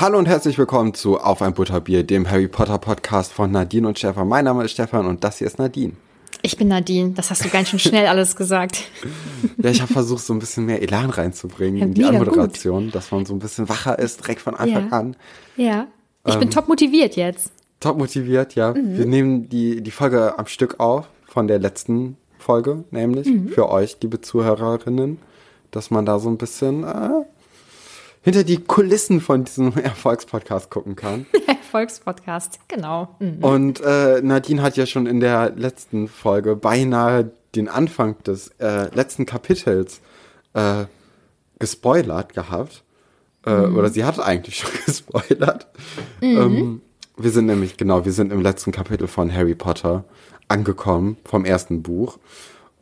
Hallo 0.00 0.18
und 0.18 0.26
herzlich 0.26 0.58
willkommen 0.58 0.92
zu 0.92 1.18
Auf 1.18 1.40
ein 1.40 1.54
Butterbier, 1.54 2.02
dem 2.02 2.28
Harry 2.30 2.48
Potter 2.48 2.78
Podcast 2.78 3.32
von 3.32 3.50
Nadine 3.50 3.88
und 3.88 3.98
Stefan. 3.98 4.28
Mein 4.28 4.44
Name 4.44 4.64
ist 4.64 4.72
Stefan 4.72 5.06
und 5.06 5.24
das 5.24 5.38
hier 5.38 5.46
ist 5.46 5.58
Nadine. 5.58 5.94
Ich 6.46 6.58
bin 6.58 6.68
Nadine, 6.68 7.12
das 7.12 7.30
hast 7.30 7.42
du 7.42 7.48
ganz 7.48 7.70
schön 7.70 7.78
schnell 7.78 8.06
alles 8.06 8.36
gesagt. 8.36 8.82
Ja, 9.56 9.70
ich 9.70 9.80
habe 9.80 9.90
versucht, 9.90 10.22
so 10.22 10.34
ein 10.34 10.40
bisschen 10.40 10.66
mehr 10.66 10.82
Elan 10.82 11.08
reinzubringen 11.08 11.78
Ja, 11.78 11.86
in 11.86 11.94
die 11.94 12.04
Anmoderation, 12.04 12.90
dass 12.90 13.10
man 13.12 13.24
so 13.24 13.32
ein 13.32 13.38
bisschen 13.38 13.66
wacher 13.70 13.98
ist, 13.98 14.20
direkt 14.22 14.42
von 14.42 14.54
Anfang 14.54 14.90
Ja. 14.90 14.92
an. 14.98 15.16
Ja. 15.56 15.86
Ich 16.26 16.34
Ähm. 16.34 16.40
bin 16.40 16.50
top 16.50 16.68
motiviert 16.68 17.16
jetzt. 17.16 17.50
Top 17.80 17.96
motiviert, 17.96 18.54
ja. 18.56 18.74
Mhm. 18.74 18.98
Wir 18.98 19.06
nehmen 19.06 19.48
die, 19.48 19.80
die 19.82 19.90
Folge 19.90 20.38
am 20.38 20.46
Stück 20.46 20.80
auf, 20.80 21.06
von 21.26 21.46
der 21.48 21.58
letzten 21.60 22.18
Folge, 22.38 22.84
nämlich 22.90 23.26
Mhm. 23.26 23.48
für 23.48 23.70
euch, 23.70 23.96
liebe 24.02 24.20
Zuhörerinnen, 24.20 25.16
dass 25.70 25.90
man 25.90 26.04
da 26.04 26.18
so 26.18 26.28
ein 26.28 26.36
bisschen 26.36 26.84
äh, 26.84 27.08
hinter 28.24 28.42
die 28.42 28.56
Kulissen 28.56 29.20
von 29.20 29.44
diesem 29.44 29.72
Erfolgspodcast 29.76 30.70
gucken 30.70 30.96
kann. 30.96 31.26
Erfolgspodcast, 31.46 32.58
genau. 32.66 33.14
Mhm. 33.20 33.44
Und 33.44 33.80
äh, 33.82 34.20
Nadine 34.22 34.62
hat 34.62 34.76
ja 34.76 34.86
schon 34.86 35.06
in 35.06 35.20
der 35.20 35.50
letzten 35.50 36.08
Folge 36.08 36.56
beinahe 36.56 37.30
den 37.54 37.68
Anfang 37.68 38.20
des 38.24 38.48
äh, 38.58 38.92
letzten 38.94 39.26
Kapitels 39.26 40.00
äh, 40.54 40.86
gespoilert 41.58 42.32
gehabt. 42.34 42.82
Äh, 43.44 43.50
Oder 43.50 43.90
sie 43.90 44.04
hat 44.04 44.18
eigentlich 44.18 44.56
schon 44.58 44.70
gespoilert. 44.86 45.68
Ähm, 46.22 46.80
wir 47.16 47.30
sind 47.30 47.46
nämlich, 47.46 47.76
genau, 47.76 48.04
wir 48.04 48.12
sind 48.12 48.32
im 48.32 48.40
letzten 48.40 48.72
Kapitel 48.72 49.06
von 49.06 49.32
Harry 49.32 49.54
Potter 49.54 50.04
angekommen, 50.48 51.18
vom 51.24 51.44
ersten 51.44 51.82
Buch. 51.82 52.18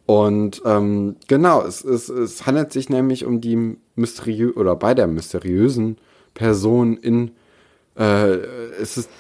Und 0.07 0.63
ähm, 0.65 1.17
genau, 1.29 1.63
es, 1.63 1.85
es, 1.85 2.09
es 2.09 2.45
handelt 2.47 2.73
sich 2.73 2.89
nämlich 2.89 3.25
um 3.25 3.41
die 3.41 3.77
mysteriö 3.95 4.51
oder 4.51 4.75
bei 4.75 4.95
der 4.95 5.07
mysteriösen 5.07 5.97
Person 6.35 6.97
in 6.97 7.31
äh, 7.97 8.37
es 8.81 8.97
ist 8.97 9.11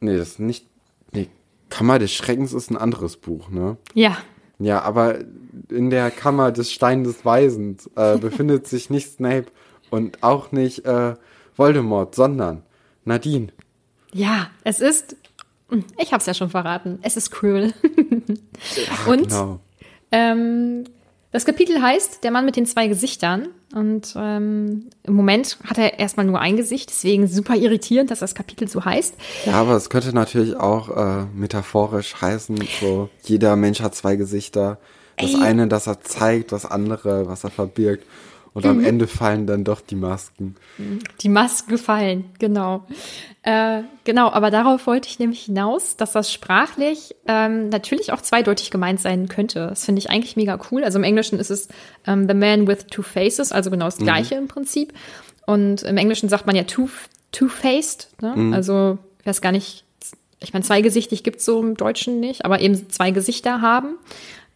nee, 0.00 0.16
das 0.16 0.30
ist 0.30 0.40
nicht 0.40 0.66
nee, 1.12 1.28
Kammer 1.68 1.98
des 1.98 2.12
Schreckens 2.12 2.52
ist 2.52 2.70
ein 2.70 2.76
anderes 2.76 3.16
Buch, 3.16 3.50
ne? 3.50 3.76
Ja, 3.94 4.18
Ja, 4.58 4.82
aber 4.82 5.18
in 5.70 5.90
der 5.90 6.10
Kammer 6.10 6.52
des 6.52 6.70
Stein 6.70 7.04
des 7.04 7.24
Weisens 7.24 7.88
äh, 7.96 8.18
befindet 8.20 8.66
sich 8.66 8.90
nicht 8.90 9.12
Snape 9.12 9.46
und 9.90 10.22
auch 10.22 10.52
nicht 10.52 10.84
äh, 10.84 11.14
Voldemort, 11.56 12.14
sondern 12.14 12.62
Nadine. 13.04 13.48
ja, 14.12 14.50
es 14.64 14.80
ist, 14.80 15.16
ich 15.98 16.12
hab's 16.12 16.26
ja 16.26 16.34
schon 16.34 16.50
verraten, 16.50 16.98
es 17.02 17.16
ist 17.16 17.30
cruel. 17.30 17.72
Und 19.06 19.28
Genau. 19.28 19.60
Ähm, 20.12 20.84
das 21.32 21.44
Kapitel 21.44 21.80
heißt 21.80 22.24
Der 22.24 22.32
Mann 22.32 22.44
mit 22.44 22.56
den 22.56 22.66
zwei 22.66 22.88
Gesichtern. 22.88 23.48
Und 23.72 24.14
ähm, 24.16 24.90
im 25.04 25.14
Moment 25.14 25.58
hat 25.64 25.78
er 25.78 26.00
erstmal 26.00 26.26
nur 26.26 26.40
ein 26.40 26.56
Gesicht, 26.56 26.90
deswegen 26.90 27.28
super 27.28 27.54
irritierend, 27.54 28.10
dass 28.10 28.18
das 28.18 28.34
Kapitel 28.34 28.66
so 28.66 28.84
heißt. 28.84 29.14
Ja, 29.46 29.52
aber 29.52 29.76
es 29.76 29.90
könnte 29.90 30.12
natürlich 30.12 30.56
auch 30.56 30.88
äh, 30.88 31.26
metaphorisch 31.32 32.20
heißen, 32.20 32.58
so 32.80 33.10
jeder 33.22 33.54
Mensch 33.54 33.80
hat 33.80 33.94
zwei 33.94 34.16
Gesichter. 34.16 34.78
Das 35.16 35.34
Ey. 35.34 35.40
eine, 35.40 35.68
das 35.68 35.86
er 35.86 36.00
zeigt, 36.00 36.50
das 36.50 36.66
andere, 36.66 37.28
was 37.28 37.44
er 37.44 37.50
verbirgt. 37.50 38.04
Und 38.52 38.66
am 38.66 38.84
Ende 38.84 39.06
fallen 39.06 39.46
dann 39.46 39.62
doch 39.62 39.80
die 39.80 39.94
Masken. 39.94 40.56
Die 41.20 41.28
Masken 41.28 41.78
fallen, 41.78 42.24
genau. 42.38 42.84
Äh, 43.42 43.82
genau, 44.04 44.30
aber 44.30 44.50
darauf 44.50 44.86
wollte 44.86 45.08
ich 45.08 45.18
nämlich 45.20 45.42
hinaus, 45.42 45.96
dass 45.96 46.12
das 46.12 46.32
sprachlich 46.32 47.14
ähm, 47.26 47.68
natürlich 47.68 48.12
auch 48.12 48.20
zweideutig 48.20 48.70
gemeint 48.70 49.00
sein 49.00 49.28
könnte. 49.28 49.68
Das 49.68 49.84
finde 49.84 50.00
ich 50.00 50.10
eigentlich 50.10 50.36
mega 50.36 50.58
cool. 50.70 50.82
Also 50.82 50.98
im 50.98 51.04
Englischen 51.04 51.38
ist 51.38 51.50
es 51.50 51.68
ähm, 52.06 52.26
The 52.28 52.34
Man 52.34 52.66
with 52.66 52.86
Two 52.90 53.02
Faces, 53.02 53.52
also 53.52 53.70
genau 53.70 53.84
das 53.84 53.98
gleiche 53.98 54.34
im 54.34 54.48
Prinzip. 54.48 54.92
Und 55.46 55.82
im 55.82 55.96
Englischen 55.96 56.28
sagt 56.28 56.46
man 56.46 56.56
ja 56.56 56.64
two, 56.64 56.88
two-faced, 57.32 58.08
ne? 58.20 58.54
also 58.54 58.98
ich 59.20 59.26
weiß 59.26 59.40
gar 59.40 59.52
nicht, 59.52 59.84
ich 60.42 60.52
meine, 60.52 60.64
zweigesichtig 60.64 61.22
gibt's 61.22 61.44
so 61.44 61.60
im 61.60 61.76
Deutschen 61.76 62.20
nicht, 62.20 62.44
aber 62.44 62.60
eben 62.60 62.88
zwei 62.90 63.10
Gesichter 63.10 63.60
haben. 63.60 63.96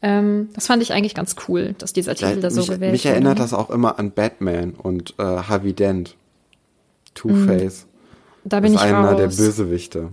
Ähm, 0.02 0.50
das 0.54 0.66
fand 0.66 0.82
ich 0.82 0.92
eigentlich 0.92 1.14
ganz 1.14 1.34
cool, 1.48 1.74
dass 1.78 1.92
dieser 1.92 2.14
Titel 2.14 2.40
da 2.40 2.50
so 2.50 2.60
mich, 2.60 2.68
gewählt 2.70 2.92
mich 2.92 3.04
wurde. 3.04 3.14
erinnert 3.14 3.38
das 3.38 3.54
auch 3.54 3.70
immer 3.70 3.98
an 3.98 4.10
Batman 4.10 4.72
und 4.72 5.14
äh, 5.18 5.22
Harvey 5.22 5.72
Dent. 5.72 6.16
Two-Face. 7.14 7.86
Da 8.44 8.60
Das 8.60 8.62
bin 8.62 8.74
ist 8.74 8.80
ich 8.80 8.86
einer 8.86 9.08
raus. 9.10 9.16
der 9.16 9.28
Bösewichte. 9.28 10.08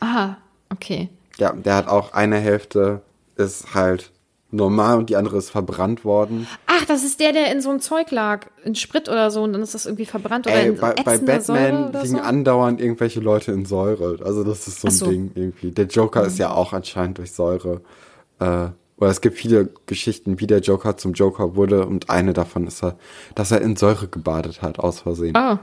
Ah, 0.00 0.36
okay. 0.70 1.08
Ja, 1.38 1.52
der 1.52 1.74
hat 1.74 1.88
auch 1.88 2.12
eine 2.12 2.36
Hälfte 2.38 3.02
ist 3.36 3.74
halt 3.74 4.12
normal 4.50 4.96
und 4.98 5.10
die 5.10 5.16
andere 5.16 5.36
ist 5.36 5.50
verbrannt 5.50 6.04
worden. 6.04 6.46
Ach, 6.66 6.84
das 6.86 7.02
ist 7.04 7.20
der, 7.20 7.32
der 7.32 7.52
in 7.52 7.60
so 7.60 7.68
einem 7.68 7.80
Zeug 7.80 8.10
lag, 8.12 8.46
in 8.64 8.74
Sprit 8.74 9.08
oder 9.08 9.30
so, 9.30 9.42
und 9.42 9.52
dann 9.52 9.60
ist 9.60 9.74
das 9.74 9.84
irgendwie 9.84 10.06
verbrannt 10.06 10.46
oder 10.46 10.56
Ey, 10.56 10.68
in 10.68 10.76
bei, 10.76 10.94
bei 11.04 11.18
Batman 11.18 11.88
oder 11.88 12.02
liegen 12.02 12.16
so. 12.16 12.22
andauernd 12.22 12.80
irgendwelche 12.80 13.20
Leute 13.20 13.52
in 13.52 13.66
Säure. 13.66 14.18
Also 14.24 14.44
das 14.44 14.66
ist 14.68 14.80
so 14.80 14.88
ein 14.88 14.92
so. 14.94 15.06
Mhm. 15.06 15.10
Ding 15.10 15.30
irgendwie. 15.34 15.70
Der 15.72 15.86
Joker 15.86 16.24
ist 16.24 16.38
ja 16.38 16.52
auch 16.52 16.72
anscheinend 16.72 17.18
durch 17.18 17.32
Säure. 17.32 17.82
Äh, 18.38 18.68
oder 18.98 19.10
es 19.10 19.20
gibt 19.20 19.36
viele 19.36 19.68
Geschichten, 19.86 20.40
wie 20.40 20.46
der 20.46 20.60
Joker 20.60 20.96
zum 20.96 21.12
Joker 21.12 21.54
wurde 21.56 21.86
und 21.86 22.08
eine 22.10 22.32
davon 22.32 22.66
ist, 22.66 22.82
er, 22.82 22.96
dass 23.34 23.50
er 23.50 23.60
in 23.60 23.76
Säure 23.76 24.08
gebadet 24.08 24.62
hat, 24.62 24.78
aus 24.78 25.00
Versehen. 25.00 25.36
Ah, 25.36 25.58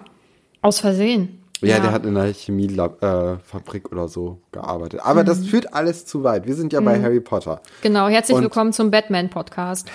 aus 0.61 0.79
Versehen. 0.79 1.39
Ja, 1.61 1.79
der 1.79 1.91
hat 1.93 2.05
in 2.05 2.17
einer 2.17 2.31
Chemiefabrik 2.33 3.85
äh, 3.85 3.87
oder 3.95 4.09
so 4.09 4.39
gearbeitet. 4.51 4.99
Aber 5.03 5.21
Mhm. 5.21 5.27
das 5.27 5.45
führt 5.45 5.73
alles 5.73 6.05
zu 6.05 6.21
weit. 6.23 6.45
Wir 6.45 6.55
sind 6.55 6.73
ja 6.73 6.81
bei 6.81 7.01
Harry 7.01 7.21
Potter. 7.21 7.61
Genau, 7.81 8.07
herzlich 8.09 8.35
Und- 8.35 8.43
willkommen 8.43 8.73
zum 8.73 8.91
Batman-Podcast. 8.91 9.89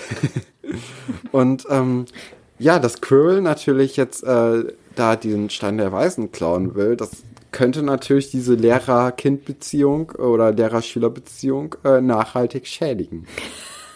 Und 1.32 1.66
ähm, 1.70 2.06
ja, 2.58 2.78
dass 2.78 3.00
Quirrell 3.00 3.40
natürlich 3.42 3.96
jetzt 3.96 4.24
äh, 4.24 4.64
da 4.96 5.16
diesen 5.16 5.50
Stein 5.50 5.76
der 5.78 5.92
Weisen 5.92 6.32
klauen 6.32 6.74
will, 6.74 6.96
das 6.96 7.10
könnte 7.52 7.82
natürlich 7.82 8.30
diese 8.30 8.54
Lehrer-Kind-Beziehung 8.54 10.10
oder 10.12 10.52
Lehrer-Schüler-Beziehung 10.52 11.74
äh, 11.84 12.00
nachhaltig 12.00 12.66
schädigen. 12.66 13.26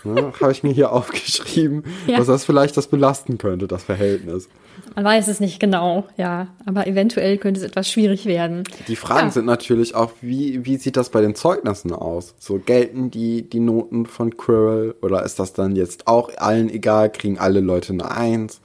Ne, 0.05 0.33
Habe 0.41 0.51
ich 0.51 0.65
mir 0.65 0.73
hier 0.73 0.91
aufgeschrieben, 0.91 1.85
Ja. 2.09 2.17
dass 2.19 2.27
das 2.27 2.45
vielleicht 2.45 2.77
das 2.77 2.89
belasten 2.89 3.39
könnte, 3.39 3.69
das 3.69 3.85
Verhältnis. 3.85 4.49
Man 4.97 5.05
weiß 5.05 5.29
es 5.29 5.39
nicht 5.39 5.61
genau, 5.61 6.09
ja, 6.17 6.49
aber 6.67 6.89
eventuell 6.89 7.39
könnte 7.39 7.61
es 7.61 7.65
etwas 7.65 7.89
schwierig 7.89 8.27
werden. 8.27 8.65
Die 8.89 8.97
Fragen 8.97 9.27
Ja. 9.29 9.31
sind 9.31 9.47
natürlich 9.47 9.95
auch, 9.95 10.11
wie, 10.21 10.65
wie 10.67 10.77
sieht 10.77 10.97
das 10.97 11.11
bei 11.11 11.21
den 11.21 11.37
Zeugnissen 11.37 11.93
aus? 11.93 12.35
So 12.41 12.59
gelten 12.59 13.13
die, 13.13 13.49
die 13.49 13.61
Noten 13.61 14.07
von 14.07 14.37
Quirrell 14.37 14.97
oder 15.03 15.23
ist 15.23 15.39
das 15.39 15.53
dann 15.53 15.77
jetzt 15.77 16.09
auch 16.09 16.33
allen 16.37 16.69
egal, 16.69 17.09
kriegen 17.13 17.39
alle 17.39 17.61
Leute 17.61 17.93
eine 17.93 18.11
Eins? 18.11 18.61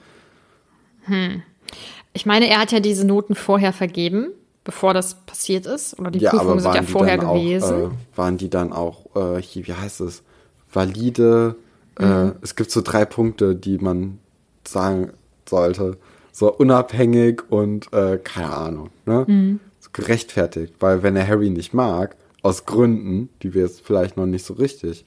Ich 2.13 2.25
meine, 2.25 2.47
er 2.49 2.59
hat 2.61 2.71
ja 2.71 2.79
diese 2.79 3.05
Noten 3.05 3.35
vorher 3.35 3.73
vergeben, 3.73 4.29
bevor 4.67 4.93
das 4.93 5.15
passiert 5.25 5.65
ist. 5.65 5.97
Oder 5.97 6.11
die 6.11 6.19
Prüfungen 6.19 6.59
sind 6.59 6.75
ja 6.75 6.83
vorher 6.83 7.17
gewesen. 7.17 7.85
Auch, 7.85 7.91
äh, 7.91 8.17
waren 8.17 8.37
die 8.37 8.49
dann 8.49 8.73
auch, 8.73 9.05
äh, 9.15 9.41
hier, 9.41 9.65
wie 9.65 9.73
heißt 9.73 10.01
es, 10.01 10.23
valide? 10.71 11.55
Mhm. 11.97 12.05
Äh, 12.05 12.31
es 12.41 12.57
gibt 12.57 12.69
so 12.69 12.81
drei 12.81 13.05
Punkte, 13.05 13.55
die 13.55 13.77
man 13.77 14.19
sagen 14.67 15.13
sollte. 15.47 15.97
So 16.33 16.53
unabhängig 16.53 17.43
und 17.49 17.91
äh, 17.93 18.19
keine 18.21 18.53
Ahnung, 18.53 18.89
ne? 19.05 19.23
Mhm. 19.25 19.59
So 19.79 19.89
gerechtfertigt. 19.93 20.73
Weil 20.81 21.01
wenn 21.01 21.15
er 21.15 21.25
Harry 21.25 21.49
nicht 21.49 21.73
mag, 21.73 22.17
aus 22.43 22.65
Gründen, 22.65 23.29
die 23.41 23.53
wir 23.53 23.61
jetzt 23.61 23.81
vielleicht 23.81 24.17
noch 24.17 24.25
nicht 24.25 24.45
so 24.45 24.53
richtig, 24.55 25.05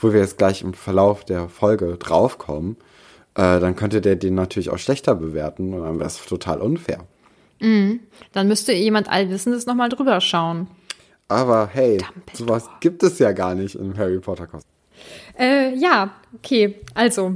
wo 0.00 0.14
wir 0.14 0.20
jetzt 0.20 0.38
gleich 0.38 0.62
im 0.62 0.72
Verlauf 0.72 1.26
der 1.26 1.50
Folge 1.50 1.98
draufkommen, 1.98 2.76
äh, 3.34 3.60
dann 3.60 3.76
könnte 3.76 4.00
der 4.00 4.16
den 4.16 4.34
natürlich 4.34 4.70
auch 4.70 4.78
schlechter 4.78 5.14
bewerten 5.14 5.74
und 5.74 5.82
dann 5.82 5.98
wäre 5.98 6.08
es 6.08 6.24
total 6.24 6.62
unfair. 6.62 7.04
Dann 8.32 8.48
müsste 8.48 8.72
jemand 8.72 9.08
Allwissendes 9.08 9.66
nochmal 9.66 9.88
drüber 9.88 10.20
schauen. 10.20 10.68
Aber 11.28 11.68
hey, 11.72 11.98
Dumbledore. 11.98 12.36
sowas 12.36 12.68
gibt 12.80 13.02
es 13.02 13.18
ja 13.18 13.32
gar 13.32 13.54
nicht 13.54 13.74
im 13.74 13.96
Harry 13.96 14.18
Potter 14.18 14.46
Kostüm. 14.46 14.70
Äh, 15.38 15.74
ja, 15.76 16.10
okay. 16.36 16.76
Also, 16.94 17.34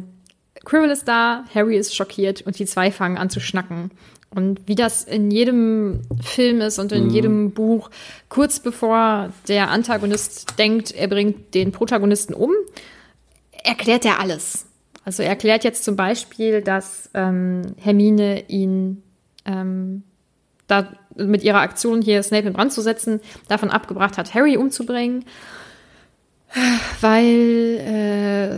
Quirrell 0.64 0.90
ist 0.90 1.06
da, 1.06 1.44
Harry 1.54 1.76
ist 1.76 1.94
schockiert 1.94 2.42
und 2.42 2.58
die 2.58 2.66
zwei 2.66 2.90
fangen 2.90 3.18
an 3.18 3.30
zu 3.30 3.40
schnacken. 3.40 3.90
Und 4.34 4.66
wie 4.66 4.74
das 4.74 5.04
in 5.04 5.30
jedem 5.30 6.00
Film 6.22 6.62
ist 6.62 6.78
und 6.78 6.90
in 6.90 7.10
jedem 7.10 7.50
Buch, 7.50 7.90
kurz 8.30 8.60
bevor 8.60 9.30
der 9.46 9.70
Antagonist 9.70 10.58
denkt, 10.58 10.92
er 10.92 11.08
bringt 11.08 11.52
den 11.52 11.70
Protagonisten 11.70 12.32
um, 12.32 12.50
erklärt 13.62 14.06
er 14.06 14.20
alles. 14.20 14.64
Also 15.04 15.22
er 15.22 15.28
erklärt 15.28 15.64
jetzt 15.64 15.84
zum 15.84 15.96
Beispiel, 15.96 16.62
dass 16.62 17.10
ähm, 17.12 17.74
Hermine 17.76 18.48
ihn 18.48 19.02
ähm, 19.44 20.02
da 20.72 20.88
mit 21.14 21.42
ihrer 21.44 21.60
Aktion 21.60 22.02
hier 22.02 22.22
Snape 22.22 22.46
in 22.48 22.52
Brand 22.54 22.72
zu 22.72 22.80
setzen, 22.80 23.20
davon 23.48 23.70
abgebracht 23.70 24.16
hat, 24.18 24.34
Harry 24.34 24.56
umzubringen 24.56 25.24
weil 27.00 27.78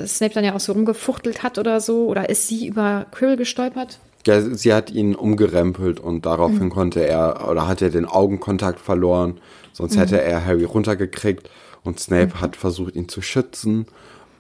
äh, 0.03 0.07
Snape 0.07 0.35
dann 0.35 0.45
ja 0.45 0.55
auch 0.55 0.61
so 0.61 0.73
rumgefuchtelt 0.73 1.43
hat 1.43 1.59
oder 1.59 1.81
so. 1.81 2.07
Oder 2.07 2.29
ist 2.29 2.49
sie 2.49 2.67
über 2.67 3.07
Quirrell 3.13 3.37
gestolpert? 3.37 3.99
Ja, 4.27 4.41
sie 4.41 4.73
hat 4.73 4.91
ihn 4.91 5.15
umgerempelt 5.15 6.01
und 6.01 6.27
daraufhin 6.27 6.65
Mhm. 6.65 6.71
konnte 6.71 7.07
er, 7.07 7.49
oder 7.49 7.69
hat 7.69 7.83
er 7.83 7.91
den 7.91 8.07
Augenkontakt 8.07 8.81
verloren, 8.81 9.39
sonst 9.73 9.97
hätte 9.97 10.17
Mhm. 10.17 10.23
er 10.23 10.45
Harry 10.45 10.65
runtergekriegt 10.65 11.51
und 11.85 12.01
Snape 12.01 12.41
hat 12.41 12.57
versucht, 12.57 12.97
ihn 12.97 13.09
zu 13.09 13.21
schützen. 13.23 13.87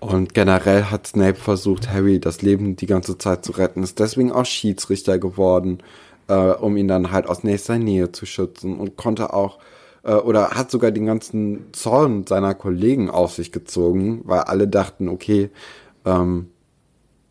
Und 0.00 0.34
generell 0.34 0.84
hat 0.84 1.06
Snape 1.06 1.36
versucht, 1.36 1.90
Harry 1.92 2.18
das 2.18 2.42
Leben 2.42 2.76
die 2.76 2.86
ganze 2.86 3.18
Zeit 3.18 3.44
zu 3.44 3.52
retten, 3.52 3.82
ist 3.82 3.98
deswegen 4.00 4.32
auch 4.32 4.46
Schiedsrichter 4.46 5.18
geworden, 5.18 5.78
äh, 6.28 6.34
um 6.34 6.76
ihn 6.76 6.88
dann 6.88 7.10
halt 7.10 7.26
aus 7.26 7.44
nächster 7.44 7.78
Nähe 7.78 8.12
zu 8.12 8.26
schützen 8.26 8.78
und 8.78 8.96
konnte 8.96 9.32
auch 9.32 9.58
äh, 10.04 10.14
oder 10.14 10.50
hat 10.50 10.70
sogar 10.70 10.90
den 10.90 11.06
ganzen 11.06 11.72
Zorn 11.72 12.26
seiner 12.26 12.54
Kollegen 12.54 13.10
auf 13.10 13.34
sich 13.34 13.52
gezogen, 13.52 14.22
weil 14.24 14.40
alle 14.40 14.68
dachten, 14.68 15.08
okay, 15.08 15.50
ähm, 16.04 16.50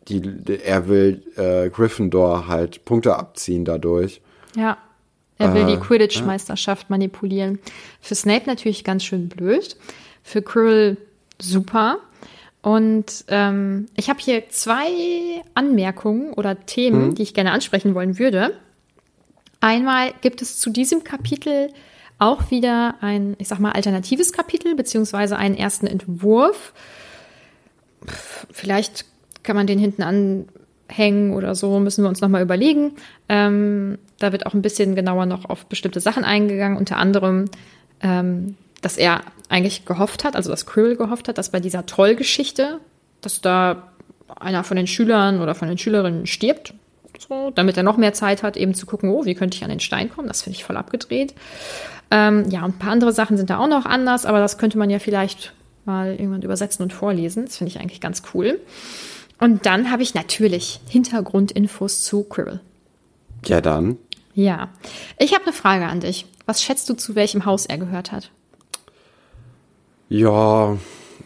die, 0.08 0.22
er 0.64 0.88
will 0.88 1.22
äh, 1.36 1.70
Gryffindor 1.70 2.46
halt 2.48 2.84
Punkte 2.84 3.16
abziehen 3.16 3.64
dadurch. 3.64 4.20
Ja. 4.56 4.76
Er 5.36 5.52
will 5.52 5.62
Äh, 5.62 5.66
die 5.66 5.76
Quidditch-Meisterschaft 5.78 6.90
manipulieren. 6.90 7.58
Für 8.00 8.14
Snape 8.14 8.46
natürlich 8.46 8.84
ganz 8.84 9.02
schön 9.02 9.28
blöd. 9.28 9.76
Für 10.22 10.42
Quirrell 10.42 10.96
super. 11.42 11.98
Und 12.62 13.24
ähm, 13.28 13.88
ich 13.96 14.08
habe 14.08 14.20
hier 14.20 14.48
zwei 14.48 15.42
Anmerkungen 15.54 16.32
oder 16.32 16.64
Themen, 16.64 17.14
die 17.14 17.22
ich 17.22 17.34
gerne 17.34 17.50
ansprechen 17.50 17.94
wollen 17.94 18.18
würde. 18.18 18.54
Einmal 19.64 20.12
gibt 20.20 20.42
es 20.42 20.60
zu 20.60 20.68
diesem 20.68 21.04
Kapitel 21.04 21.70
auch 22.18 22.50
wieder 22.50 22.96
ein, 23.00 23.34
ich 23.38 23.48
sag 23.48 23.60
mal, 23.60 23.72
alternatives 23.72 24.34
Kapitel, 24.34 24.74
beziehungsweise 24.74 25.38
einen 25.38 25.56
ersten 25.56 25.86
Entwurf. 25.86 26.74
Vielleicht 28.50 29.06
kann 29.42 29.56
man 29.56 29.66
den 29.66 29.78
hinten 29.78 30.02
anhängen 30.02 31.32
oder 31.32 31.54
so, 31.54 31.80
müssen 31.80 32.04
wir 32.04 32.10
uns 32.10 32.20
nochmal 32.20 32.42
überlegen. 32.42 32.96
Ähm, 33.30 33.96
da 34.18 34.32
wird 34.32 34.44
auch 34.44 34.52
ein 34.52 34.60
bisschen 34.60 34.94
genauer 34.96 35.24
noch 35.24 35.46
auf 35.46 35.64
bestimmte 35.64 36.00
Sachen 36.00 36.24
eingegangen, 36.24 36.76
unter 36.76 36.98
anderem, 36.98 37.46
ähm, 38.02 38.58
dass 38.82 38.98
er 38.98 39.22
eigentlich 39.48 39.86
gehofft 39.86 40.24
hat, 40.24 40.36
also 40.36 40.50
dass 40.50 40.66
Quirrell 40.66 40.96
gehofft 40.96 41.26
hat, 41.26 41.38
dass 41.38 41.48
bei 41.48 41.60
dieser 41.60 41.86
Trollgeschichte, 41.86 42.80
dass 43.22 43.40
da 43.40 43.94
einer 44.38 44.62
von 44.62 44.76
den 44.76 44.86
Schülern 44.86 45.40
oder 45.40 45.54
von 45.54 45.68
den 45.68 45.78
Schülerinnen 45.78 46.26
stirbt, 46.26 46.74
so, 47.28 47.50
damit 47.50 47.76
er 47.76 47.82
noch 47.82 47.96
mehr 47.96 48.12
Zeit 48.12 48.42
hat, 48.42 48.56
eben 48.56 48.74
zu 48.74 48.86
gucken, 48.86 49.10
oh, 49.10 49.24
wie 49.24 49.34
könnte 49.34 49.56
ich 49.56 49.64
an 49.64 49.70
den 49.70 49.80
Stein 49.80 50.10
kommen? 50.10 50.28
Das 50.28 50.42
finde 50.42 50.56
ich 50.56 50.64
voll 50.64 50.76
abgedreht. 50.76 51.34
Ähm, 52.10 52.48
ja, 52.50 52.64
und 52.64 52.76
ein 52.76 52.78
paar 52.78 52.92
andere 52.92 53.12
Sachen 53.12 53.36
sind 53.36 53.50
da 53.50 53.58
auch 53.58 53.68
noch 53.68 53.86
anders, 53.86 54.26
aber 54.26 54.38
das 54.40 54.58
könnte 54.58 54.78
man 54.78 54.90
ja 54.90 54.98
vielleicht 54.98 55.52
mal 55.84 56.12
irgendwann 56.12 56.42
übersetzen 56.42 56.82
und 56.82 56.92
vorlesen. 56.92 57.46
Das 57.46 57.56
finde 57.56 57.70
ich 57.72 57.80
eigentlich 57.80 58.00
ganz 58.00 58.22
cool. 58.34 58.60
Und 59.40 59.66
dann 59.66 59.90
habe 59.90 60.02
ich 60.02 60.14
natürlich 60.14 60.80
Hintergrundinfos 60.88 62.02
zu 62.02 62.24
Quirrell. 62.24 62.60
Ja, 63.44 63.60
dann. 63.60 63.98
Ja, 64.34 64.68
ich 65.18 65.34
habe 65.34 65.44
eine 65.44 65.52
Frage 65.52 65.86
an 65.86 66.00
dich. 66.00 66.26
Was 66.46 66.62
schätzt 66.62 66.88
du, 66.88 66.94
zu 66.94 67.14
welchem 67.14 67.44
Haus 67.44 67.66
er 67.66 67.78
gehört 67.78 68.12
hat? 68.12 68.30
Ja, 70.08 70.76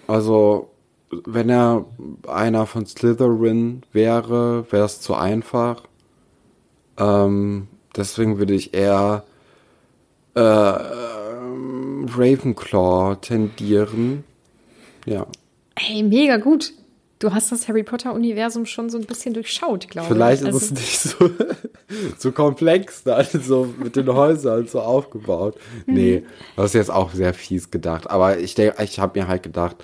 also 0.07 0.71
wenn 1.11 1.49
er 1.49 1.85
einer 2.27 2.67
von 2.67 2.87
Slytherin 2.87 3.83
wäre, 3.93 4.71
wäre 4.71 4.85
es 4.85 5.01
zu 5.01 5.15
einfach. 5.15 5.83
Ähm, 6.99 7.69
deswegen 7.97 8.39
würde 8.39 8.55
ich 8.55 8.75
eher 8.75 9.25
äh, 10.35 10.41
Ravenclaw 12.17 13.17
tendieren. 13.21 14.25
Ja. 15.07 15.27
Hey, 15.77 16.03
mega 16.03 16.37
gut. 16.37 16.73
Du 17.19 17.35
hast 17.35 17.51
das 17.51 17.67
Harry 17.67 17.83
Potter-Universum 17.83 18.65
schon 18.65 18.91
so 18.91 18.99
ein 18.99 19.05
bisschen 19.05 19.35
durchschaut, 19.35 19.89
glaube 19.89 20.07
Vielleicht 20.07 20.43
ich. 20.43 20.49
ist 20.51 20.63
es 20.63 20.71
nicht 20.71 21.01
so, 21.01 21.31
so 22.19 22.31
komplex 22.31 23.03
dann, 23.03 23.27
so 23.43 23.75
mit 23.77 23.97
den 23.97 24.09
Häusern 24.13 24.69
so 24.69 24.81
aufgebaut. 24.81 25.59
Nee, 25.87 26.23
das 26.55 26.67
ist 26.67 26.75
jetzt 26.75 26.91
auch 26.93 27.13
sehr 27.13 27.35
fies 27.35 27.73
gedacht. 27.73 28.09
Aber 28.09 28.39
ich 28.39 28.55
denke, 28.55 28.81
ich 28.85 29.01
habe 29.01 29.19
mir 29.19 29.27
halt 29.27 29.43
gedacht, 29.43 29.77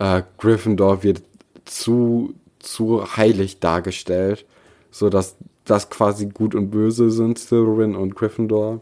äh, 0.00 0.22
Gryffindor 0.38 1.04
wird 1.04 1.22
zu, 1.64 2.34
zu 2.58 3.16
heilig 3.16 3.60
dargestellt, 3.60 4.44
so 4.90 5.10
dass 5.70 5.84
das 5.84 5.90
quasi 5.90 6.26
gut 6.26 6.54
und 6.56 6.70
böse 6.70 7.10
sind, 7.10 7.38
Slytherin 7.38 7.94
und 7.94 8.16
Gryffindor. 8.16 8.80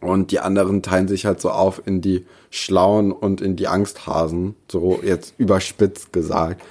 Und 0.00 0.32
die 0.32 0.40
anderen 0.40 0.82
teilen 0.82 1.08
sich 1.08 1.24
halt 1.24 1.40
so 1.40 1.50
auf 1.50 1.80
in 1.86 2.00
die 2.00 2.26
Schlauen 2.50 3.12
und 3.12 3.40
in 3.40 3.56
die 3.56 3.68
Angsthasen, 3.68 4.54
so 4.70 5.00
jetzt 5.02 5.34
überspitzt 5.38 6.12
gesagt. 6.12 6.62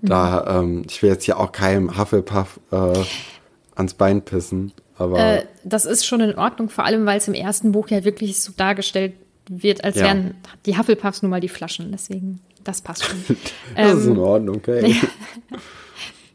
Da, 0.00 0.60
ähm, 0.60 0.84
ich 0.88 1.02
will 1.02 1.10
jetzt 1.10 1.24
hier 1.24 1.40
auch 1.40 1.50
keinem 1.50 1.98
Hufflepuff 1.98 2.60
äh, 2.70 3.02
ans 3.74 3.94
Bein 3.94 4.22
pissen, 4.22 4.72
aber 4.96 5.18
Äh, 5.18 5.46
das 5.64 5.84
ist 5.84 6.06
schon 6.06 6.20
in 6.20 6.38
Ordnung, 6.38 6.68
vor 6.68 6.84
allem, 6.84 7.04
weil 7.04 7.18
es 7.18 7.26
im 7.26 7.34
ersten 7.34 7.72
Buch 7.72 7.88
ja 7.88 8.04
wirklich 8.04 8.40
so 8.40 8.52
dargestellt 8.56 9.14
wird, 9.50 9.82
als 9.82 9.96
Ja. 9.96 10.04
wären 10.04 10.36
die 10.66 10.78
Hufflepuffs 10.78 11.22
nun 11.22 11.32
mal 11.32 11.40
die 11.40 11.48
Flaschen. 11.48 11.90
Deswegen, 11.90 12.40
das 12.62 12.80
passt 12.80 13.04
schon. 13.04 13.18
das 13.76 13.94
ist 13.98 14.06
ähm, 14.06 14.12
in 14.12 14.18
Ordnung, 14.18 14.56
okay. 14.56 14.94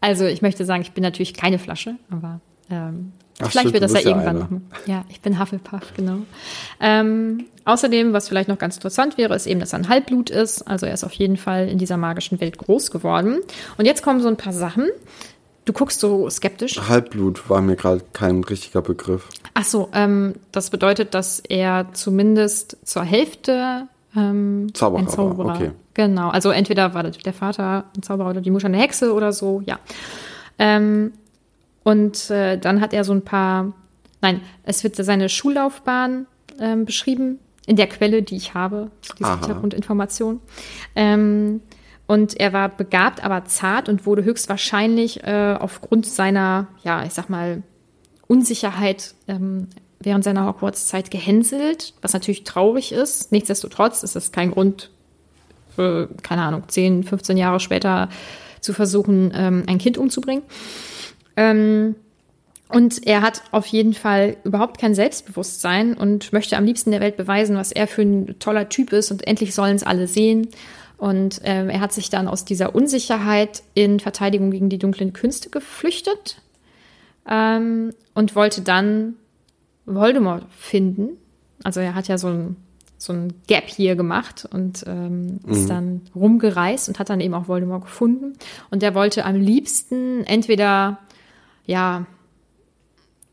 Also 0.03 0.25
ich 0.25 0.41
möchte 0.41 0.65
sagen, 0.65 0.81
ich 0.81 0.91
bin 0.91 1.01
natürlich 1.01 1.33
keine 1.33 1.57
Flasche, 1.57 1.95
aber 2.11 2.41
ähm, 2.69 3.13
Ach, 3.39 3.49
vielleicht 3.49 3.69
stimmt, 3.69 3.73
wird 3.73 3.83
das 3.83 3.93
ja 3.93 4.01
irgendwann 4.01 4.35
eine. 4.35 4.39
noch. 4.39 4.59
Ja, 4.85 5.05
ich 5.07 5.21
bin 5.21 5.39
Hufflepuff, 5.39 5.93
genau. 5.95 6.17
Ähm, 6.81 7.45
außerdem, 7.63 8.11
was 8.11 8.27
vielleicht 8.27 8.49
noch 8.49 8.57
ganz 8.57 8.75
interessant 8.75 9.17
wäre, 9.17 9.33
ist 9.33 9.47
eben, 9.47 9.61
dass 9.61 9.71
er 9.71 9.79
ein 9.79 9.87
Halbblut 9.87 10.29
ist. 10.29 10.63
Also 10.63 10.87
er 10.87 10.93
ist 10.93 11.05
auf 11.05 11.13
jeden 11.13 11.37
Fall 11.37 11.69
in 11.69 11.77
dieser 11.77 11.95
magischen 11.95 12.41
Welt 12.41 12.57
groß 12.57 12.91
geworden. 12.91 13.39
Und 13.77 13.85
jetzt 13.85 14.03
kommen 14.03 14.19
so 14.19 14.27
ein 14.27 14.35
paar 14.35 14.51
Sachen. 14.51 14.89
Du 15.63 15.71
guckst 15.71 16.01
so 16.01 16.29
skeptisch. 16.29 16.77
Halbblut 16.89 17.49
war 17.49 17.61
mir 17.61 17.77
gerade 17.77 18.01
kein 18.11 18.43
richtiger 18.43 18.81
Begriff. 18.81 19.29
Ach 19.53 19.63
so, 19.63 19.87
ähm, 19.93 20.33
das 20.51 20.69
bedeutet, 20.69 21.13
dass 21.13 21.39
er 21.39 21.93
zumindest 21.93 22.75
zur 22.83 23.03
Hälfte 23.03 23.87
ähm, 24.17 24.67
Zauberer 24.73 24.99
ein 24.99 25.07
Zauberer. 25.07 25.55
okay. 25.55 25.71
Genau, 25.93 26.29
also 26.29 26.49
entweder 26.49 26.93
war 26.93 27.03
der 27.03 27.33
Vater 27.33 27.85
ein 27.95 28.01
Zauberer 28.01 28.31
oder 28.31 28.41
die 28.41 28.51
Mutter 28.51 28.65
eine 28.65 28.77
Hexe 28.77 29.13
oder 29.13 29.31
so, 29.31 29.61
ja. 29.65 29.79
Ähm, 30.57 31.13
und 31.83 32.29
äh, 32.29 32.57
dann 32.57 32.81
hat 32.81 32.93
er 32.93 33.03
so 33.03 33.13
ein 33.13 33.23
paar, 33.23 33.73
nein, 34.21 34.41
es 34.63 34.83
wird 34.83 34.95
seine 34.95 35.29
Schullaufbahn 35.29 36.25
ähm, 36.59 36.85
beschrieben 36.85 37.39
in 37.65 37.75
der 37.75 37.87
Quelle, 37.87 38.23
die 38.23 38.35
ich 38.35 38.53
habe, 38.53 38.91
zu 39.01 39.15
dieser 39.15 39.31
Aha. 39.31 39.39
Hintergrundinformation. 39.39 40.39
Ähm, 40.95 41.61
und 42.07 42.39
er 42.39 42.53
war 42.53 42.69
begabt, 42.69 43.23
aber 43.23 43.45
zart 43.45 43.87
und 43.87 44.05
wurde 44.05 44.23
höchstwahrscheinlich 44.23 45.23
äh, 45.23 45.55
aufgrund 45.59 46.05
seiner, 46.05 46.67
ja, 46.83 47.05
ich 47.05 47.13
sag 47.13 47.29
mal, 47.29 47.63
Unsicherheit 48.27 49.15
ähm, 49.27 49.67
während 49.99 50.23
seiner 50.23 50.45
Hogwarts-Zeit 50.47 51.11
gehänselt, 51.11 51.93
was 52.01 52.13
natürlich 52.13 52.43
traurig 52.43 52.91
ist. 52.91 53.31
Nichtsdestotrotz 53.31 54.03
ist 54.03 54.15
es 54.15 54.31
kein 54.31 54.51
Grund, 54.51 54.89
für, 55.75 56.09
keine 56.21 56.43
Ahnung, 56.43 56.63
10, 56.67 57.03
15 57.03 57.37
Jahre 57.37 57.59
später 57.59 58.09
zu 58.61 58.73
versuchen, 58.73 59.31
ähm, 59.35 59.63
ein 59.67 59.77
Kind 59.77 59.97
umzubringen. 59.97 60.43
Ähm, 61.35 61.95
und 62.69 63.05
er 63.05 63.21
hat 63.21 63.43
auf 63.51 63.67
jeden 63.67 63.93
Fall 63.93 64.37
überhaupt 64.43 64.79
kein 64.79 64.95
Selbstbewusstsein 64.95 65.93
und 65.93 66.33
möchte 66.33 66.57
am 66.57 66.65
liebsten 66.65 66.91
der 66.91 67.01
Welt 67.01 67.17
beweisen, 67.17 67.55
was 67.55 67.71
er 67.71 67.87
für 67.87 68.01
ein 68.01 68.39
toller 68.39 68.67
Typ 68.69 68.93
ist 68.93 69.11
und 69.11 69.27
endlich 69.27 69.53
sollen 69.53 69.75
es 69.75 69.83
alle 69.83 70.07
sehen. 70.07 70.47
Und 70.97 71.41
ähm, 71.43 71.69
er 71.69 71.81
hat 71.81 71.93
sich 71.93 72.09
dann 72.09 72.27
aus 72.27 72.45
dieser 72.45 72.73
Unsicherheit 72.73 73.61
in 73.73 73.99
Verteidigung 73.99 74.51
gegen 74.51 74.69
die 74.69 74.79
dunklen 74.79 75.13
Künste 75.13 75.49
geflüchtet 75.49 76.41
ähm, 77.29 77.93
und 78.13 78.35
wollte 78.35 78.61
dann 78.61 79.15
Voldemort 79.85 80.45
finden. 80.57 81.17
Also 81.63 81.79
er 81.79 81.93
hat 81.93 82.07
ja 82.07 82.17
so 82.17 82.29
ein, 82.29 82.55
so 82.97 83.13
ein 83.13 83.33
Gap 83.47 83.65
hier 83.67 83.95
gemacht 83.95 84.47
und 84.49 84.83
ähm, 84.87 85.39
ist 85.47 85.69
dann 85.69 86.01
rumgereist 86.15 86.87
und 86.87 86.99
hat 86.99 87.09
dann 87.09 87.19
eben 87.19 87.33
auch 87.33 87.47
Voldemort 87.47 87.83
gefunden. 87.83 88.33
Und 88.71 88.81
er 88.81 88.95
wollte 88.95 89.25
am 89.25 89.35
liebsten 89.35 90.23
entweder, 90.25 90.99
ja, 91.65 92.05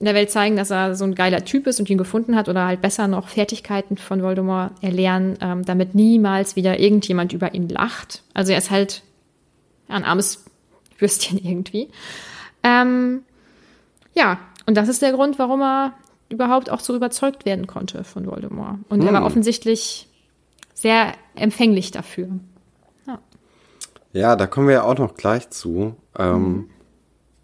in 0.01 0.07
der 0.07 0.15
Welt 0.15 0.31
zeigen, 0.31 0.57
dass 0.57 0.71
er 0.71 0.95
so 0.95 1.05
ein 1.05 1.15
geiler 1.15 1.45
Typ 1.45 1.67
ist 1.67 1.79
und 1.79 1.91
ihn 1.91 1.99
gefunden 1.99 2.35
hat 2.35 2.49
oder 2.49 2.67
halt 2.67 2.81
besser 2.81 3.07
noch 3.07 3.29
Fertigkeiten 3.29 3.99
von 3.99 4.23
Voldemort 4.23 4.73
erlernen, 4.83 5.37
ähm, 5.43 5.65
damit 5.65 5.95
niemals 5.95 6.57
wieder 6.57 6.81
irgendjemand 6.81 7.35
über 7.35 7.55
ihn 7.55 7.69
lacht. 7.69 8.23
Also 8.33 8.53
er 8.53 8.59
ist 8.59 8.71
halt 8.71 9.03
ein 9.89 10.05
armes 10.05 10.45
Würstchen 10.99 11.39
irgendwie. 11.45 11.91
Ähm, 12.63 13.23
ja, 14.15 14.39
und 14.67 14.77
das 14.77 14.89
ist 14.89 15.03
der 15.03 15.13
Grund, 15.13 15.39
warum 15.39 15.61
er 15.61 15.93
überhaupt 16.31 16.71
auch 16.71 16.81
so 16.81 16.97
überzeugt 16.97 17.45
werden 17.45 17.67
konnte 17.67 18.05
von 18.05 18.27
Voldemort. 18.27 18.79
Und 18.89 19.03
er 19.05 19.13
war 19.13 19.25
offensichtlich 19.25 20.09
sehr 20.73 21.13
empfänglich 21.35 21.91
dafür. 21.91 22.29
Ja, 24.13 24.35
da 24.35 24.47
kommen 24.47 24.67
wir 24.67 24.75
ja 24.75 24.83
auch 24.83 24.99
noch 24.99 25.15
gleich 25.15 25.51
zu, 25.51 25.95
ähm, 26.19 26.69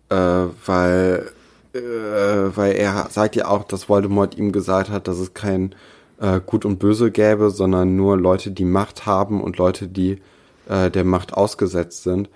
äh, 0.08 0.16
weil, 0.16 1.30
äh, 1.72 1.78
weil 1.78 2.72
er 2.72 3.06
sagt 3.10 3.36
ja 3.36 3.46
auch, 3.46 3.64
dass 3.64 3.88
Voldemort 3.88 4.36
ihm 4.36 4.50
gesagt 4.50 4.90
hat, 4.90 5.06
dass 5.06 5.18
es 5.18 5.32
kein 5.32 5.76
äh, 6.20 6.40
Gut 6.44 6.64
und 6.64 6.78
Böse 6.78 7.12
gäbe, 7.12 7.50
sondern 7.50 7.94
nur 7.94 8.18
Leute, 8.18 8.50
die 8.50 8.64
Macht 8.64 9.06
haben 9.06 9.42
und 9.42 9.58
Leute, 9.58 9.86
die 9.86 10.20
äh, 10.68 10.90
der 10.90 11.04
Macht 11.04 11.34
ausgesetzt 11.34 12.02
sind. 12.02 12.30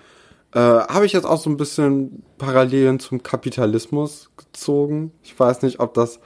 Äh, 0.53 0.59
Habe 0.59 1.05
ich 1.05 1.11
jetzt 1.11 1.25
auch 1.25 1.39
so 1.39 1.49
ein 1.49 1.57
bisschen 1.57 2.23
Parallelen 2.37 2.99
zum 2.99 3.23
Kapitalismus 3.23 4.29
gezogen. 4.37 5.11
Ich 5.23 5.37
weiß 5.37 5.61
nicht, 5.63 5.81
ob 5.81 5.93
das 5.93 6.21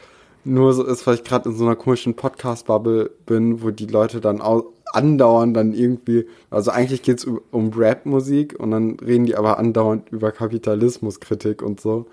nur 0.46 0.74
so 0.74 0.86
ist, 0.86 1.06
weil 1.06 1.16
ich 1.16 1.24
gerade 1.24 1.50
in 1.50 1.56
so 1.56 1.66
einer 1.66 1.75
komischen 1.75 2.16
Podcast-Bubble 2.16 3.12
bin, 3.25 3.62
wo 3.62 3.72
die 3.72 3.88
Leute 3.88 4.22
dann 4.22 4.42
au 4.42 4.72
andauernd 4.94 5.58
dann 5.58 5.74
irgendwie, 5.74 6.25
also 6.50 6.72
eigentlich 6.72 7.02
geht's 7.02 7.25
um, 7.25 7.42
um 7.52 7.74
Rap-Musik 7.74 8.58
und 8.58 8.72
dann 8.72 8.98
reden 9.00 9.25
die 9.25 9.36
aber 9.36 9.60
andauernd 9.60 10.10
über 10.10 10.32
Kapitalismuskritik 10.32 11.62
und 11.62 11.82
so. 11.82 12.06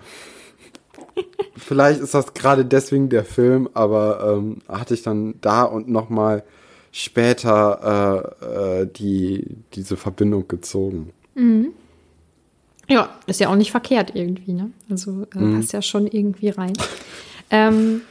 Vielleicht 1.55 2.01
ist 2.01 2.13
das 2.13 2.33
gerade 2.33 2.65
deswegen 2.65 3.07
der 3.07 3.23
Film, 3.23 3.69
aber 3.73 4.37
ähm, 4.37 4.57
hatte 4.67 4.95
ich 4.95 5.01
dann 5.01 5.35
da 5.39 5.63
und 5.63 5.87
nochmal 5.87 6.43
später 6.91 8.35
äh, 8.41 8.81
äh, 8.81 8.87
die, 8.87 9.45
diese 9.73 9.95
Verbindung 9.95 10.47
gezogen. 10.47 11.11
Ja, 12.89 13.17
ist 13.27 13.39
ja 13.39 13.49
auch 13.49 13.55
nicht 13.55 13.71
verkehrt 13.71 14.11
irgendwie, 14.13 14.53
ne? 14.53 14.71
Also 14.89 15.25
äh, 15.35 15.55
passt 15.55 15.73
ja 15.73 15.81
schon 15.81 16.05
irgendwie 16.05 16.49
rein. 16.49 16.73
ähm, 17.49 18.01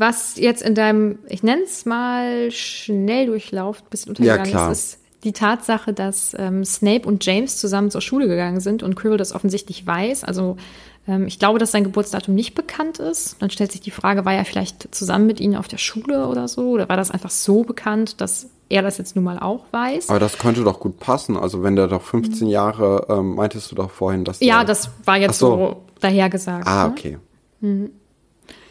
was 0.00 0.36
jetzt 0.36 0.62
in 0.62 0.74
deinem, 0.74 1.18
ich 1.28 1.42
nenne 1.42 1.62
es 1.62 1.84
mal 1.84 2.50
Schnelldurchlauf, 2.50 3.82
ein 3.82 3.90
bisschen 3.90 4.10
untergegangen 4.10 4.50
klar. 4.50 4.72
ist, 4.72 4.94
ist 4.94 5.00
die 5.24 5.32
Tatsache, 5.32 5.92
dass 5.92 6.34
ähm, 6.38 6.64
Snape 6.64 7.06
und 7.06 7.24
James 7.24 7.58
zusammen 7.58 7.90
zur 7.90 8.00
Schule 8.00 8.26
gegangen 8.26 8.60
sind 8.60 8.82
und 8.82 8.96
Quirrell 8.96 9.18
das 9.18 9.34
offensichtlich 9.34 9.86
weiß. 9.86 10.24
Also 10.24 10.56
ähm, 11.06 11.26
ich 11.26 11.38
glaube, 11.38 11.58
dass 11.58 11.72
sein 11.72 11.84
Geburtsdatum 11.84 12.34
nicht 12.34 12.54
bekannt 12.54 12.98
ist. 12.98 13.36
Dann 13.40 13.50
stellt 13.50 13.72
sich 13.72 13.82
die 13.82 13.90
Frage, 13.90 14.24
war 14.24 14.32
er 14.32 14.46
vielleicht 14.46 14.94
zusammen 14.94 15.26
mit 15.26 15.38
ihnen 15.38 15.56
auf 15.56 15.68
der 15.68 15.76
Schule 15.76 16.26
oder 16.28 16.48
so? 16.48 16.70
Oder 16.70 16.88
war 16.88 16.96
das 16.96 17.10
einfach 17.10 17.30
so 17.30 17.62
bekannt, 17.64 18.22
dass 18.22 18.48
er 18.70 18.80
das 18.80 18.96
jetzt 18.96 19.16
nun 19.16 19.24
mal 19.26 19.38
auch 19.38 19.64
weiß? 19.70 20.08
Aber 20.08 20.18
das 20.20 20.38
könnte 20.38 20.64
doch 20.64 20.80
gut 20.80 20.98
passen. 20.98 21.36
Also 21.36 21.62
wenn 21.62 21.76
der 21.76 21.88
doch 21.88 22.02
15 22.02 22.48
Jahre, 22.48 23.06
ähm, 23.10 23.34
meintest 23.34 23.70
du 23.70 23.74
doch 23.74 23.90
vorhin, 23.90 24.24
dass 24.24 24.40
ja, 24.40 24.64
das 24.64 24.88
war 25.04 25.18
jetzt 25.18 25.38
so. 25.38 25.50
so 25.50 25.82
dahergesagt. 26.00 26.66
Ah, 26.66 26.86
ne? 26.86 26.90
okay. 26.90 27.18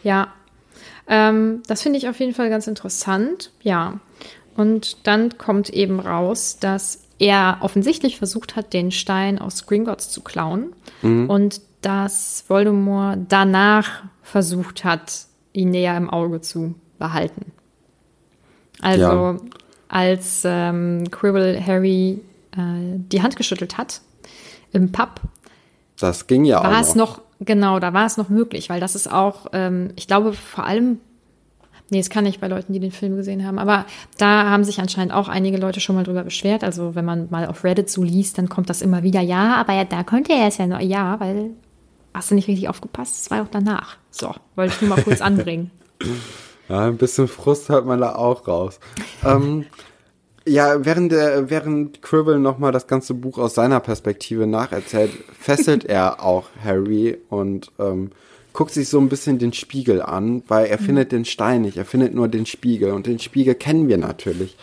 Ja, 0.02 0.32
ähm, 1.08 1.62
das 1.66 1.82
finde 1.82 1.98
ich 1.98 2.08
auf 2.08 2.18
jeden 2.20 2.34
Fall 2.34 2.50
ganz 2.50 2.66
interessant. 2.66 3.50
Ja, 3.62 4.00
und 4.56 5.06
dann 5.06 5.38
kommt 5.38 5.70
eben 5.70 6.00
raus, 6.00 6.58
dass 6.60 7.02
er 7.18 7.58
offensichtlich 7.60 8.18
versucht 8.18 8.56
hat, 8.56 8.72
den 8.72 8.90
Stein 8.90 9.38
aus 9.38 9.66
Gringotts 9.66 10.10
zu 10.10 10.22
klauen 10.22 10.72
und 11.02 11.60
dass 11.82 12.44
Voldemort 12.48 13.18
danach 13.28 14.02
versucht 14.22 14.84
hat, 14.84 15.26
ihn 15.52 15.70
näher 15.70 15.96
im 15.96 16.08
Auge 16.10 16.40
zu 16.40 16.74
behalten. 16.98 17.52
Also 18.80 19.00
Ja. 19.02 19.36
als 19.88 20.42
ähm, 20.44 21.10
Quirrell 21.10 21.60
Harry 21.62 22.20
äh, 22.52 22.58
die 22.96 23.22
Hand 23.22 23.36
geschüttelt 23.36 23.76
hat 23.78 24.00
im 24.72 24.92
Pub, 24.92 25.20
Das 25.98 26.26
ging 26.26 26.44
ja 26.44 26.62
war 26.62 26.76
auch 26.78 26.80
es 26.80 26.94
noch, 26.94 27.20
genau, 27.40 27.80
da 27.80 27.92
war 27.92 28.06
es 28.06 28.16
noch 28.16 28.28
möglich, 28.28 28.70
weil 28.70 28.80
das 28.80 28.94
ist 28.94 29.10
auch, 29.10 29.46
ähm, 29.52 29.90
ich 29.96 30.06
glaube 30.06 30.32
vor 30.32 30.64
allem, 30.64 30.98
nee, 31.90 31.98
es 31.98 32.10
kann 32.10 32.24
nicht 32.24 32.40
bei 32.40 32.48
Leuten, 32.48 32.72
die 32.72 32.80
den 32.80 32.92
Film 32.92 33.16
gesehen 33.16 33.46
haben, 33.46 33.58
aber 33.58 33.84
da 34.18 34.48
haben 34.48 34.64
sich 34.64 34.80
anscheinend 34.80 35.12
auch 35.12 35.28
einige 35.28 35.56
Leute 35.56 35.80
schon 35.80 35.96
mal 35.96 36.04
drüber 36.04 36.22
beschwert. 36.24 36.62
Also 36.64 36.94
wenn 36.94 37.04
man 37.04 37.28
mal 37.30 37.46
auf 37.46 37.64
Reddit 37.64 37.90
so 37.90 38.02
liest, 38.02 38.38
dann 38.38 38.48
kommt 38.48 38.70
das 38.70 38.82
immer 38.82 39.02
wieder, 39.02 39.20
ja, 39.20 39.56
aber 39.56 39.74
ja, 39.74 39.84
da 39.84 40.02
konnte 40.04 40.32
er 40.32 40.46
es 40.46 40.58
ja 40.58 40.66
noch, 40.66 40.80
ja, 40.80 41.18
weil 41.20 41.50
hast 42.14 42.30
du 42.30 42.34
nicht 42.34 42.48
richtig 42.48 42.68
aufgepasst, 42.68 43.22
es 43.22 43.30
war 43.30 43.42
auch 43.42 43.48
danach. 43.50 43.96
So, 44.10 44.32
wollte 44.56 44.74
ich 44.74 44.80
nur 44.80 44.96
mal 44.96 45.02
kurz 45.02 45.20
anbringen. 45.20 45.70
Ja, 46.68 46.86
ein 46.86 46.96
bisschen 46.96 47.28
Frust 47.28 47.68
hört 47.68 47.86
man 47.86 48.00
da 48.00 48.14
auch 48.14 48.46
raus. 48.46 48.78
ähm, 49.24 49.66
ja, 50.50 50.84
während 50.84 51.12
der, 51.12 51.48
während 51.48 52.02
Quirrell 52.02 52.40
nochmal 52.40 52.72
das 52.72 52.88
ganze 52.88 53.14
Buch 53.14 53.38
aus 53.38 53.54
seiner 53.54 53.78
Perspektive 53.78 54.46
nacherzählt, 54.46 55.12
fesselt 55.38 55.84
er 55.86 56.22
auch 56.24 56.48
Harry 56.64 57.18
und 57.28 57.70
ähm, 57.78 58.10
guckt 58.52 58.72
sich 58.72 58.88
so 58.88 58.98
ein 58.98 59.08
bisschen 59.08 59.38
den 59.38 59.52
Spiegel 59.52 60.02
an, 60.02 60.42
weil 60.48 60.66
er 60.66 60.78
findet 60.78 61.12
den 61.12 61.24
Stein 61.24 61.62
nicht, 61.62 61.76
er 61.76 61.84
findet 61.84 62.14
nur 62.14 62.26
den 62.26 62.46
Spiegel 62.46 62.92
und 62.92 63.06
den 63.06 63.20
Spiegel 63.20 63.54
kennen 63.54 63.88
wir 63.88 63.96
natürlich 63.96 64.56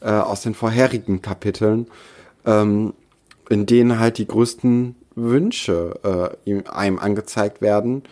äh, 0.00 0.10
aus 0.10 0.42
den 0.42 0.54
vorherigen 0.54 1.22
Kapiteln, 1.22 1.88
ähm, 2.46 2.94
in 3.50 3.66
denen 3.66 3.98
halt 3.98 4.18
die 4.18 4.28
größten 4.28 4.94
Wünsche 5.16 6.36
äh, 6.44 6.48
ihm, 6.48 6.64
einem 6.70 7.00
angezeigt 7.00 7.60
werden. 7.60 8.04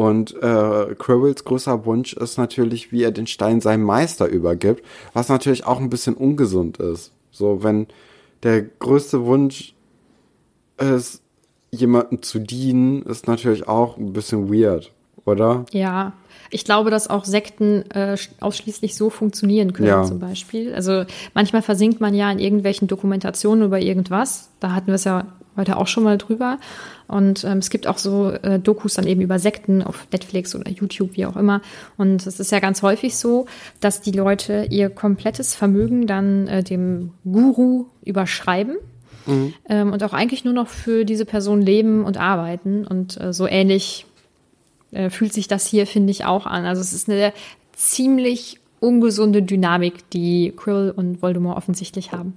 Und 0.00 0.34
äh, 0.42 0.94
Quirrells 0.98 1.44
größter 1.44 1.84
Wunsch 1.84 2.14
ist 2.14 2.38
natürlich, 2.38 2.90
wie 2.90 3.02
er 3.02 3.10
den 3.10 3.26
Stein 3.26 3.60
seinem 3.60 3.82
Meister 3.82 4.26
übergibt, 4.28 4.82
was 5.12 5.28
natürlich 5.28 5.66
auch 5.66 5.78
ein 5.78 5.90
bisschen 5.90 6.14
ungesund 6.14 6.78
ist. 6.78 7.12
So, 7.30 7.62
wenn 7.62 7.86
der 8.42 8.62
größte 8.62 9.26
Wunsch 9.26 9.74
ist, 10.78 11.20
jemandem 11.70 12.22
zu 12.22 12.38
dienen, 12.38 13.02
ist 13.02 13.26
natürlich 13.26 13.68
auch 13.68 13.98
ein 13.98 14.14
bisschen 14.14 14.50
weird, 14.50 14.90
oder? 15.26 15.66
Ja, 15.72 16.14
ich 16.50 16.64
glaube, 16.64 16.90
dass 16.90 17.10
auch 17.10 17.26
Sekten 17.26 17.82
äh, 17.90 18.16
ausschließlich 18.40 18.96
so 18.96 19.10
funktionieren 19.10 19.74
können, 19.74 19.88
Ja. 19.88 20.04
zum 20.04 20.18
Beispiel. 20.18 20.72
Also 20.74 21.04
manchmal 21.34 21.60
versinkt 21.60 22.00
man 22.00 22.14
ja 22.14 22.32
in 22.32 22.38
irgendwelchen 22.38 22.88
Dokumentationen 22.88 23.64
über 23.66 23.78
irgendwas. 23.80 24.48
Da 24.60 24.72
hatten 24.72 24.86
wir 24.86 24.94
es 24.94 25.04
ja 25.04 25.26
heute 25.60 25.76
auch 25.76 25.86
schon 25.86 26.04
mal 26.04 26.18
drüber. 26.18 26.58
Und 27.06 27.44
ähm, 27.44 27.58
es 27.58 27.70
gibt 27.70 27.86
auch 27.86 27.98
so 27.98 28.30
äh, 28.30 28.58
Dokus 28.58 28.94
dann 28.94 29.06
eben 29.06 29.20
über 29.20 29.38
Sekten 29.38 29.82
auf 29.82 30.06
Netflix 30.12 30.54
oder 30.54 30.70
YouTube, 30.70 31.16
wie 31.16 31.26
auch 31.26 31.36
immer. 31.36 31.60
Und 31.96 32.26
es 32.26 32.40
ist 32.40 32.52
ja 32.52 32.60
ganz 32.60 32.82
häufig 32.82 33.16
so, 33.16 33.46
dass 33.80 34.00
die 34.00 34.12
Leute 34.12 34.66
ihr 34.70 34.90
komplettes 34.90 35.54
Vermögen 35.54 36.06
dann 36.06 36.48
äh, 36.48 36.62
dem 36.62 37.12
Guru 37.24 37.86
überschreiben. 38.04 38.76
Mhm. 39.26 39.54
Ähm, 39.68 39.92
und 39.92 40.02
auch 40.02 40.12
eigentlich 40.12 40.44
nur 40.44 40.54
noch 40.54 40.68
für 40.68 41.04
diese 41.04 41.24
Person 41.24 41.60
leben 41.60 42.04
und 42.04 42.16
arbeiten. 42.16 42.86
Und 42.86 43.20
äh, 43.20 43.32
so 43.32 43.46
ähnlich 43.46 44.06
äh, 44.92 45.10
fühlt 45.10 45.32
sich 45.32 45.48
das 45.48 45.66
hier, 45.66 45.86
finde 45.86 46.10
ich, 46.10 46.24
auch 46.24 46.46
an. 46.46 46.64
Also 46.64 46.80
es 46.80 46.92
ist 46.92 47.08
eine 47.08 47.32
ziemlich 47.72 48.60
ungesunde 48.80 49.42
Dynamik, 49.42 50.08
die 50.10 50.52
Krill 50.56 50.92
und 50.94 51.22
Voldemort 51.22 51.56
offensichtlich 51.56 52.12
haben. 52.12 52.34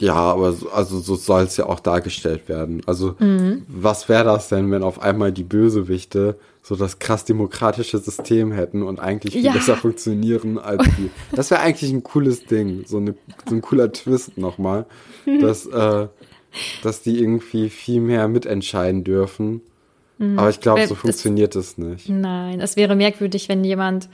Ja, 0.00 0.14
aber 0.14 0.52
so, 0.52 0.70
also 0.70 0.98
so 0.98 1.14
soll 1.14 1.42
es 1.44 1.56
ja 1.56 1.66
auch 1.66 1.80
dargestellt 1.80 2.48
werden. 2.48 2.82
Also 2.86 3.16
mhm. 3.18 3.64
was 3.68 4.08
wäre 4.08 4.24
das 4.24 4.48
denn, 4.48 4.70
wenn 4.70 4.82
auf 4.82 5.00
einmal 5.00 5.30
die 5.30 5.44
Bösewichte 5.44 6.38
so 6.62 6.74
das 6.74 6.98
krass 6.98 7.24
demokratische 7.24 7.98
System 7.98 8.52
hätten 8.52 8.82
und 8.82 8.98
eigentlich 8.98 9.34
viel 9.34 9.44
ja. 9.44 9.52
besser 9.52 9.76
funktionieren 9.76 10.58
als 10.58 10.84
die. 10.96 11.10
Das 11.32 11.50
wäre 11.50 11.60
eigentlich 11.60 11.90
ein 11.92 12.02
cooles 12.02 12.44
Ding, 12.44 12.84
so, 12.86 12.98
eine, 12.98 13.14
so 13.48 13.54
ein 13.54 13.62
cooler 13.62 13.92
Twist 13.92 14.36
nochmal, 14.36 14.86
dass, 15.40 15.66
äh, 15.66 16.08
dass 16.82 17.02
die 17.02 17.20
irgendwie 17.20 17.68
viel 17.70 18.00
mehr 18.00 18.28
mitentscheiden 18.28 19.04
dürfen. 19.04 19.62
Mhm. 20.18 20.38
Aber 20.38 20.50
ich 20.50 20.60
glaube, 20.60 20.86
so 20.86 20.94
funktioniert 20.94 21.56
es 21.56 21.78
nicht. 21.78 22.08
Nein, 22.08 22.60
es 22.60 22.76
wäre 22.76 22.94
merkwürdig, 22.94 23.48
wenn 23.48 23.64
jemand 23.64 24.08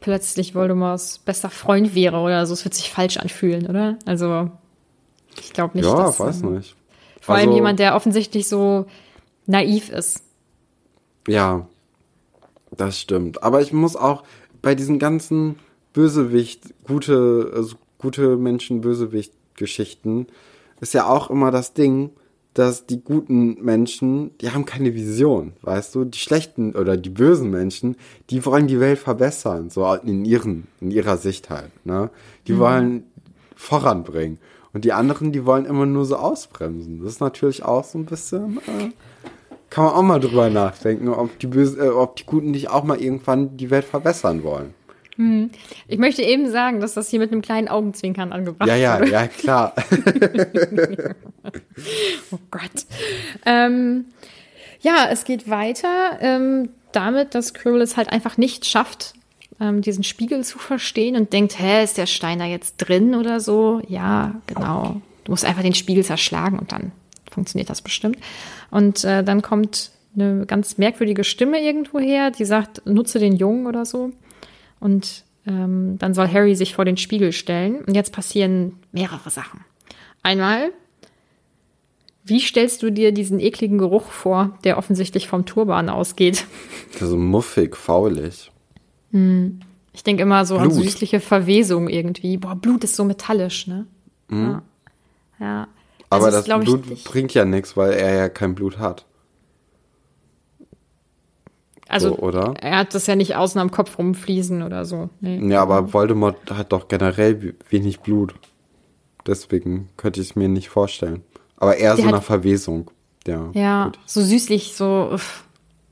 plötzlich 0.00 0.54
Voldemorts 0.54 1.18
bester 1.18 1.50
Freund 1.50 1.94
wäre 1.94 2.18
oder 2.18 2.46
so. 2.46 2.52
Es 2.52 2.64
wird 2.64 2.74
sich 2.74 2.90
falsch 2.90 3.16
anfühlen, 3.16 3.66
oder? 3.66 3.98
Also 4.04 4.50
ich 5.40 5.52
glaube 5.52 5.76
nicht. 5.76 5.86
Ja, 5.86 5.96
dass, 5.96 6.20
weiß 6.20 6.42
ähm, 6.42 6.56
nicht. 6.56 6.76
Vor 7.20 7.34
also, 7.34 7.46
allem 7.46 7.56
jemand, 7.56 7.78
der 7.78 7.94
offensichtlich 7.94 8.48
so 8.48 8.86
naiv 9.46 9.90
ist. 9.90 10.22
Ja, 11.26 11.66
das 12.76 13.00
stimmt. 13.00 13.42
Aber 13.42 13.60
ich 13.60 13.72
muss 13.72 13.96
auch 13.96 14.22
bei 14.62 14.74
diesen 14.74 14.98
ganzen 14.98 15.56
Bösewicht, 15.92 16.74
gute, 16.84 17.52
also 17.54 17.76
gute 17.98 18.36
Menschen, 18.36 18.80
Bösewicht-Geschichten, 18.80 20.26
ist 20.80 20.94
ja 20.94 21.06
auch 21.06 21.30
immer 21.30 21.50
das 21.50 21.72
Ding, 21.72 22.10
dass 22.56 22.86
die 22.86 23.02
guten 23.02 23.62
Menschen, 23.62 24.30
die 24.38 24.50
haben 24.50 24.64
keine 24.64 24.94
Vision, 24.94 25.52
weißt 25.60 25.94
du? 25.94 26.04
Die 26.04 26.18
schlechten 26.18 26.74
oder 26.74 26.96
die 26.96 27.10
bösen 27.10 27.50
Menschen, 27.50 27.96
die 28.30 28.44
wollen 28.46 28.66
die 28.66 28.80
Welt 28.80 28.98
verbessern, 28.98 29.68
so 29.68 29.92
in 29.92 30.24
ihren, 30.24 30.66
in 30.80 30.90
ihrer 30.90 31.18
Sicht 31.18 31.50
halt, 31.50 31.70
ne? 31.84 32.10
Die 32.46 32.54
mhm. 32.54 32.58
wollen 32.58 33.04
voranbringen. 33.54 34.38
Und 34.76 34.84
die 34.84 34.92
anderen, 34.92 35.32
die 35.32 35.46
wollen 35.46 35.64
immer 35.64 35.86
nur 35.86 36.04
so 36.04 36.16
ausbremsen. 36.16 37.02
Das 37.02 37.12
ist 37.12 37.20
natürlich 37.22 37.62
auch 37.62 37.82
so 37.82 37.96
ein 37.96 38.04
bisschen, 38.04 38.58
äh, 38.58 38.90
kann 39.70 39.84
man 39.84 39.94
auch 39.94 40.02
mal 40.02 40.20
drüber 40.20 40.50
nachdenken, 40.50 41.08
ob 41.08 41.38
die, 41.38 41.46
Böse, 41.46 41.82
äh, 41.82 41.88
ob 41.88 42.16
die 42.16 42.24
Guten 42.26 42.50
nicht 42.50 42.68
auch 42.68 42.84
mal 42.84 43.00
irgendwann 43.00 43.56
die 43.56 43.70
Welt 43.70 43.86
verbessern 43.86 44.42
wollen. 44.42 44.74
Hm. 45.16 45.48
Ich 45.88 45.96
möchte 45.96 46.20
eben 46.20 46.50
sagen, 46.50 46.80
dass 46.80 46.92
das 46.92 47.08
hier 47.08 47.20
mit 47.20 47.32
einem 47.32 47.40
kleinen 47.40 47.68
Augenzwinkern 47.68 48.34
angebracht 48.34 48.68
ja, 48.68 48.76
ja, 48.76 48.98
wurde. 48.98 49.12
Ja, 49.12 49.22
ja, 49.22 49.28
klar. 49.28 49.74
oh 52.30 52.38
Gott. 52.50 52.84
Ähm, 53.46 54.04
ja, 54.80 55.08
es 55.10 55.24
geht 55.24 55.48
weiter 55.48 56.18
ähm, 56.20 56.68
damit, 56.92 57.34
dass 57.34 57.54
Quirrell 57.54 57.80
es 57.80 57.96
halt 57.96 58.12
einfach 58.12 58.36
nicht 58.36 58.66
schafft, 58.66 59.14
ähm, 59.60 59.82
diesen 59.82 60.04
Spiegel 60.04 60.44
zu 60.44 60.58
verstehen 60.58 61.16
und 61.16 61.32
denkt, 61.32 61.58
hä, 61.58 61.82
ist 61.82 61.98
der 61.98 62.06
Stein 62.06 62.38
da 62.38 62.44
jetzt 62.44 62.76
drin 62.76 63.14
oder 63.14 63.40
so? 63.40 63.80
Ja, 63.88 64.34
genau. 64.46 65.00
Du 65.24 65.32
musst 65.32 65.44
einfach 65.44 65.62
den 65.62 65.74
Spiegel 65.74 66.04
zerschlagen 66.04 66.58
und 66.58 66.72
dann 66.72 66.92
funktioniert 67.30 67.70
das 67.70 67.82
bestimmt. 67.82 68.18
Und 68.70 69.04
äh, 69.04 69.24
dann 69.24 69.42
kommt 69.42 69.90
eine 70.14 70.46
ganz 70.46 70.78
merkwürdige 70.78 71.24
Stimme 71.24 71.60
irgendwo 71.60 71.98
her, 71.98 72.30
die 72.30 72.44
sagt, 72.44 72.86
nutze 72.86 73.18
den 73.18 73.36
Jungen 73.36 73.66
oder 73.66 73.84
so. 73.84 74.12
Und 74.80 75.24
ähm, 75.46 75.96
dann 75.98 76.14
soll 76.14 76.28
Harry 76.32 76.54
sich 76.54 76.74
vor 76.74 76.84
den 76.84 76.96
Spiegel 76.96 77.32
stellen. 77.32 77.84
Und 77.84 77.94
jetzt 77.94 78.12
passieren 78.12 78.78
mehrere 78.92 79.30
Sachen. 79.30 79.64
Einmal, 80.22 80.72
wie 82.24 82.40
stellst 82.40 82.82
du 82.82 82.90
dir 82.90 83.12
diesen 83.12 83.38
ekligen 83.38 83.78
Geruch 83.78 84.10
vor, 84.10 84.58
der 84.64 84.78
offensichtlich 84.78 85.28
vom 85.28 85.46
Turban 85.46 85.88
ausgeht? 85.88 86.44
So 86.98 87.16
muffig, 87.16 87.76
faulig. 87.76 88.50
Hm. 89.16 89.60
Ich 89.94 90.04
denke 90.04 90.22
immer 90.22 90.44
so 90.44 90.58
Blut. 90.58 90.72
an 90.72 90.74
süßliche 90.74 91.20
Verwesung 91.20 91.88
irgendwie. 91.88 92.36
Boah, 92.36 92.54
Blut 92.54 92.84
ist 92.84 92.96
so 92.96 93.04
metallisch, 93.04 93.66
ne? 93.66 93.86
Mhm. 94.28 94.44
Ja. 94.44 94.62
ja. 95.40 95.68
Aber 96.10 96.26
also 96.26 96.42
das, 96.42 96.64
Blut 96.64 96.90
ich, 96.90 97.04
bringt 97.04 97.32
ja 97.32 97.46
nichts, 97.46 97.78
weil 97.78 97.94
er 97.94 98.14
ja 98.14 98.28
kein 98.28 98.54
Blut 98.54 98.78
hat. 98.78 99.06
Also, 101.88 102.10
so, 102.10 102.18
oder? 102.18 102.54
er 102.60 102.78
hat 102.78 102.94
das 102.94 103.06
ja 103.06 103.16
nicht 103.16 103.36
außen 103.36 103.60
am 103.60 103.70
Kopf 103.70 103.96
rumfließen 103.96 104.62
oder 104.62 104.84
so. 104.84 105.08
Nee. 105.20 105.38
Ja, 105.48 105.62
aber 105.62 105.94
Voldemort 105.94 106.36
hat 106.50 106.72
doch 106.72 106.88
generell 106.88 107.54
wenig 107.70 108.00
Blut. 108.00 108.34
Deswegen 109.26 109.88
könnte 109.96 110.20
ich 110.20 110.30
es 110.30 110.36
mir 110.36 110.48
nicht 110.48 110.68
vorstellen. 110.68 111.22
Aber 111.56 111.76
eher 111.76 111.94
Der 111.96 112.04
so 112.04 112.10
nach 112.10 112.22
Verwesung. 112.22 112.90
Ja, 113.26 113.50
ja 113.54 113.92
so 114.04 114.20
süßlich, 114.20 114.76
so, 114.76 115.16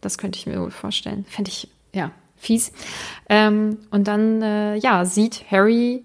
das 0.01 0.19
könnte 0.19 0.39
ich 0.39 0.47
mir 0.47 0.61
wohl 0.61 0.71
vorstellen. 0.71 1.25
Fände 1.29 1.49
ich, 1.51 1.69
ja, 1.95 2.11
fies. 2.45 2.73
Ähm, 3.29 3.79
und 3.91 4.09
dann, 4.09 4.43
äh, 4.43 4.77
ja, 4.77 5.05
sieht 5.05 5.45
Harry 5.51 6.05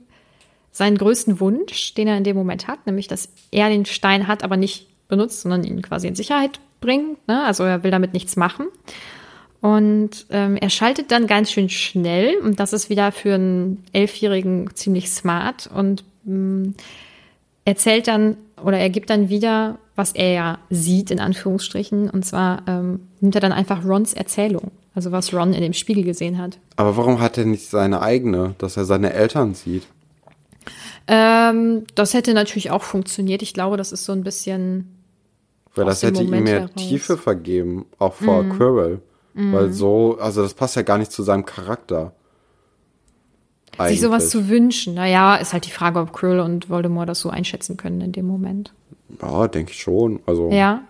seinen 0.71 0.97
größten 0.97 1.39
Wunsch, 1.39 1.93
den 1.93 2.07
er 2.07 2.17
in 2.17 2.23
dem 2.23 2.37
Moment 2.37 2.67
hat, 2.67 2.85
nämlich, 2.85 3.07
dass 3.07 3.29
er 3.51 3.69
den 3.69 3.85
Stein 3.85 4.27
hat, 4.27 4.43
aber 4.43 4.57
nicht 4.57 4.87
benutzt, 5.07 5.41
sondern 5.41 5.63
ihn 5.63 5.81
quasi 5.81 6.07
in 6.07 6.15
Sicherheit 6.15 6.59
bringt. 6.79 7.27
Ne? 7.27 7.43
Also 7.43 7.63
er 7.63 7.83
will 7.83 7.91
damit 7.91 8.13
nichts 8.13 8.35
machen. 8.35 8.67
Und 9.61 10.25
ähm, 10.29 10.55
er 10.55 10.69
schaltet 10.69 11.11
dann 11.11 11.27
ganz 11.27 11.51
schön 11.51 11.69
schnell 11.69 12.37
und 12.37 12.61
das 12.61 12.71
ist 12.71 12.89
wieder 12.89 13.11
für 13.11 13.35
einen 13.35 13.83
Elfjährigen 13.91 14.73
ziemlich 14.73 15.09
smart 15.09 15.69
und 15.73 16.05
ähm, 16.25 16.75
erzählt 17.65 18.07
dann 18.07 18.37
oder 18.63 18.77
er 18.77 18.89
gibt 18.89 19.09
dann 19.09 19.29
wieder, 19.29 19.77
was 19.95 20.13
er 20.13 20.31
ja 20.31 20.59
sieht, 20.69 21.11
in 21.11 21.19
Anführungsstrichen. 21.19 22.09
Und 22.09 22.25
zwar 22.25 22.63
ähm, 22.67 23.01
nimmt 23.19 23.35
er 23.35 23.41
dann 23.41 23.51
einfach 23.51 23.83
Rons 23.83 24.13
Erzählung. 24.13 24.71
Also 24.99 25.13
was 25.13 25.33
Ron 25.33 25.53
in 25.53 25.61
dem 25.61 25.71
Spiegel 25.71 26.03
gesehen 26.03 26.37
hat. 26.37 26.59
Aber 26.75 26.97
warum 26.97 27.21
hat 27.21 27.37
er 27.37 27.45
nicht 27.45 27.69
seine 27.69 28.01
eigene, 28.01 28.55
dass 28.57 28.75
er 28.75 28.83
seine 28.83 29.13
Eltern 29.13 29.53
sieht? 29.53 29.87
Ähm, 31.07 31.85
das 31.95 32.13
hätte 32.13 32.33
natürlich 32.33 32.69
auch 32.69 32.83
funktioniert. 32.83 33.41
Ich 33.41 33.53
glaube, 33.53 33.77
das 33.77 33.93
ist 33.93 34.03
so 34.03 34.11
ein 34.11 34.25
bisschen. 34.25 34.93
Weil 35.73 35.85
das 35.85 36.03
hätte 36.03 36.21
ihm 36.21 36.31
mehr 36.31 36.63
heraus. 36.63 36.71
Tiefe 36.75 37.15
vergeben, 37.15 37.85
auch 37.97 38.13
vor 38.13 38.43
mm. 38.43 38.49
Quirrell. 38.57 39.01
Mm. 39.35 39.53
Weil 39.53 39.71
so, 39.71 40.17
also 40.19 40.41
das 40.41 40.53
passt 40.53 40.75
ja 40.75 40.81
gar 40.81 40.97
nicht 40.97 41.13
zu 41.13 41.23
seinem 41.23 41.45
Charakter. 41.45 42.11
Eigentlich. 43.77 44.01
Sich 44.01 44.05
sowas 44.05 44.29
zu 44.29 44.49
wünschen, 44.49 44.95
naja, 44.95 45.37
ist 45.37 45.53
halt 45.53 45.65
die 45.65 45.71
Frage, 45.71 45.99
ob 45.99 46.11
Quirrell 46.11 46.41
und 46.41 46.69
Voldemort 46.69 47.07
das 47.07 47.21
so 47.21 47.29
einschätzen 47.29 47.77
können 47.77 48.01
in 48.01 48.11
dem 48.11 48.27
Moment. 48.27 48.73
Ja, 49.21 49.47
denke 49.47 49.71
ich 49.71 49.79
schon. 49.79 50.19
Also. 50.25 50.49
Ja. 50.51 50.81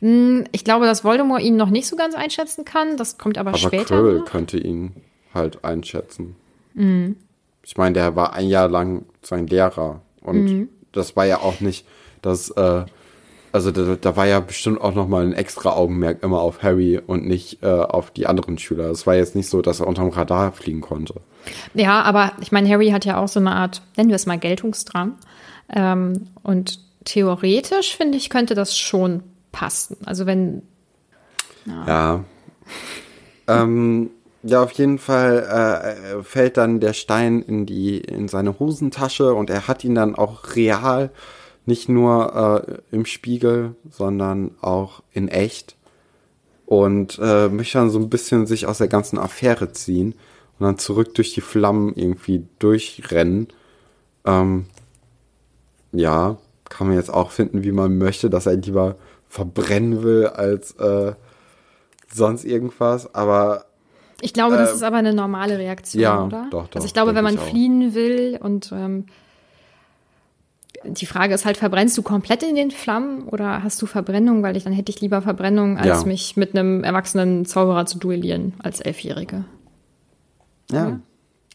Hm, 0.00 0.44
ich 0.52 0.64
glaube, 0.64 0.86
dass 0.86 1.04
Voldemort 1.04 1.42
ihn 1.42 1.56
noch 1.56 1.70
nicht 1.70 1.86
so 1.86 1.96
ganz 1.96 2.14
einschätzen 2.14 2.64
kann. 2.64 2.96
Das 2.96 3.18
kommt 3.18 3.38
aber, 3.38 3.50
aber 3.50 3.58
später. 3.58 3.94
Aber 3.94 4.02
Quirrell 4.02 4.24
könnte 4.24 4.58
ihn 4.58 4.92
halt 5.34 5.64
einschätzen. 5.64 6.36
Mhm. 6.74 7.16
Ich 7.62 7.76
meine, 7.76 7.94
der 7.94 8.16
war 8.16 8.32
ein 8.34 8.48
Jahr 8.48 8.68
lang 8.68 9.04
sein 9.22 9.46
Lehrer. 9.46 10.00
Und 10.20 10.44
mhm. 10.44 10.68
das 10.92 11.16
war 11.16 11.26
ja 11.26 11.38
auch 11.38 11.60
nicht, 11.60 11.86
dass, 12.22 12.50
äh, 12.50 12.84
also 13.52 13.70
da, 13.70 13.96
da, 14.00 14.16
war 14.16 14.26
ja 14.26 14.40
bestimmt 14.40 14.80
auch 14.80 14.94
nochmal 14.94 15.26
ein 15.26 15.32
extra 15.32 15.70
Augenmerk 15.70 16.22
immer 16.22 16.40
auf 16.40 16.62
Harry 16.62 17.00
und 17.04 17.26
nicht 17.26 17.62
äh, 17.62 17.66
auf 17.66 18.10
die 18.10 18.26
anderen 18.26 18.58
Schüler. 18.58 18.90
Es 18.90 19.06
war 19.06 19.14
jetzt 19.14 19.34
nicht 19.34 19.48
so, 19.48 19.62
dass 19.62 19.80
er 19.80 19.86
unterm 19.86 20.08
Radar 20.08 20.52
fliegen 20.52 20.80
konnte. 20.80 21.14
Ja, 21.74 22.02
aber 22.02 22.32
ich 22.40 22.52
meine, 22.52 22.68
Harry 22.68 22.90
hat 22.90 23.04
ja 23.04 23.18
auch 23.18 23.28
so 23.28 23.40
eine 23.40 23.52
Art, 23.52 23.82
nennen 23.96 24.08
wir 24.08 24.16
es 24.16 24.26
mal 24.26 24.38
Geltungsdrang. 24.38 25.14
Ähm, 25.74 26.28
und 26.42 26.80
theoretisch, 27.04 27.96
finde 27.96 28.18
ich, 28.18 28.30
könnte 28.30 28.54
das 28.54 28.76
schon 28.76 29.22
passen. 29.52 29.98
Also 30.04 30.26
wenn. 30.26 30.62
Ja. 31.66 31.86
ja. 31.86 32.24
ähm, 33.62 34.10
ja, 34.42 34.62
auf 34.62 34.72
jeden 34.72 34.98
Fall 34.98 36.16
äh, 36.18 36.22
fällt 36.24 36.56
dann 36.56 36.80
der 36.80 36.94
Stein 36.94 37.42
in 37.42 37.64
die 37.64 37.98
in 37.98 38.26
seine 38.26 38.58
Hosentasche 38.58 39.34
und 39.34 39.50
er 39.50 39.68
hat 39.68 39.84
ihn 39.84 39.94
dann 39.94 40.16
auch 40.16 40.56
real, 40.56 41.10
nicht 41.64 41.88
nur 41.88 42.66
äh, 42.66 42.80
im 42.90 43.06
Spiegel, 43.06 43.76
sondern 43.88 44.52
auch 44.60 45.02
in 45.12 45.28
echt 45.28 45.76
und 46.66 47.20
äh, 47.22 47.48
möchte 47.48 47.78
dann 47.78 47.90
so 47.90 47.98
ein 47.98 48.10
bisschen 48.10 48.46
sich 48.46 48.66
aus 48.66 48.78
der 48.78 48.88
ganzen 48.88 49.18
Affäre 49.18 49.72
ziehen 49.72 50.14
und 50.58 50.66
dann 50.66 50.78
zurück 50.78 51.14
durch 51.14 51.34
die 51.34 51.40
Flammen 51.40 51.92
irgendwie 51.94 52.46
durchrennen. 52.58 53.48
Ähm, 54.24 54.66
ja, 55.92 56.38
kann 56.68 56.86
man 56.88 56.96
jetzt 56.96 57.12
auch 57.12 57.30
finden, 57.30 57.62
wie 57.62 57.72
man 57.72 57.98
möchte, 57.98 58.30
dass 58.30 58.46
er 58.46 58.56
lieber 58.56 58.96
verbrennen 59.32 60.02
will 60.02 60.26
als 60.26 60.72
äh, 60.72 61.14
sonst 62.12 62.44
irgendwas, 62.44 63.14
aber 63.14 63.64
ich 64.20 64.34
glaube, 64.34 64.58
das 64.58 64.72
äh, 64.72 64.74
ist 64.74 64.82
aber 64.82 64.98
eine 64.98 65.14
normale 65.14 65.58
Reaktion, 65.58 66.02
ja, 66.02 66.22
oder? 66.22 66.46
Doch, 66.50 66.68
doch, 66.68 66.74
also 66.74 66.86
ich 66.86 66.92
glaube, 66.92 67.14
wenn 67.14 67.24
man 67.24 67.38
fliehen 67.38 67.94
will 67.94 68.38
und 68.40 68.70
ähm, 68.72 69.06
die 70.84 71.06
Frage 71.06 71.32
ist 71.32 71.46
halt, 71.46 71.56
verbrennst 71.56 71.96
du 71.96 72.02
komplett 72.02 72.42
in 72.42 72.54
den 72.56 72.70
Flammen 72.70 73.22
oder 73.22 73.62
hast 73.62 73.80
du 73.80 73.86
Verbrennung? 73.86 74.42
Weil 74.42 74.56
ich 74.56 74.64
dann 74.64 74.74
hätte 74.74 74.90
ich 74.90 75.00
lieber 75.00 75.22
Verbrennung, 75.22 75.78
als 75.78 76.02
Ja. 76.02 76.06
mich 76.06 76.36
mit 76.36 76.54
einem 76.54 76.84
erwachsenen 76.84 77.46
Zauberer 77.46 77.86
zu 77.86 77.98
duellieren 77.98 78.52
als 78.62 78.80
Elfjährige. 78.80 79.44
Ja. 80.70 81.00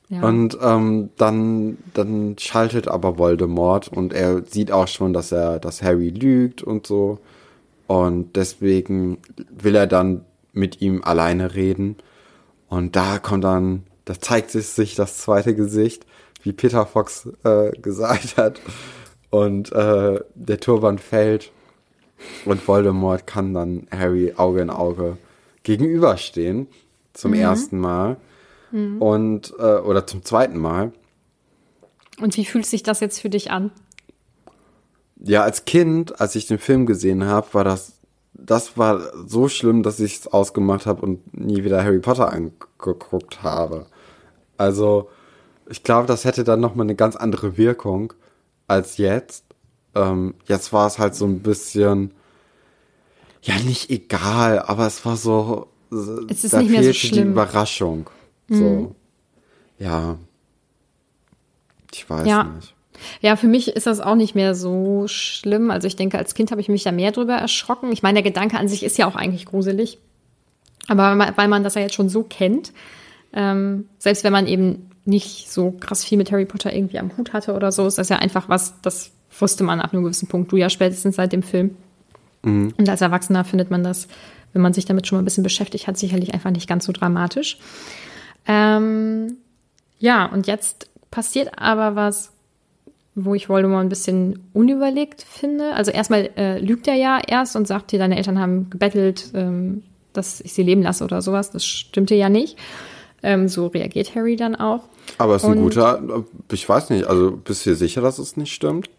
Ja. 0.09 0.23
Und 0.23 0.57
ähm, 0.61 1.09
dann, 1.17 1.77
dann 1.93 2.37
schaltet 2.39 2.87
aber 2.87 3.17
Voldemort 3.17 3.89
und 3.89 4.13
er 4.13 4.43
sieht 4.45 4.71
auch 4.71 4.87
schon, 4.87 5.13
dass 5.13 5.31
er, 5.31 5.59
dass 5.59 5.83
Harry 5.83 6.09
lügt 6.09 6.63
und 6.63 6.87
so. 6.87 7.19
Und 7.87 8.35
deswegen 8.35 9.19
will 9.49 9.75
er 9.75 9.87
dann 9.87 10.25
mit 10.53 10.81
ihm 10.81 11.03
alleine 11.03 11.55
reden. 11.55 11.95
Und 12.67 12.95
da 12.95 13.19
kommt 13.19 13.43
dann, 13.43 13.83
da 14.05 14.19
zeigt 14.19 14.51
sich, 14.51 14.95
das 14.95 15.17
zweite 15.17 15.55
Gesicht, 15.55 16.05
wie 16.43 16.51
Peter 16.51 16.85
Fox 16.85 17.29
äh, 17.43 17.71
gesagt 17.79 18.37
hat. 18.37 18.61
Und 19.29 19.71
äh, 19.71 20.19
der 20.35 20.59
Turban 20.59 20.99
fällt 20.99 21.51
und 22.45 22.67
Voldemort 22.67 23.27
kann 23.27 23.53
dann 23.53 23.87
Harry 23.91 24.33
Auge 24.35 24.61
in 24.61 24.69
Auge 24.69 25.17
gegenüberstehen. 25.63 26.67
Zum 27.13 27.33
ersten 27.33 27.79
Mal. 27.79 28.17
Und, 28.99 29.53
äh, 29.57 29.77
oder 29.77 30.05
zum 30.05 30.23
zweiten 30.23 30.57
Mal. 30.57 30.91
Und 32.19 32.37
wie 32.37 32.45
fühlt 32.45 32.65
sich 32.65 32.83
das 32.83 32.99
jetzt 32.99 33.19
für 33.19 33.29
dich 33.29 33.51
an? 33.51 33.71
Ja, 35.23 35.43
als 35.43 35.65
Kind, 35.65 36.19
als 36.21 36.35
ich 36.35 36.45
den 36.47 36.59
Film 36.59 36.85
gesehen 36.85 37.25
habe, 37.25 37.47
war 37.53 37.63
das, 37.63 37.93
das 38.33 38.77
war 38.77 39.01
so 39.27 39.47
schlimm, 39.49 39.81
dass 39.83 39.99
ich 39.99 40.19
es 40.19 40.27
ausgemacht 40.27 40.85
habe 40.85 41.01
und 41.01 41.35
nie 41.35 41.63
wieder 41.63 41.83
Harry 41.83 41.99
Potter 41.99 42.31
angeguckt 42.31 43.41
habe. 43.41 43.87
Also, 44.57 45.09
ich 45.69 45.83
glaube, 45.83 46.07
das 46.07 46.23
hätte 46.23 46.43
dann 46.43 46.59
nochmal 46.59 46.85
eine 46.85 46.95
ganz 46.95 47.15
andere 47.15 47.57
Wirkung 47.57 48.13
als 48.67 48.97
jetzt. 48.97 49.43
Ähm, 49.95 50.35
jetzt 50.45 50.71
war 50.71 50.85
es 50.87 50.99
halt 50.99 51.15
so 51.15 51.25
ein 51.25 51.39
bisschen, 51.39 52.11
ja, 53.41 53.55
nicht 53.59 53.89
egal, 53.89 54.59
aber 54.59 54.85
es 54.85 55.03
war 55.05 55.17
so, 55.17 55.67
Es 56.29 56.43
ist 56.43 56.53
da 56.53 56.59
nicht 56.61 56.69
mehr 56.69 56.79
so 56.83 56.83
fehlte 56.91 56.99
die 56.99 57.07
schlimm. 57.07 57.25
Mhm. 57.27 57.31
Überraschung. 57.33 58.09
So, 58.49 58.95
ja. 59.79 60.17
Ich 61.91 62.09
weiß 62.09 62.27
Ja. 62.27 62.43
nicht. 62.43 62.75
Ja, 63.21 63.35
für 63.35 63.47
mich 63.47 63.69
ist 63.69 63.87
das 63.87 63.99
auch 63.99 64.15
nicht 64.15 64.35
mehr 64.35 64.55
so 64.55 65.07
schlimm. 65.07 65.71
Also 65.71 65.87
ich 65.87 65.95
denke, 65.95 66.17
als 66.17 66.33
Kind 66.33 66.51
habe 66.51 66.61
ich 66.61 66.69
mich 66.69 66.83
da 66.83 66.91
mehr 66.91 67.11
drüber 67.11 67.35
erschrocken. 67.35 67.91
Ich 67.91 68.03
meine, 68.03 68.21
der 68.21 68.31
Gedanke 68.31 68.57
an 68.57 68.67
sich 68.67 68.83
ist 68.83 68.97
ja 68.97 69.07
auch 69.07 69.15
eigentlich 69.15 69.45
gruselig. 69.45 69.99
Aber 70.87 71.33
weil 71.35 71.47
man- 71.47 71.63
das 71.63 71.75
ja 71.75 71.81
jetzt 71.81 71.95
schon 71.95 72.09
so 72.09 72.23
kennt, 72.23 72.71
ähm, 73.33 73.87
selbst 73.97 74.23
wenn 74.23 74.31
man 74.33 74.47
eben 74.47 74.89
nicht 75.05 75.51
so 75.51 75.71
krass 75.71 76.03
viel 76.03 76.17
mit 76.17 76.31
Harry 76.31 76.45
Potter 76.45 76.73
irgendwie 76.73 76.99
am 76.99 77.15
Hut 77.17 77.33
hatte 77.33 77.53
oder 77.53 77.71
so, 77.71 77.85
ist 77.87 77.97
das 77.97 78.09
ja 78.09 78.17
einfach 78.17 78.49
was, 78.49 78.75
das 78.81 79.11
wusste 79.39 79.63
man 79.63 79.79
ab 79.81 79.93
einem 79.93 80.03
gewissen 80.03 80.27
Punkt. 80.27 80.51
Du 80.51 80.57
ja 80.57 80.69
spätestens 80.69 81.15
seit 81.15 81.31
dem 81.33 81.43
Film. 81.43 81.75
Und 82.77 82.87
als 82.89 83.01
Erwachsener 83.01 83.43
findet 83.43 83.69
man 83.71 83.83
das, 83.83 84.07
wenn 84.53 84.61
man 84.61 84.73
sich 84.73 84.85
damit 84.85 85.05
schon 85.07 85.17
mal 85.17 85.21
ein 85.21 85.25
bisschen 85.25 85.43
beschäftigt 85.43 85.87
hat, 85.87 85.97
sicherlich 85.97 86.33
einfach 86.33 86.51
nicht 86.51 86.67
ganz 86.69 86.85
so 86.85 86.91
dramatisch. 86.93 87.57
Ähm, 88.47 89.37
ja, 89.99 90.25
und 90.25 90.47
jetzt 90.47 90.89
passiert 91.11 91.59
aber 91.59 91.95
was, 91.95 92.31
wo 93.19 93.33
ich 93.33 93.49
Voldemort 93.49 93.83
ein 93.83 93.89
bisschen 93.89 94.39
unüberlegt 94.53 95.23
finde. 95.23 95.73
Also 95.73 95.89
erstmal 95.91 96.29
äh, 96.37 96.59
lügt 96.59 96.87
er 96.87 96.93
ja 96.93 97.19
erst 97.25 97.55
und 97.55 97.67
sagt 97.67 97.91
dir, 97.91 97.97
deine 97.97 98.15
Eltern 98.15 98.37
haben 98.39 98.69
gebettelt, 98.69 99.31
ähm, 99.33 99.81
dass 100.13 100.39
ich 100.39 100.53
sie 100.53 100.61
leben 100.61 100.83
lasse 100.83 101.03
oder 101.03 101.21
sowas. 101.23 101.49
Das 101.49 101.65
stimmte 101.65 102.13
ja 102.13 102.29
nicht. 102.29 102.57
Ähm, 103.23 103.47
so 103.47 103.65
reagiert 103.67 104.13
Harry 104.13 104.35
dann 104.35 104.55
auch. 104.55 104.83
Aber 105.17 105.35
es 105.35 105.41
ist 105.43 105.49
ein 105.49 105.57
Und- 105.57 105.63
guter, 105.63 106.23
ich 106.51 106.69
weiß 106.69 106.91
nicht, 106.91 107.05
also 107.07 107.31
bist 107.31 107.65
du 107.65 107.71
dir 107.71 107.75
sicher, 107.75 108.01
dass 108.01 108.19
es 108.19 108.37
nicht 108.37 108.53
stimmt? 108.53 108.89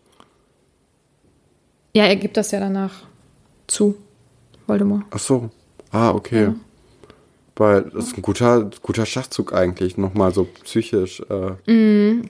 Ja, 1.94 2.04
er 2.04 2.16
gibt 2.16 2.36
das 2.36 2.50
ja 2.50 2.60
danach 2.60 2.92
zu, 3.68 3.94
Voldemort. 4.66 5.04
Ach 5.10 5.18
so. 5.18 5.50
Ah, 5.92 6.10
okay. 6.10 6.52
Weil 7.56 7.82
das 7.94 8.08
ist 8.08 8.16
ein 8.16 8.22
guter, 8.22 8.70
guter 8.82 9.06
Schachzug 9.06 9.52
eigentlich, 9.52 9.96
nochmal 9.96 10.32
so 10.34 10.46
psychisch 10.64 11.20
äh, 11.28 11.70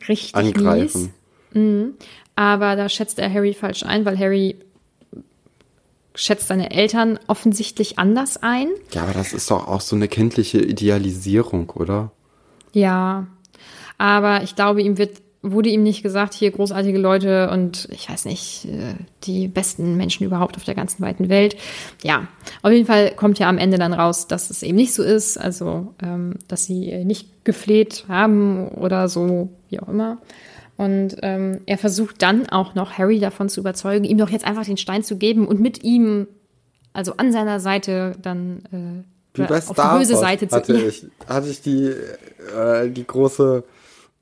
Richtig 0.09 0.35
angreifen. 0.35 1.03
mies. 1.03 1.11
Aber 2.37 2.77
da 2.77 2.89
schätzt 2.89 3.19
er 3.19 3.33
Harry 3.33 3.55
falsch 3.55 3.83
ein, 3.83 4.05
weil 4.05 4.19
Harry 4.19 4.57
schätzt 6.19 6.49
seine 6.49 6.73
Eltern 6.73 7.19
offensichtlich 7.29 7.99
anders 7.99 8.43
ein. 8.43 8.69
Ja, 8.93 9.03
aber 9.03 9.13
das 9.13 9.33
ist 9.33 9.51
doch 9.51 9.69
auch 9.69 9.81
so 9.81 9.95
eine 9.95 10.09
kindliche 10.09 10.59
Idealisierung, 10.59 11.71
oder? 11.71 12.11
Ja, 12.73 13.29
aber 13.99 14.43
ich 14.43 14.57
glaube, 14.57 14.83
ihm 14.83 14.99
wird, 14.99 15.23
wurde 15.43 15.69
ihm 15.69 15.85
nicht 15.85 16.03
gesagt, 16.03 16.35
hier 16.35 16.51
großartige 16.51 16.99
Leute 16.99 17.51
und 17.51 17.89
ich 17.93 18.09
weiß 18.09 18.25
nicht, 18.25 18.65
äh, 18.65 18.95
die 19.25 19.47
besten 19.47 19.97
Menschen 19.97 20.27
überhaupt 20.27 20.57
auf 20.57 20.65
der 20.65 20.75
ganzen 20.75 21.03
weiten 21.03 21.29
Welt. 21.29 21.57
Ja, 22.03 22.27
auf 22.63 22.73
jeden 22.73 22.87
Fall 22.87 23.13
kommt 23.15 23.39
ja 23.39 23.49
am 23.49 23.59
Ende 23.59 23.79
dann 23.79 23.93
raus, 23.93 24.27
dass 24.27 24.51
es 24.51 24.65
eben 24.65 24.77
nicht 24.77 24.95
so 24.95 25.05
ist, 25.05 25.39
also 25.39 25.95
ähm, 26.03 26.35
dass 26.49 26.65
sie 26.65 27.05
nicht 27.05 27.45
gefleht 27.45 28.07
haben 28.09 28.69
oder 28.69 29.09
so, 29.09 29.51
wie 29.69 29.79
auch 29.79 29.89
immer. 29.89 30.19
Und 30.79 31.17
ähm, 31.23 31.61
er 31.67 31.77
versucht 31.77 32.23
dann 32.23 32.49
auch 32.49 32.77
noch 32.77 32.93
Harry 32.99 33.19
davon 33.19 33.49
zu 33.49 33.61
überzeugen, 33.61 34.05
ihm 34.05 34.17
doch 34.17 34.31
jetzt 34.31 34.47
einfach 34.47 34.65
den 34.65 34.77
Stein 34.77 35.03
zu 35.03 35.17
geben 35.17 35.47
und 35.49 35.59
mit 35.59 35.83
ihm, 35.83 36.29
also 36.93 37.15
an 37.17 37.33
seiner 37.33 37.59
Seite, 37.59 38.13
dann 38.23 38.63
äh, 38.71 39.39
Wie 39.41 39.47
bei 39.47 39.57
auf 39.57 39.65
Star 39.65 39.95
die 39.95 39.99
böse 39.99 40.17
Seite 40.17 40.47
zu 40.47 40.55
hatte 40.55 40.75
ich, 40.75 41.05
hatte 41.27 41.49
ich 41.49 41.63
die, 41.63 41.93
äh, 42.57 42.89
die 42.91 43.05
große 43.05 43.65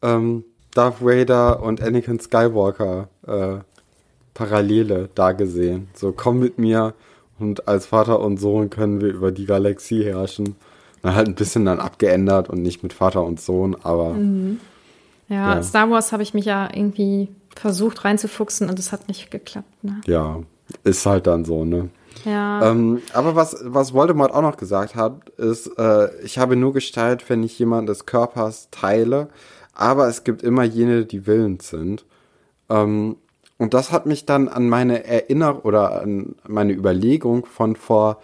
ähm, 0.01 0.45
Darth 0.73 1.05
Vader 1.05 1.63
und 1.63 1.83
Anakin 1.83 2.21
Skywalker 2.21 3.09
äh, 3.27 3.59
Parallele 4.33 5.11
da 5.15 5.33
gesehen. 5.33 5.89
So, 5.95 6.13
komm 6.13 6.39
mit 6.39 6.59
mir 6.59 6.95
und 7.39 7.69
als 7.69 7.85
Vater 7.85 8.21
und 8.21 8.39
Sohn 8.39 8.71
können 8.71 9.03
wir 9.03 9.09
über 9.09 9.31
die 9.31 9.45
Galaxie 9.45 10.05
herrschen. 10.05 10.57
Dann 11.03 11.15
halt 11.15 11.29
ein 11.29 11.35
bisschen 11.35 11.67
dann 11.67 11.81
abgeändert 11.81 12.49
und 12.49 12.63
nicht 12.63 12.83
mit 12.83 12.95
Vater 12.95 13.25
und 13.25 13.43
Sohn, 13.43 13.77
aber 13.83 14.15
Mhm. 14.15 14.59
Ja, 15.29 15.57
Ja. 15.57 15.63
Star 15.63 15.91
Wars 15.91 16.13
habe 16.13 16.23
ich 16.23 16.35
mich 16.35 16.45
ja 16.45 16.69
irgendwie 16.73 17.29
versucht 17.55 18.05
reinzufuchsen 18.05 18.69
und 18.69 18.79
es 18.79 18.93
hat 18.93 19.09
nicht 19.09 19.31
geklappt. 19.31 19.83
Ne? 19.83 20.01
ja, 20.07 20.41
ist 20.85 21.07
halt 21.07 21.27
dann 21.27 21.45
so, 21.45 21.65
ne? 21.65 21.89
Ja, 22.25 22.71
Ähm, 22.71 23.03
aber 23.13 23.37
was, 23.37 23.57
was 23.63 23.93
Voldemort 23.93 24.33
auch 24.33 24.43
noch 24.43 24.57
gesagt 24.57 24.95
hat, 24.97 25.29
ist, 25.31 25.67
äh, 25.79 26.15
ich 26.23 26.39
habe 26.39 26.57
nur 26.57 26.73
Gestalt, 26.73 27.29
wenn 27.29 27.43
ich 27.43 27.59
jemand 27.59 27.89
des 27.89 28.07
Körpers 28.07 28.69
teile, 28.71 29.29
aber 29.75 30.09
es 30.09 30.25
gibt 30.25 30.43
immer 30.43 30.65
jene, 30.65 31.05
die 31.05 31.27
willens 31.27 31.69
sind. 31.69 32.05
Ähm, 32.69 33.17
und 33.59 33.75
das 33.75 33.93
hat 33.93 34.07
mich 34.07 34.27
dann 34.27 34.49
an 34.49 34.69
meine 34.69 35.05
Erinnerung 35.05 35.61
oder 35.61 36.03
an 36.03 36.35
meine 36.47 36.73
Überlegung 36.73 37.47
von 37.47 37.77
vor 37.77 38.21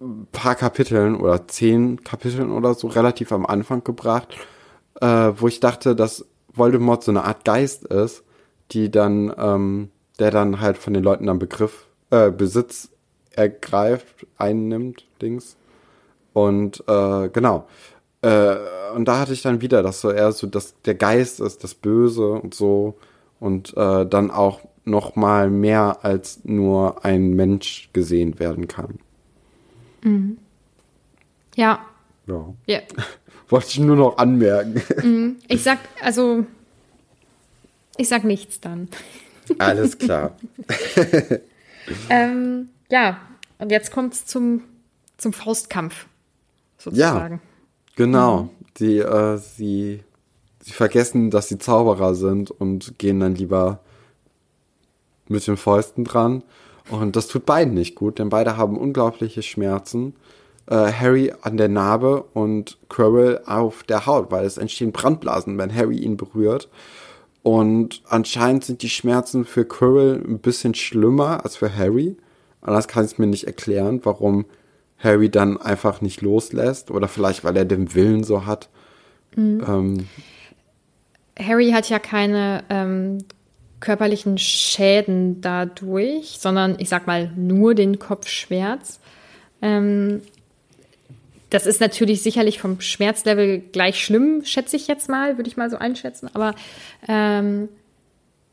ein 0.00 0.26
paar 0.32 0.54
Kapiteln 0.56 1.16
oder 1.16 1.46
zehn 1.48 2.02
Kapiteln 2.02 2.50
oder 2.50 2.74
so 2.74 2.88
relativ 2.88 3.32
am 3.32 3.46
Anfang 3.46 3.84
gebracht, 3.84 4.36
äh, 5.02 5.32
wo 5.36 5.48
ich 5.48 5.60
dachte, 5.60 5.96
dass 5.96 6.24
Voldemort 6.54 7.02
so 7.02 7.10
eine 7.10 7.24
Art 7.24 7.44
Geist 7.44 7.84
ist, 7.84 8.22
die 8.70 8.90
dann, 8.90 9.34
ähm, 9.36 9.90
der 10.18 10.30
dann 10.30 10.60
halt 10.60 10.78
von 10.78 10.94
den 10.94 11.02
Leuten 11.02 11.26
dann 11.26 11.38
Begriff, 11.38 11.88
äh, 12.10 12.30
Besitz 12.30 12.90
ergreift, 13.32 14.26
einnimmt, 14.38 15.04
Dings. 15.20 15.56
Und 16.32 16.84
äh, 16.86 17.28
genau. 17.28 17.66
Äh, 18.22 18.56
und 18.94 19.06
da 19.06 19.18
hatte 19.18 19.32
ich 19.32 19.42
dann 19.42 19.60
wieder, 19.60 19.82
dass 19.82 20.00
so 20.00 20.10
eher 20.10 20.30
so, 20.32 20.46
dass 20.46 20.80
der 20.82 20.94
Geist 20.94 21.40
ist, 21.40 21.64
das 21.64 21.74
Böse 21.74 22.30
und 22.30 22.54
so. 22.54 22.94
Und 23.40 23.76
äh, 23.76 24.06
dann 24.06 24.30
auch 24.30 24.60
noch 24.84 25.16
mal 25.16 25.50
mehr 25.50 26.04
als 26.04 26.44
nur 26.44 27.04
ein 27.04 27.34
Mensch 27.34 27.90
gesehen 27.92 28.38
werden 28.38 28.68
kann. 28.68 28.98
ja, 31.56 31.80
Ja. 32.26 32.54
ja. 32.66 32.80
Wollte 33.48 33.68
ich 33.68 33.78
nur 33.78 33.96
noch 33.96 34.18
anmerken. 34.18 35.36
Ich 35.48 35.62
sag, 35.62 35.78
also, 36.02 36.46
ich 37.96 38.08
sag 38.08 38.24
nichts 38.24 38.60
dann. 38.60 38.88
Alles 39.58 39.98
klar. 39.98 40.36
Ähm, 42.08 42.68
ja, 42.90 43.20
und 43.58 43.70
jetzt 43.70 43.92
kommt's 43.92 44.26
zum, 44.26 44.62
zum 45.18 45.32
Faustkampf, 45.32 46.06
sozusagen. 46.78 47.40
Genau. 47.96 48.50
Die, 48.78 48.98
äh, 48.98 49.36
sie, 49.36 50.02
sie 50.60 50.72
vergessen, 50.72 51.30
dass 51.30 51.48
sie 51.48 51.58
Zauberer 51.58 52.14
sind 52.14 52.50
und 52.50 52.98
gehen 52.98 53.20
dann 53.20 53.34
lieber 53.34 53.80
mit 55.28 55.46
den 55.46 55.56
Fäusten 55.56 56.04
dran. 56.04 56.42
Und 56.90 57.16
das 57.16 57.28
tut 57.28 57.46
beiden 57.46 57.74
nicht 57.74 57.94
gut, 57.94 58.18
denn 58.18 58.28
beide 58.28 58.56
haben 58.56 58.76
unglaubliche 58.76 59.42
Schmerzen. 59.42 60.14
Äh, 60.66 60.92
Harry 60.92 61.32
an 61.42 61.56
der 61.56 61.68
Narbe 61.68 62.22
und 62.34 62.78
Quirrell 62.88 63.42
auf 63.46 63.82
der 63.82 64.06
Haut, 64.06 64.30
weil 64.30 64.44
es 64.44 64.58
entstehen 64.58 64.92
Brandblasen, 64.92 65.58
wenn 65.58 65.74
Harry 65.74 65.98
ihn 65.98 66.16
berührt. 66.16 66.68
Und 67.42 68.02
anscheinend 68.08 68.64
sind 68.64 68.82
die 68.82 68.88
Schmerzen 68.88 69.44
für 69.44 69.64
Quirrell 69.64 70.22
ein 70.24 70.38
bisschen 70.38 70.74
schlimmer 70.74 71.44
als 71.44 71.56
für 71.56 71.74
Harry. 71.74 72.16
Anders 72.60 72.86
kann 72.86 73.04
ich 73.04 73.12
es 73.12 73.18
mir 73.18 73.26
nicht 73.26 73.46
erklären, 73.48 74.00
warum 74.04 74.44
Harry 74.98 75.28
dann 75.28 75.60
einfach 75.60 76.00
nicht 76.00 76.20
loslässt. 76.20 76.92
Oder 76.92 77.08
vielleicht, 77.08 77.42
weil 77.42 77.56
er 77.56 77.64
den 77.64 77.94
Willen 77.94 78.22
so 78.22 78.46
hat. 78.46 78.68
Ähm, 79.36 80.06
Harry 81.38 81.70
hat 81.70 81.88
ja 81.88 81.98
keine 81.98 82.62
ähm, 82.70 83.18
körperlichen 83.80 84.38
Schäden 84.38 85.40
dadurch, 85.40 86.38
sondern 86.38 86.76
ich 86.78 86.88
sag 86.88 87.06
mal 87.06 87.32
nur 87.34 87.74
den 87.74 87.98
Kopfschmerz. 87.98 89.00
Ähm, 89.60 90.22
das 91.52 91.66
ist 91.66 91.82
natürlich 91.82 92.22
sicherlich 92.22 92.58
vom 92.58 92.80
Schmerzlevel 92.80 93.58
gleich 93.58 94.02
schlimm, 94.02 94.42
schätze 94.42 94.74
ich 94.74 94.88
jetzt 94.88 95.10
mal, 95.10 95.36
würde 95.36 95.48
ich 95.48 95.58
mal 95.58 95.68
so 95.68 95.76
einschätzen. 95.76 96.30
Aber 96.32 96.54
ähm, 97.06 97.68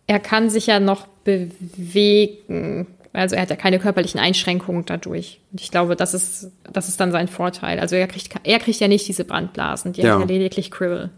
er 0.05 0.19
kann 0.19 0.49
sich 0.49 0.67
ja 0.67 0.81
noch 0.81 1.07
bewegen. 1.23 2.87
Also 3.13 3.37
er 3.37 3.43
hat 3.43 3.49
ja 3.49 3.55
keine 3.55 3.79
körperlichen 3.79 4.19
Einschränkungen 4.19 4.83
dadurch. 4.85 5.39
Und 5.51 5.61
ich 5.61 5.71
glaube, 5.71 5.95
das 5.95 6.13
ist, 6.13 6.51
das 6.71 6.89
ist 6.89 6.99
dann 6.99 7.13
sein 7.13 7.29
Vorteil. 7.29 7.79
Also 7.79 7.95
er 7.95 8.05
kriegt, 8.07 8.35
er 8.43 8.59
kriegt 8.59 8.81
ja 8.81 8.89
nicht 8.89 9.07
diese 9.07 9.23
Brandblasen, 9.23 9.93
die 9.93 10.01
ja. 10.01 10.15
hat 10.15 10.19
ja 10.19 10.25
lediglich 10.25 10.69
Cribble. 10.69 11.09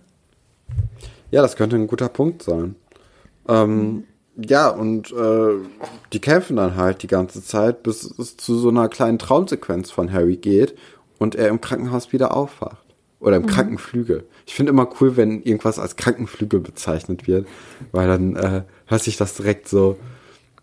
Ja, 1.31 1.41
das 1.41 1.55
könnte 1.55 1.77
ein 1.77 1.87
guter 1.87 2.09
Punkt 2.09 2.43
sein. 2.43 2.75
Ähm, 3.49 4.03
ja, 4.35 4.69
und 4.69 5.11
äh, 5.11 5.65
die 6.13 6.19
kämpfen 6.19 6.57
dann 6.57 6.75
halt 6.75 7.01
die 7.01 7.07
ganze 7.07 7.43
Zeit, 7.43 7.81
bis 7.81 8.03
es 8.03 8.37
zu 8.37 8.59
so 8.59 8.69
einer 8.69 8.87
kleinen 8.87 9.17
Traumsequenz 9.17 9.89
von 9.89 10.13
Harry 10.13 10.37
geht 10.37 10.75
und 11.21 11.35
er 11.35 11.49
im 11.49 11.61
Krankenhaus 11.61 12.11
wieder 12.11 12.35
aufwacht. 12.35 12.83
Oder 13.19 13.35
im 13.35 13.43
mhm. 13.43 13.47
Krankenflügel. 13.47 14.25
Ich 14.47 14.55
finde 14.55 14.71
immer 14.71 14.89
cool, 14.99 15.17
wenn 15.17 15.43
irgendwas 15.43 15.77
als 15.77 15.95
Krankenflügel 15.95 16.59
bezeichnet 16.59 17.27
wird, 17.27 17.47
weil 17.91 18.07
dann 18.07 18.35
äh, 18.35 18.63
hört 18.87 19.03
sich 19.03 19.17
das 19.17 19.35
direkt 19.35 19.67
so 19.67 19.99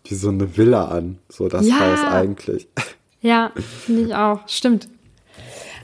wie 0.03 0.17
so 0.17 0.31
eine 0.31 0.57
Villa 0.57 0.87
an, 0.87 1.19
so 1.29 1.47
das 1.49 1.69
ja. 1.69 1.79
Haus 1.79 2.01
eigentlich. 2.13 2.67
Ja, 3.21 3.53
finde 3.57 4.03
ich 4.03 4.15
auch. 4.17 4.49
Stimmt. 4.49 4.89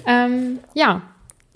Ähm, 0.07 0.59
ja. 0.75 1.03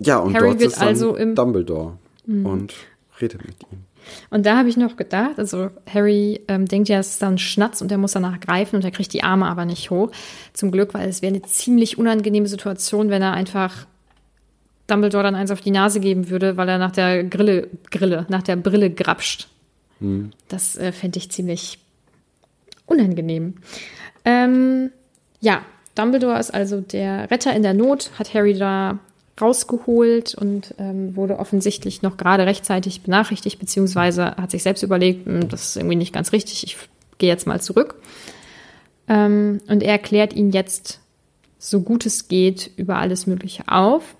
Ja, 0.00 0.18
und 0.18 0.34
Harry 0.34 0.50
dort 0.50 0.60
wird 0.60 0.72
ist 0.72 0.80
also 0.80 1.16
im 1.16 1.34
Dumbledore 1.34 1.98
mhm. 2.24 2.46
und 2.46 2.74
redet 3.20 3.44
mit 3.44 3.56
ihm. 3.72 3.84
Und 4.30 4.46
da 4.46 4.56
habe 4.56 4.68
ich 4.68 4.76
noch 4.76 4.96
gedacht, 4.96 5.38
also 5.38 5.70
Harry 5.92 6.40
ähm, 6.48 6.66
denkt 6.66 6.88
ja, 6.88 6.98
es 6.98 7.12
ist 7.12 7.22
dann 7.22 7.38
Schnatz 7.38 7.80
und 7.80 7.90
er 7.90 7.98
muss 7.98 8.12
danach 8.12 8.40
greifen 8.40 8.76
und 8.76 8.84
er 8.84 8.90
kriegt 8.90 9.12
die 9.12 9.22
Arme 9.22 9.46
aber 9.46 9.64
nicht 9.64 9.90
hoch. 9.90 10.10
Zum 10.52 10.70
Glück, 10.70 10.94
weil 10.94 11.08
es 11.08 11.22
wäre 11.22 11.34
eine 11.34 11.42
ziemlich 11.42 11.98
unangenehme 11.98 12.48
Situation, 12.48 13.10
wenn 13.10 13.22
er 13.22 13.32
einfach 13.32 13.86
Dumbledore 14.86 15.22
dann 15.22 15.34
eins 15.34 15.50
auf 15.50 15.60
die 15.60 15.70
Nase 15.70 16.00
geben 16.00 16.30
würde, 16.30 16.56
weil 16.56 16.68
er 16.68 16.78
nach 16.78 16.92
der 16.92 17.24
Grille, 17.24 17.68
Grille, 17.90 18.26
nach 18.28 18.42
der 18.42 18.56
Brille 18.56 18.90
grapscht. 18.90 19.48
Hm. 20.00 20.30
Das 20.48 20.76
äh, 20.76 20.92
fände 20.92 21.18
ich 21.18 21.30
ziemlich 21.30 21.78
unangenehm. 22.86 23.54
Ähm, 24.24 24.90
ja, 25.40 25.62
Dumbledore 25.94 26.38
ist 26.38 26.52
also 26.52 26.80
der 26.80 27.30
Retter 27.30 27.54
in 27.54 27.62
der 27.62 27.74
Not, 27.74 28.10
hat 28.18 28.32
Harry 28.34 28.54
da 28.54 28.98
rausgeholt 29.40 30.34
und 30.34 30.74
ähm, 30.78 31.16
wurde 31.16 31.38
offensichtlich 31.38 32.02
noch 32.02 32.16
gerade 32.16 32.46
rechtzeitig 32.46 33.02
benachrichtigt, 33.02 33.58
beziehungsweise 33.58 34.36
hat 34.36 34.50
sich 34.50 34.62
selbst 34.62 34.82
überlegt, 34.82 35.26
hm, 35.26 35.48
das 35.48 35.70
ist 35.70 35.76
irgendwie 35.76 35.96
nicht 35.96 36.12
ganz 36.12 36.32
richtig, 36.32 36.64
ich 36.64 36.76
gehe 37.18 37.28
jetzt 37.28 37.46
mal 37.46 37.60
zurück. 37.60 37.96
Ähm, 39.08 39.60
und 39.68 39.82
er 39.82 39.92
erklärt 39.92 40.32
ihn 40.32 40.50
jetzt, 40.50 41.00
so 41.58 41.80
gut 41.80 42.06
es 42.06 42.28
geht, 42.28 42.70
über 42.76 42.96
alles 42.96 43.26
Mögliche 43.26 43.64
auf. 43.66 44.14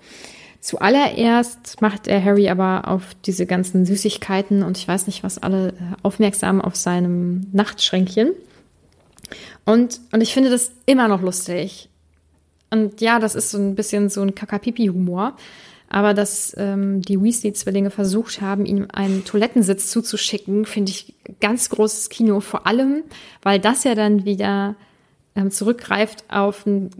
Zuallererst 0.59 1.81
macht 1.81 2.07
er 2.07 2.23
Harry 2.23 2.49
aber 2.49 2.87
auf 2.87 3.15
diese 3.25 3.45
ganzen 3.45 3.85
Süßigkeiten 3.85 4.61
und 4.61 4.77
ich 4.77 4.87
weiß 4.87 5.07
nicht 5.07 5.23
was 5.23 5.37
alle 5.37 5.69
äh, 5.69 5.73
aufmerksam 6.03 6.59
auf 6.59 6.75
seinem 6.75 7.47
Nachtschränkchen. 7.53 8.31
Und, 9.65 10.01
und 10.11 10.21
ich 10.21 10.33
finde 10.33 10.49
das 10.49 10.71
immer 10.85 11.07
noch 11.07 11.21
lustig. 11.21 11.89
Und 12.69 13.01
ja, 13.01 13.19
das 13.19 13.35
ist 13.35 13.51
so 13.51 13.57
ein 13.57 13.75
bisschen 13.75 14.09
so 14.09 14.21
ein 14.21 14.35
Kakapipi-Humor. 14.35 15.35
Aber 15.91 16.13
dass 16.13 16.55
ähm, 16.57 17.01
die 17.01 17.19
Weasley-Zwillinge 17.19 17.89
versucht 17.89 18.41
haben, 18.41 18.65
ihm 18.65 18.87
einen 18.93 19.25
Toilettensitz 19.25 19.89
zuzuschicken, 19.89 20.65
finde 20.65 20.91
ich 20.91 21.15
ganz 21.41 21.69
großes 21.69 22.09
Kino. 22.09 22.41
Vor 22.41 22.67
allem, 22.67 23.03
weil 23.41 23.59
das 23.59 23.83
ja 23.83 23.95
dann 23.95 24.23
wieder 24.23 24.75
ähm, 25.35 25.49
zurückgreift 25.49 26.25
auf 26.29 26.67
ein 26.67 26.91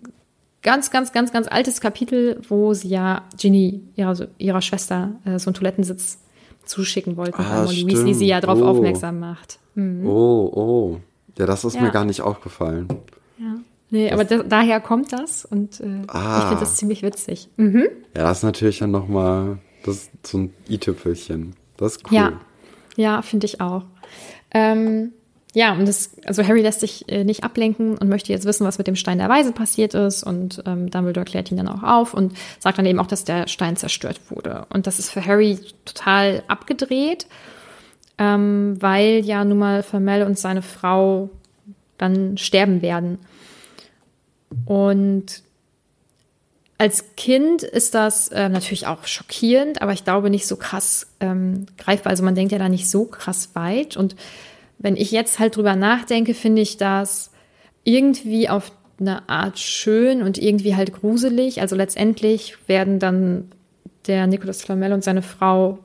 ganz, 0.63 0.89
ganz, 0.89 1.11
ganz, 1.11 1.31
ganz 1.31 1.47
altes 1.47 1.81
Kapitel, 1.81 2.41
wo 2.49 2.73
sie 2.73 2.89
ja 2.89 3.27
Ginny, 3.37 3.81
ihrer, 3.95 4.27
ihrer 4.39 4.61
Schwester, 4.61 5.11
äh, 5.23 5.37
so 5.37 5.49
einen 5.49 5.53
Toilettensitz 5.53 6.19
zuschicken 6.65 7.15
wollten, 7.15 7.41
ah, 7.41 7.49
weil 7.49 7.63
Molly 7.65 7.75
stimmt. 7.77 7.91
Weasley 7.91 8.13
sie 8.15 8.27
ja 8.27 8.41
darauf 8.41 8.61
oh. 8.61 8.65
aufmerksam 8.65 9.19
macht. 9.19 9.59
Mhm. 9.75 10.05
Oh, 10.07 10.51
oh. 10.53 10.99
Ja, 11.37 11.45
das 11.45 11.63
ist 11.63 11.75
ja. 11.75 11.81
mir 11.81 11.91
gar 11.91 12.05
nicht 12.05 12.21
aufgefallen. 12.21 12.87
Ja. 13.37 13.55
Nee, 13.91 14.11
aber 14.11 14.23
da, 14.23 14.43
daher 14.43 14.79
kommt 14.79 15.11
das 15.11 15.45
und 15.45 15.79
äh, 15.79 16.01
ah. 16.07 16.39
ich 16.39 16.43
finde 16.45 16.59
das 16.59 16.75
ziemlich 16.75 17.01
witzig. 17.01 17.49
Mhm. 17.57 17.87
Ja, 18.15 18.23
das 18.23 18.39
ist 18.39 18.43
natürlich 18.43 18.79
dann 18.79 18.91
nochmal 18.91 19.57
das 19.83 20.09
so 20.23 20.37
ein 20.39 20.53
i-Tüpfelchen. 20.69 21.55
Das 21.77 21.95
ist 21.95 22.05
cool. 22.11 22.17
Ja, 22.17 22.33
ja 22.95 23.21
finde 23.21 23.45
ich 23.45 23.61
auch. 23.61 23.83
Ähm, 24.51 25.13
ja, 25.55 25.73
und 25.73 25.87
das, 25.87 26.11
also 26.25 26.45
Harry 26.45 26.61
lässt 26.61 26.81
sich 26.81 27.09
äh, 27.09 27.23
nicht 27.23 27.43
ablenken 27.43 27.97
und 27.97 28.07
möchte 28.07 28.31
jetzt 28.31 28.45
wissen, 28.45 28.67
was 28.67 28.77
mit 28.77 28.85
dem 28.85 28.95
Stein 28.95 29.17
der 29.17 29.29
Weise 29.29 29.51
passiert 29.51 29.95
ist. 29.95 30.23
Und 30.23 30.61
ähm, 30.67 30.91
Dumbledore 30.91 31.25
klärt 31.25 31.49
ihn 31.49 31.57
dann 31.57 31.67
auch 31.67 31.81
auf 31.81 32.13
und 32.13 32.33
sagt 32.59 32.77
dann 32.77 32.85
eben 32.85 32.99
auch, 32.99 33.07
dass 33.07 33.23
der 33.23 33.47
Stein 33.47 33.75
zerstört 33.75 34.19
wurde. 34.29 34.67
Und 34.71 34.85
das 34.85 34.99
ist 34.99 35.09
für 35.09 35.25
Harry 35.25 35.57
total 35.85 36.43
abgedreht, 36.47 37.25
ähm, 38.19 38.77
weil 38.79 39.25
ja 39.25 39.43
nun 39.43 39.57
mal 39.57 39.81
Vermel 39.81 40.23
und 40.23 40.37
seine 40.37 40.61
Frau 40.61 41.31
dann 41.97 42.37
sterben 42.37 42.83
werden. 42.83 43.17
Und 44.65 45.43
als 46.77 47.15
Kind 47.17 47.63
ist 47.63 47.93
das 47.93 48.29
äh, 48.29 48.47
natürlich 48.47 48.87
auch 48.87 49.05
schockierend, 49.05 49.81
aber 49.81 49.91
ich 49.91 50.05
glaube 50.05 50.29
nicht 50.29 50.47
so 50.47 50.55
krass 50.55 51.07
ähm, 51.19 51.65
greifbar. 51.77 52.11
Also 52.11 52.23
man 52.23 52.35
denkt 52.35 52.53
ja 52.53 52.57
da 52.57 52.69
nicht 52.69 52.89
so 52.89 53.05
krass 53.05 53.49
weit. 53.53 53.97
Und 53.97 54.15
wenn 54.77 54.95
ich 54.95 55.11
jetzt 55.11 55.39
halt 55.39 55.57
drüber 55.57 55.75
nachdenke, 55.75 56.33
finde 56.33 56.61
ich 56.61 56.77
das 56.77 57.31
irgendwie 57.83 58.47
auf 58.47 58.71
eine 58.99 59.27
Art 59.27 59.59
schön 59.59 60.23
und 60.23 60.37
irgendwie 60.37 60.75
halt 60.75 60.93
gruselig. 60.93 61.59
Also 61.59 61.75
letztendlich 61.75 62.55
werden 62.67 62.99
dann 62.99 63.51
der 64.07 64.27
Nicolas 64.27 64.61
Flamel 64.61 64.93
und 64.93 65.03
seine 65.03 65.21
Frau 65.21 65.79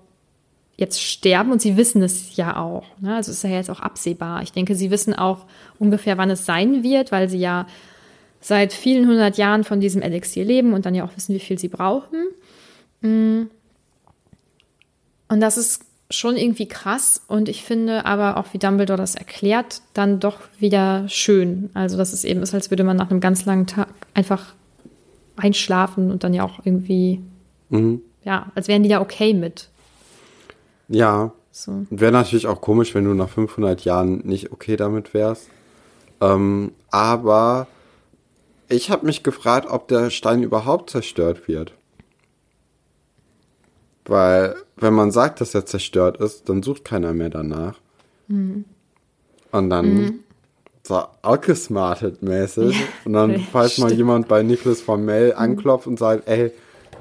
jetzt 0.77 1.03
sterben 1.03 1.53
und 1.53 1.62
sie 1.62 1.77
wissen 1.77 2.03
es 2.03 2.37
ja 2.37 2.57
auch. 2.57 2.85
Ne? 3.00 3.16
Also 3.16 3.33
ist 3.33 3.44
ja 3.44 3.50
jetzt 3.50 3.70
auch 3.70 3.81
absehbar. 3.81 4.42
Ich 4.42 4.53
denke, 4.53 4.74
sie 4.74 4.90
wissen 4.90 5.14
auch 5.14 5.46
ungefähr, 5.79 6.18
wann 6.18 6.31
es 6.31 6.46
sein 6.46 6.83
wird, 6.83 7.12
weil 7.12 7.29
sie 7.29 7.38
ja 7.38 7.66
seit 8.44 8.74
vielen 8.74 9.09
hundert 9.09 9.38
Jahren 9.38 9.64
von 9.64 9.80
diesem 9.80 10.02
Elixier 10.02 10.44
leben 10.44 10.74
und 10.74 10.85
dann 10.85 10.94
ja 10.94 11.02
auch 11.02 11.16
wissen, 11.16 11.35
wie 11.35 11.40
viel 11.40 11.59
sie 11.59 11.68
brauchen. 11.68 12.26
Mm. 13.00 13.44
Und 15.28 15.40
das 15.40 15.57
ist 15.57 15.83
schon 16.11 16.37
irgendwie 16.37 16.68
krass 16.68 17.22
und 17.26 17.48
ich 17.48 17.64
finde 17.64 18.04
aber 18.04 18.37
auch, 18.37 18.52
wie 18.52 18.59
Dumbledore 18.59 18.98
das 18.98 19.14
erklärt, 19.14 19.80
dann 19.94 20.20
doch 20.20 20.40
wieder 20.59 21.09
schön. 21.09 21.70
Also, 21.72 21.96
dass 21.96 22.12
es 22.12 22.22
eben 22.24 22.42
ist, 22.42 22.52
als 22.52 22.70
würde 22.70 22.85
man 22.85 22.98
nach 22.98 23.11
einem 23.11 23.20
ganz 23.20 23.46
langen 23.46 23.66
Tag 23.66 23.88
einfach 24.12 24.54
einschlafen 25.37 26.11
und 26.11 26.22
dann 26.22 26.35
ja 26.35 26.44
auch 26.44 26.61
irgendwie, 26.64 27.22
mhm. 27.70 28.02
ja, 28.24 28.52
als 28.54 28.68
wären 28.68 28.83
die 28.83 28.90
da 28.90 29.00
okay 29.00 29.33
mit. 29.33 29.70
Ja. 30.88 31.33
So. 31.50 31.87
Wäre 31.88 32.12
natürlich 32.12 32.46
auch 32.46 32.61
komisch, 32.61 32.94
wenn 32.94 33.04
du 33.04 33.14
nach 33.14 33.30
500 33.30 33.85
Jahren 33.85 34.18
nicht 34.18 34.52
okay 34.52 34.76
damit 34.76 35.14
wärst. 35.14 35.48
Ähm, 36.20 36.72
aber 36.90 37.68
ich 38.68 38.90
habe 38.90 39.07
mich 39.07 39.22
gefragt, 39.22 39.68
ob 39.70 39.88
der 39.88 40.11
Stein 40.11 40.42
überhaupt 40.42 40.90
zerstört 40.90 41.48
wird. 41.48 41.72
Weil, 44.05 44.57
wenn 44.77 44.94
man 44.94 45.11
sagt, 45.11 45.40
dass 45.40 45.55
er 45.55 45.66
zerstört 45.66 46.18
ist, 46.18 46.48
dann 46.48 46.62
sucht 46.62 46.85
keiner 46.85 47.14
mehr 47.14 47.31
danach. 47.31 47.79
Mhm. 48.29 48.64
Und 49.50 49.70
dann 49.70 49.94
mhm. 49.94 50.18
so 50.83 51.03
outgesmartet 51.22 52.22
mäßig. 52.22 52.79
Ja, 52.79 52.87
und 53.05 53.12
dann, 53.14 53.40
falls 53.53 53.79
mal 53.79 53.92
jemand 53.92 54.29
bei 54.29 54.42
Nicholas 54.42 54.81
Formell 54.81 55.33
mhm. 55.33 55.38
anklopft 55.38 55.87
und 55.87 55.98
sagt, 55.98 56.29
ey, 56.29 56.53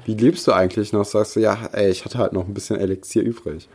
wie 0.06 0.14
lebst 0.14 0.46
du 0.46 0.52
eigentlich 0.52 0.92
noch? 0.92 1.04
Sagst 1.04 1.36
du, 1.36 1.40
ja, 1.40 1.58
ey, 1.72 1.90
ich 1.90 2.04
hatte 2.04 2.18
halt 2.18 2.32
noch 2.32 2.46
ein 2.46 2.54
bisschen 2.54 2.78
Elixier 2.78 3.22
übrig. 3.22 3.68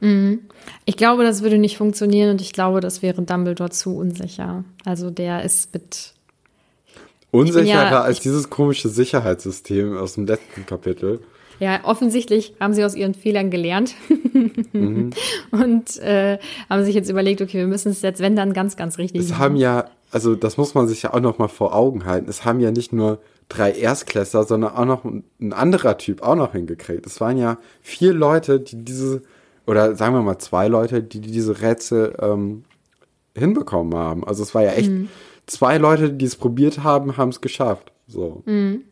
Mhm. 0.00 0.40
Ich 0.84 0.96
glaube, 0.96 1.22
das 1.22 1.42
würde 1.42 1.58
nicht 1.58 1.76
funktionieren 1.76 2.30
und 2.30 2.40
ich 2.40 2.52
glaube, 2.52 2.80
das 2.80 3.02
wäre 3.02 3.22
Dumbledore 3.22 3.70
zu 3.70 3.96
unsicher. 3.96 4.64
Also 4.84 5.10
der 5.10 5.44
ist 5.44 5.72
mit 5.74 6.11
Unsicherer 7.32 7.90
ja, 7.90 8.02
als 8.02 8.20
dieses 8.20 8.50
komische 8.50 8.90
Sicherheitssystem 8.90 9.96
aus 9.96 10.14
dem 10.14 10.26
letzten 10.26 10.66
Kapitel. 10.66 11.20
Ja, 11.60 11.80
offensichtlich 11.84 12.54
haben 12.60 12.74
sie 12.74 12.84
aus 12.84 12.94
ihren 12.94 13.14
Fehlern 13.14 13.50
gelernt 13.50 13.94
mhm. 14.72 15.10
und 15.50 15.98
äh, 16.00 16.38
haben 16.68 16.84
sich 16.84 16.94
jetzt 16.94 17.08
überlegt, 17.08 17.40
okay, 17.40 17.58
wir 17.58 17.66
müssen 17.66 17.90
es 17.90 18.02
jetzt, 18.02 18.20
wenn 18.20 18.36
dann, 18.36 18.52
ganz, 18.52 18.76
ganz 18.76 18.98
richtig 18.98 19.22
Es 19.22 19.38
haben 19.38 19.56
ja, 19.56 19.86
also 20.10 20.34
das 20.34 20.58
muss 20.58 20.74
man 20.74 20.88
sich 20.88 21.04
ja 21.04 21.14
auch 21.14 21.20
noch 21.20 21.38
mal 21.38 21.48
vor 21.48 21.74
Augen 21.74 22.04
halten. 22.04 22.28
Es 22.28 22.44
haben 22.44 22.60
ja 22.60 22.70
nicht 22.70 22.92
nur 22.92 23.18
drei 23.48 23.72
Erstklässler, 23.72 24.44
sondern 24.44 24.74
auch 24.74 24.84
noch 24.84 25.04
ein 25.04 25.52
anderer 25.54 25.96
Typ 25.96 26.20
auch 26.20 26.36
noch 26.36 26.52
hingekriegt. 26.52 27.06
Es 27.06 27.18
waren 27.22 27.38
ja 27.38 27.56
vier 27.80 28.12
Leute, 28.12 28.60
die 28.60 28.84
diese, 28.84 29.22
oder 29.66 29.96
sagen 29.96 30.14
wir 30.14 30.22
mal 30.22 30.38
zwei 30.38 30.68
Leute, 30.68 31.02
die 31.02 31.20
diese 31.20 31.62
Rätsel 31.62 32.14
ähm, 32.20 32.64
hinbekommen 33.34 33.94
haben. 33.94 34.22
Also 34.22 34.42
es 34.42 34.54
war 34.54 34.64
ja 34.64 34.72
echt 34.72 34.90
mhm 34.90 35.08
zwei 35.46 35.78
Leute, 35.78 36.12
die 36.12 36.24
es 36.24 36.36
probiert 36.36 36.82
haben, 36.82 37.16
haben 37.16 37.30
es 37.30 37.40
geschafft. 37.40 37.92
So. 38.06 38.42
Mhm. 38.46 38.82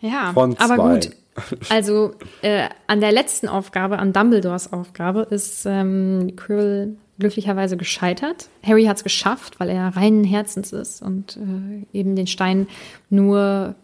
Ja, 0.00 0.32
Von 0.34 0.56
zwei. 0.56 0.64
aber 0.74 0.94
gut. 0.94 1.10
Also 1.68 2.12
äh, 2.42 2.68
an 2.86 3.00
der 3.00 3.10
letzten 3.10 3.48
Aufgabe, 3.48 3.98
an 3.98 4.12
Dumbledores 4.12 4.72
Aufgabe, 4.72 5.26
ist 5.30 5.66
ähm, 5.66 6.34
Quirrell 6.36 6.96
glücklicherweise 7.18 7.76
gescheitert. 7.76 8.48
Harry 8.64 8.84
hat 8.84 8.98
es 8.98 9.02
geschafft, 9.02 9.58
weil 9.58 9.68
er 9.68 9.96
reinen 9.96 10.22
Herzens 10.22 10.72
ist 10.72 11.02
und 11.02 11.36
äh, 11.36 11.98
eben 11.98 12.14
den 12.14 12.28
Stein 12.28 12.68
nur 13.10 13.74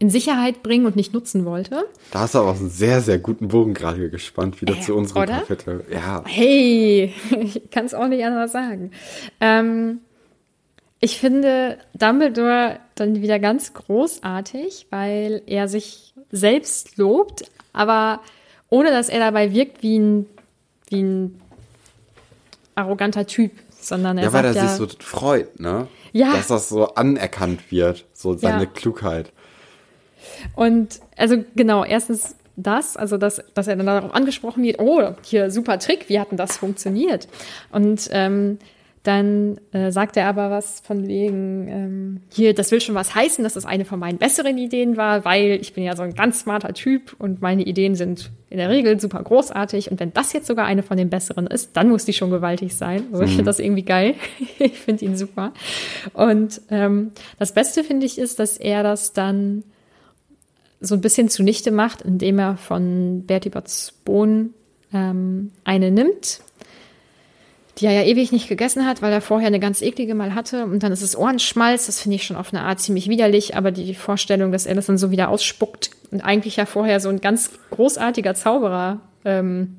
in 0.00 0.10
Sicherheit 0.10 0.64
bringen 0.64 0.84
und 0.86 0.96
nicht 0.96 1.14
nutzen 1.14 1.44
wollte. 1.44 1.84
Da 2.10 2.20
hast 2.20 2.34
du 2.34 2.38
aber 2.40 2.50
auch 2.50 2.56
einen 2.58 2.70
sehr, 2.70 3.00
sehr 3.02 3.18
guten 3.18 3.46
Bogen 3.48 3.72
gerade 3.72 4.10
gespannt, 4.10 4.60
wieder 4.60 4.74
Äh, 4.76 4.80
zu 4.80 4.96
unserem? 4.96 5.26
Kapitel. 5.26 5.84
Ja. 5.92 6.24
Hey, 6.26 7.14
ich 7.40 7.70
kann 7.70 7.86
es 7.86 7.94
auch 7.94 8.08
nicht 8.08 8.24
anders 8.24 8.50
sagen. 8.50 8.90
Ähm, 9.40 10.00
ich 11.00 11.18
finde 11.18 11.78
Dumbledore 11.94 12.78
dann 12.94 13.20
wieder 13.20 13.38
ganz 13.38 13.74
großartig, 13.74 14.86
weil 14.90 15.42
er 15.46 15.68
sich 15.68 16.14
selbst 16.30 16.96
lobt, 16.96 17.44
aber 17.72 18.20
ohne 18.70 18.90
dass 18.90 19.08
er 19.08 19.20
dabei 19.20 19.52
wirkt 19.52 19.82
wie 19.82 19.98
ein, 19.98 20.26
wie 20.88 21.02
ein 21.02 21.40
arroganter 22.74 23.26
Typ, 23.26 23.52
sondern 23.78 24.18
er 24.18 24.24
Ja, 24.24 24.32
weil 24.32 24.44
er 24.46 24.54
sagt 24.54 24.68
sich 24.68 24.78
ja, 24.80 24.86
so 24.86 24.96
freut, 24.98 25.60
ne? 25.60 25.88
Ja. 26.12 26.32
Dass 26.32 26.48
das 26.48 26.68
so 26.70 26.94
anerkannt 26.94 27.70
wird, 27.70 28.06
so 28.12 28.36
seine 28.36 28.64
Ja. 28.64 28.70
Klugheit. 28.70 29.32
Und 30.54 31.00
also 31.16 31.44
genau, 31.54 31.84
erstens 31.84 32.36
das, 32.56 32.96
also 32.96 33.18
dass, 33.18 33.42
dass 33.54 33.68
er 33.68 33.76
dann 33.76 33.86
darauf 33.86 34.14
angesprochen 34.14 34.62
wird, 34.62 34.78
oh, 34.80 35.14
hier 35.22 35.50
super 35.50 35.78
Trick, 35.78 36.08
wie 36.08 36.18
hat 36.18 36.30
denn 36.30 36.38
das 36.38 36.56
funktioniert? 36.56 37.28
Und 37.70 38.08
ähm, 38.12 38.58
dann 39.06 39.60
äh, 39.72 39.92
sagt 39.92 40.16
er 40.16 40.26
aber 40.26 40.50
was 40.50 40.80
von 40.80 41.06
wegen, 41.06 41.68
ähm, 41.68 42.20
hier, 42.32 42.54
das 42.54 42.72
will 42.72 42.80
schon 42.80 42.94
was 42.94 43.14
heißen, 43.14 43.44
dass 43.44 43.54
das 43.54 43.64
eine 43.64 43.84
von 43.84 43.98
meinen 43.98 44.18
besseren 44.18 44.58
Ideen 44.58 44.96
war, 44.96 45.24
weil 45.24 45.58
ich 45.60 45.74
bin 45.74 45.84
ja 45.84 45.94
so 45.94 46.02
ein 46.02 46.14
ganz 46.14 46.40
smarter 46.40 46.74
Typ 46.74 47.14
und 47.18 47.40
meine 47.40 47.62
Ideen 47.62 47.94
sind 47.94 48.30
in 48.50 48.58
der 48.58 48.68
Regel 48.68 48.98
super 48.98 49.22
großartig. 49.22 49.90
Und 49.90 50.00
wenn 50.00 50.12
das 50.12 50.32
jetzt 50.32 50.46
sogar 50.46 50.66
eine 50.66 50.82
von 50.82 50.96
den 50.96 51.10
besseren 51.10 51.46
ist, 51.46 51.76
dann 51.76 51.88
muss 51.88 52.04
die 52.04 52.12
schon 52.12 52.30
gewaltig 52.30 52.74
sein. 52.74 53.04
Also 53.12 53.24
ich 53.24 53.30
finde 53.30 53.44
das 53.44 53.58
irgendwie 53.58 53.84
geil. 53.84 54.14
ich 54.58 54.78
finde 54.78 55.04
ihn 55.04 55.16
super. 55.16 55.52
Und 56.12 56.60
ähm, 56.70 57.12
das 57.38 57.52
Beste 57.52 57.84
finde 57.84 58.06
ich 58.06 58.18
ist, 58.18 58.38
dass 58.38 58.56
er 58.56 58.82
das 58.82 59.12
dann 59.12 59.62
so 60.80 60.94
ein 60.94 61.00
bisschen 61.00 61.28
zunichte 61.28 61.70
macht, 61.70 62.02
indem 62.02 62.38
er 62.38 62.56
von 62.56 63.24
Bertie 63.26 63.50
Botts 63.50 63.92
Bohnen 64.04 64.54
ähm, 64.92 65.52
eine 65.64 65.90
nimmt, 65.90 66.40
die 67.78 67.86
er 67.86 67.92
ja 67.92 68.02
ewig 68.02 68.32
nicht 68.32 68.48
gegessen 68.48 68.86
hat, 68.86 69.02
weil 69.02 69.12
er 69.12 69.20
vorher 69.20 69.48
eine 69.48 69.60
ganz 69.60 69.82
eklige 69.82 70.14
mal 70.14 70.34
hatte. 70.34 70.64
Und 70.64 70.82
dann 70.82 70.92
ist 70.92 71.02
es 71.02 71.16
Ohrenschmalz. 71.16 71.86
Das 71.86 72.00
finde 72.00 72.16
ich 72.16 72.24
schon 72.24 72.36
auf 72.36 72.52
eine 72.52 72.62
Art 72.62 72.80
ziemlich 72.80 73.08
widerlich. 73.08 73.54
Aber 73.54 73.70
die 73.70 73.94
Vorstellung, 73.94 74.50
dass 74.50 74.66
er 74.66 74.74
das 74.74 74.86
dann 74.86 74.96
so 74.96 75.10
wieder 75.10 75.28
ausspuckt 75.28 75.90
und 76.10 76.22
eigentlich 76.22 76.56
ja 76.56 76.64
vorher 76.66 77.00
so 77.00 77.10
ein 77.10 77.20
ganz 77.20 77.50
großartiger 77.70 78.34
Zauberer 78.34 79.00
ähm, 79.24 79.76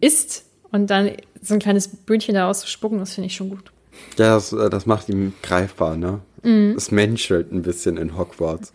ist 0.00 0.44
und 0.70 0.88
dann 0.88 1.10
so 1.42 1.54
ein 1.54 1.60
kleines 1.60 1.88
Böhnchen 1.88 2.34
da 2.34 2.48
auszuspucken, 2.48 2.98
das 2.98 3.14
finde 3.14 3.26
ich 3.26 3.34
schon 3.34 3.50
gut. 3.50 3.72
Ja, 4.18 4.34
das, 4.34 4.52
äh, 4.52 4.70
das 4.70 4.86
macht 4.86 5.08
ihn 5.08 5.34
greifbar, 5.42 5.96
ne? 5.96 6.20
Mhm. 6.42 6.74
Es 6.76 6.90
menschelt 6.90 7.52
ein 7.52 7.62
bisschen 7.62 7.96
in 7.96 8.16
Hogwarts. 8.16 8.72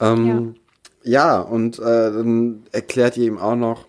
Ähm, 0.00 0.54
ja. 1.02 1.40
und 1.40 1.78
äh, 1.78 1.82
dann 1.82 2.62
erklärt 2.72 3.16
ihr 3.16 3.26
ihm 3.26 3.38
auch 3.38 3.56
noch, 3.56 3.86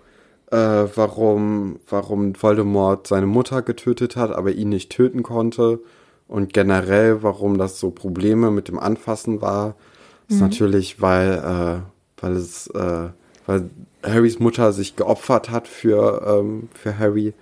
äh, 0.51 0.87
warum, 0.95 1.79
warum 1.89 2.33
Voldemort 2.41 3.07
seine 3.07 3.25
Mutter 3.25 3.61
getötet 3.61 4.15
hat, 4.15 4.31
aber 4.31 4.51
ihn 4.51 4.69
nicht 4.69 4.91
töten 4.91 5.23
konnte. 5.23 5.79
Und 6.27 6.53
generell, 6.53 7.23
warum 7.23 7.57
das 7.57 7.79
so 7.79 7.91
Probleme 7.91 8.51
mit 8.51 8.67
dem 8.67 8.79
Anfassen 8.79 9.41
war. 9.41 9.75
Ist 10.29 10.39
natürlich, 10.39 11.01
weil, 11.01 11.33
äh, 11.33 12.21
weil 12.21 12.33
es, 12.33 12.67
äh, 12.67 13.09
weil 13.45 13.69
Harrys 14.01 14.39
Mutter 14.39 14.71
sich 14.71 14.95
geopfert 14.95 15.49
hat 15.49 15.67
für, 15.67 16.25
ähm, 16.25 16.69
für 16.73 16.97
Harry 16.97 17.33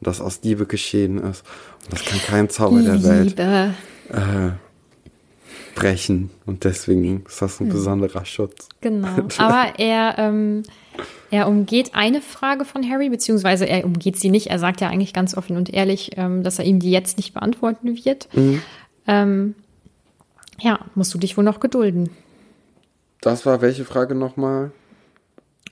und 0.00 0.06
das 0.06 0.22
aus 0.22 0.40
Liebe 0.42 0.64
geschehen 0.64 1.18
ist. 1.18 1.44
Und 1.84 1.92
das 1.92 2.04
kann 2.06 2.20
kein 2.20 2.48
Zauber 2.48 2.80
der 2.80 3.02
Welt 3.02 3.38
Liebe. 3.38 3.74
Brechen. 5.78 6.30
Und 6.46 6.64
deswegen 6.64 7.24
ist 7.26 7.40
das 7.40 7.60
ein 7.60 7.68
besonderer 7.68 8.24
Schutz. 8.24 8.68
Genau. 8.80 9.08
Aber 9.38 9.78
er, 9.78 10.16
ähm, 10.18 10.62
er 11.30 11.48
umgeht 11.48 11.94
eine 11.94 12.20
Frage 12.20 12.64
von 12.64 12.88
Harry, 12.88 13.08
beziehungsweise 13.08 13.66
er 13.66 13.84
umgeht 13.84 14.18
sie 14.18 14.30
nicht. 14.30 14.48
Er 14.48 14.58
sagt 14.58 14.80
ja 14.80 14.88
eigentlich 14.88 15.12
ganz 15.12 15.36
offen 15.36 15.56
und 15.56 15.72
ehrlich, 15.72 16.12
ähm, 16.16 16.42
dass 16.42 16.58
er 16.58 16.64
ihm 16.64 16.80
die 16.80 16.90
jetzt 16.90 17.16
nicht 17.16 17.34
beantworten 17.34 17.96
wird. 18.04 18.28
Ähm, 19.06 19.54
ja, 20.60 20.80
musst 20.94 21.14
du 21.14 21.18
dich 21.18 21.36
wohl 21.36 21.44
noch 21.44 21.60
gedulden. 21.60 22.10
Das 23.20 23.46
war 23.46 23.60
welche 23.60 23.84
Frage 23.84 24.14
nochmal? 24.14 24.70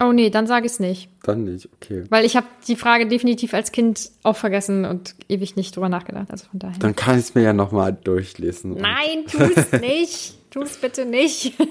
Oh 0.00 0.12
nee, 0.12 0.30
dann 0.30 0.46
sage 0.46 0.66
ich 0.66 0.72
es 0.72 0.80
nicht. 0.80 1.08
Dann 1.22 1.44
nicht, 1.44 1.68
okay. 1.74 2.04
Weil 2.10 2.24
ich 2.24 2.36
habe 2.36 2.46
die 2.68 2.76
Frage 2.76 3.06
definitiv 3.06 3.54
als 3.54 3.72
Kind 3.72 4.10
auch 4.22 4.36
vergessen 4.36 4.84
und 4.84 5.14
ewig 5.28 5.56
nicht 5.56 5.74
drüber 5.74 5.88
nachgedacht. 5.88 6.30
Also 6.30 6.46
von 6.50 6.58
daher. 6.58 6.78
Dann 6.78 6.94
kann 6.94 7.18
ich 7.18 7.26
es 7.26 7.34
mir 7.34 7.42
ja 7.42 7.52
nochmal 7.52 7.96
durchlesen. 8.04 8.74
Nein, 8.74 9.24
tu's 9.30 9.72
nicht. 9.80 10.34
Tu's 10.50 10.76
bitte 10.78 11.04
nicht. 11.04 11.54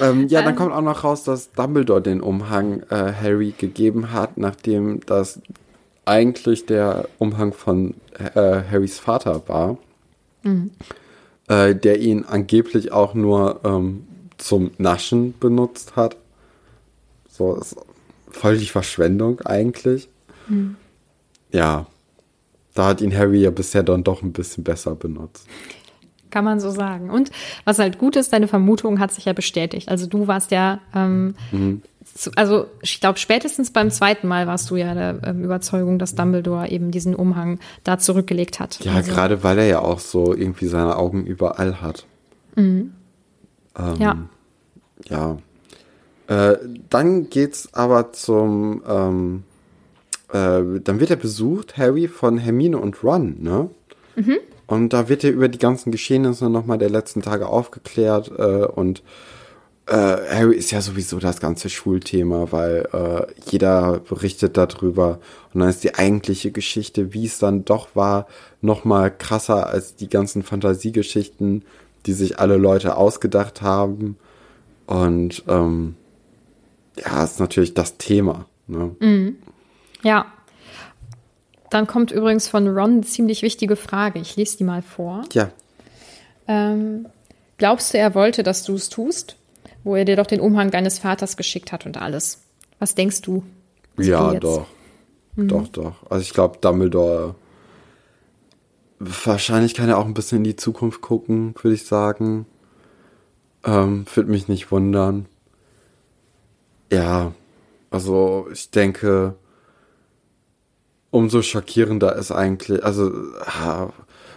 Ähm, 0.00 0.28
ja, 0.28 0.40
dann 0.40 0.56
kommt 0.56 0.72
auch 0.72 0.80
noch 0.80 1.04
raus, 1.04 1.24
dass 1.24 1.52
Dumbledore 1.52 2.00
den 2.00 2.22
Umhang 2.22 2.82
äh, 2.88 3.12
Harry 3.12 3.52
gegeben 3.56 4.10
hat, 4.10 4.38
nachdem 4.38 5.00
das 5.04 5.40
eigentlich 6.06 6.64
der 6.64 7.08
Umhang 7.18 7.52
von 7.52 7.94
äh, 8.18 8.62
Harrys 8.70 8.98
Vater 8.98 9.42
war, 9.48 9.76
äh, 11.48 11.74
der 11.74 12.00
ihn 12.00 12.24
angeblich 12.24 12.90
auch 12.90 13.14
nur 13.14 13.60
ähm, 13.64 14.06
zum 14.38 14.70
Naschen 14.78 15.34
benutzt 15.38 15.96
hat. 15.96 16.16
So 17.36 17.54
ist 17.56 17.76
voll 18.30 18.58
die 18.58 18.66
Verschwendung 18.66 19.40
eigentlich. 19.42 20.08
Ja, 21.52 21.86
da 22.74 22.86
hat 22.88 23.00
ihn 23.00 23.16
Harry 23.16 23.40
ja 23.42 23.50
bisher 23.50 23.82
dann 23.82 24.04
doch 24.04 24.22
ein 24.22 24.32
bisschen 24.32 24.64
besser 24.64 24.94
benutzt. 24.94 25.46
Kann 26.30 26.44
man 26.44 26.60
so 26.60 26.70
sagen. 26.70 27.10
Und 27.10 27.30
was 27.64 27.78
halt 27.78 27.98
gut 27.98 28.16
ist, 28.16 28.32
deine 28.32 28.48
Vermutung 28.48 28.98
hat 29.00 29.12
sich 29.12 29.24
ja 29.24 29.32
bestätigt. 29.32 29.88
Also 29.88 30.06
du 30.06 30.26
warst 30.26 30.50
ja, 30.50 30.80
ähm, 30.94 31.34
zu, 32.04 32.30
also 32.36 32.66
ich 32.82 33.00
glaube, 33.00 33.18
spätestens 33.18 33.70
beim 33.70 33.90
zweiten 33.90 34.28
Mal 34.28 34.46
warst 34.46 34.70
du 34.70 34.76
ja 34.76 34.94
der 34.94 35.20
ähm, 35.24 35.44
Überzeugung, 35.44 35.98
dass 35.98 36.14
Dumbledore 36.14 36.68
eben 36.68 36.90
diesen 36.90 37.14
Umhang 37.14 37.58
da 37.84 37.98
zurückgelegt 37.98 38.60
hat. 38.60 38.84
Ja, 38.84 38.94
also, 38.94 39.12
gerade 39.12 39.42
weil 39.42 39.58
er 39.58 39.66
ja 39.66 39.78
auch 39.80 39.98
so 39.98 40.34
irgendwie 40.34 40.66
seine 40.66 40.96
Augen 40.96 41.24
überall 41.24 41.80
hat. 41.80 42.06
Ähm, 43.76 43.98
Ja, 43.98 44.16
Ja. 45.08 45.38
Äh, 46.28 46.56
dann 46.90 47.30
geht's 47.30 47.68
aber 47.72 48.12
zum, 48.12 48.82
ähm, 48.88 49.42
äh, 50.32 50.80
dann 50.80 51.00
wird 51.00 51.10
er 51.10 51.16
besucht, 51.16 51.76
Harry, 51.76 52.08
von 52.08 52.38
Hermine 52.38 52.78
und 52.78 53.02
Ron, 53.04 53.36
ne? 53.40 53.70
Und 54.66 54.92
da 54.92 55.08
wird 55.08 55.22
er 55.22 55.30
über 55.30 55.48
die 55.48 55.58
ganzen 55.58 55.92
Geschehnisse 55.92 56.50
nochmal 56.50 56.78
der 56.78 56.90
letzten 56.90 57.22
Tage 57.22 57.46
aufgeklärt 57.46 58.32
äh, 58.36 58.66
und 58.66 59.02
äh, 59.86 59.92
Harry 59.94 60.56
ist 60.56 60.72
ja 60.72 60.80
sowieso 60.80 61.20
das 61.20 61.38
ganze 61.38 61.70
Schulthema, 61.70 62.48
weil 62.50 62.88
äh, 62.92 63.26
jeder 63.48 64.00
berichtet 64.00 64.56
darüber 64.56 65.20
und 65.54 65.60
dann 65.60 65.68
ist 65.68 65.84
die 65.84 65.94
eigentliche 65.94 66.50
Geschichte, 66.50 67.14
wie 67.14 67.26
es 67.26 67.38
dann 67.38 67.64
doch 67.64 67.94
war, 67.94 68.26
nochmal 68.60 69.16
krasser 69.16 69.68
als 69.68 69.94
die 69.94 70.08
ganzen 70.08 70.42
Fantasiegeschichten, 70.42 71.62
die 72.06 72.12
sich 72.12 72.40
alle 72.40 72.56
Leute 72.56 72.96
ausgedacht 72.96 73.62
haben. 73.62 74.16
Und 74.86 75.44
ähm, 75.48 75.94
ja, 76.98 77.24
ist 77.24 77.40
natürlich 77.40 77.74
das 77.74 77.98
Thema. 77.98 78.46
Ne? 78.66 78.94
ja. 80.02 80.26
Dann 81.70 81.86
kommt 81.86 82.12
übrigens 82.12 82.48
von 82.48 82.68
Ron 82.68 82.92
eine 82.92 83.00
ziemlich 83.02 83.42
wichtige 83.42 83.76
Frage. 83.76 84.20
Ich 84.20 84.36
lese 84.36 84.58
die 84.58 84.64
mal 84.64 84.82
vor. 84.82 85.24
Ja, 85.32 85.50
Ähm, 86.48 87.06
glaubst 87.58 87.92
du, 87.92 87.98
er 87.98 88.14
wollte, 88.14 88.42
dass 88.42 88.62
du 88.62 88.74
es 88.74 88.88
tust? 88.88 89.36
Wo 89.82 89.96
er 89.96 90.04
dir 90.04 90.16
doch 90.16 90.26
den 90.26 90.40
Umhang 90.40 90.70
deines 90.70 90.98
Vaters 90.98 91.36
geschickt 91.36 91.72
hat 91.72 91.86
und 91.86 92.00
alles. 92.00 92.42
Was 92.78 92.94
denkst 92.94 93.22
du? 93.22 93.42
zu 93.96 94.02
ja, 94.02 94.34
doch. 94.34 94.66
Doch, 95.36 95.68
doch. 95.68 96.10
Also 96.10 96.22
ich 96.22 96.32
glaube, 96.32 96.58
Dumbledore 96.60 97.34
wahrscheinlich 98.98 99.74
kann 99.74 99.88
er 99.88 99.98
auch 99.98 100.06
ein 100.06 100.14
bisschen 100.14 100.38
in 100.38 100.44
die 100.44 100.56
Zukunft 100.56 101.00
gucken, 101.02 101.54
würde 101.60 101.74
ich 101.74 101.84
sagen. 101.84 102.46
Ähm, 103.64 104.06
würde 104.14 104.30
mich 104.30 104.48
nicht 104.48 104.70
wundern. 104.70 105.26
Ja, 106.92 107.32
also 107.90 108.48
ich 108.52 108.70
denke, 108.70 109.34
umso 111.10 111.42
schockierender 111.42 112.16
ist 112.16 112.30
eigentlich, 112.30 112.84
also 112.84 113.10
ah, 113.44 113.88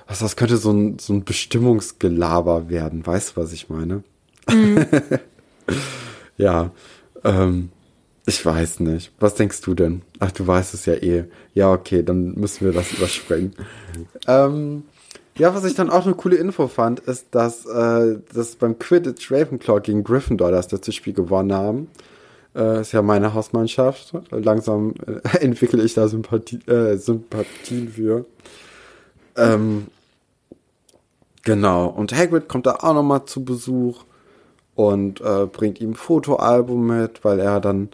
was 0.07 0.19
das 0.19 0.35
könnte 0.35 0.57
so 0.57 0.71
ein, 0.71 0.97
so 0.99 1.13
ein 1.13 1.23
Bestimmungsgelaber 1.23 2.69
werden, 2.69 3.05
weißt 3.05 3.35
du, 3.35 3.41
was 3.41 3.53
ich 3.53 3.69
meine? 3.69 4.03
ja, 6.37 6.71
ähm, 7.23 7.69
ich 8.25 8.45
weiß 8.45 8.79
nicht. 8.81 9.11
Was 9.19 9.35
denkst 9.35 9.61
du 9.61 9.73
denn? 9.73 10.01
Ach, 10.19 10.31
du 10.31 10.45
weißt 10.45 10.73
es 10.73 10.85
ja 10.85 10.93
eh. 10.93 11.25
Ja, 11.53 11.71
okay, 11.71 12.03
dann 12.03 12.33
müssen 12.35 12.65
wir 12.65 12.73
das 12.73 12.91
überspringen. 12.93 13.53
ähm, 14.27 14.83
ja, 15.37 15.55
was 15.55 15.63
ich 15.65 15.73
dann 15.73 15.89
auch 15.89 16.05
eine 16.05 16.15
coole 16.15 16.35
Info 16.35 16.67
fand, 16.67 16.99
ist, 16.99 17.27
dass, 17.31 17.65
äh, 17.65 18.17
dass 18.33 18.55
beim 18.55 18.77
Quidditch 18.77 19.31
Ravenclaw 19.31 19.81
gegen 19.81 20.03
Gryffindor 20.03 20.51
das 20.51 20.71
letzte 20.71 20.91
Spiel 20.91 21.13
gewonnen 21.13 21.53
haben. 21.53 21.87
Äh, 22.59 22.81
ist 22.81 22.91
ja 22.91 23.01
meine 23.01 23.33
Hausmannschaft. 23.33 24.13
Langsam 24.31 24.93
äh, 25.07 25.37
entwickle 25.39 25.81
ich 25.83 25.93
da 25.93 26.07
Sympathie, 26.09 26.59
äh, 26.67 26.97
Sympathien 26.97 27.87
für. 27.89 28.25
Ähm, 29.37 29.87
genau. 31.43 31.87
Und 31.87 32.13
Hagrid 32.13 32.49
kommt 32.49 32.65
da 32.65 32.75
auch 32.75 32.93
nochmal 32.93 33.23
zu 33.25 33.45
Besuch 33.45 34.03
und 34.75 35.21
äh, 35.21 35.45
bringt 35.45 35.79
ihm 35.79 35.91
ein 35.91 35.95
Fotoalbum 35.95 36.85
mit, 36.85 37.23
weil 37.23 37.39
er 37.39 37.61
dann 37.61 37.89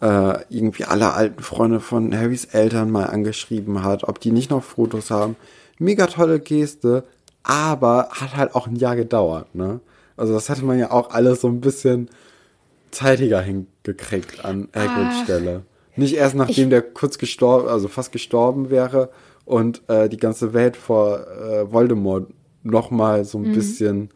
äh, 0.00 0.42
irgendwie 0.50 0.84
alle 0.84 1.12
alten 1.12 1.42
Freunde 1.42 1.78
von 1.78 2.16
Harrys 2.16 2.46
Eltern 2.46 2.90
mal 2.90 3.06
angeschrieben 3.06 3.84
hat, 3.84 4.04
ob 4.04 4.18
die 4.20 4.32
nicht 4.32 4.50
noch 4.50 4.64
Fotos 4.64 5.10
haben. 5.10 5.36
Mega 5.78 6.06
tolle 6.06 6.40
Geste, 6.40 7.04
aber 7.44 8.08
hat 8.10 8.36
halt 8.36 8.54
auch 8.56 8.66
ein 8.66 8.76
Jahr 8.76 8.96
gedauert, 8.96 9.54
ne? 9.54 9.80
Also 10.16 10.34
das 10.34 10.48
hätte 10.48 10.64
man 10.64 10.80
ja 10.80 10.90
auch 10.90 11.10
alles 11.10 11.40
so 11.40 11.48
ein 11.48 11.60
bisschen 11.60 12.08
zeitiger 12.90 13.40
hingekriegt 13.40 14.44
an 14.44 14.68
Hagrids 14.74 15.20
Stelle. 15.24 15.62
Nicht 15.96 16.14
erst 16.14 16.34
nachdem 16.34 16.64
Ich- 16.64 16.70
der 16.70 16.82
kurz 16.82 17.18
gestorben, 17.18 17.68
also 17.68 17.88
fast 17.88 18.12
gestorben 18.12 18.70
wäre 18.70 19.10
und 19.44 19.82
äh, 19.88 20.08
die 20.08 20.16
ganze 20.16 20.52
Welt 20.52 20.76
vor 20.76 21.26
äh, 21.26 21.72
Voldemort 21.72 22.30
noch 22.62 22.90
mal 22.90 23.24
so 23.24 23.38
ein 23.38 23.52
bisschen 23.52 24.10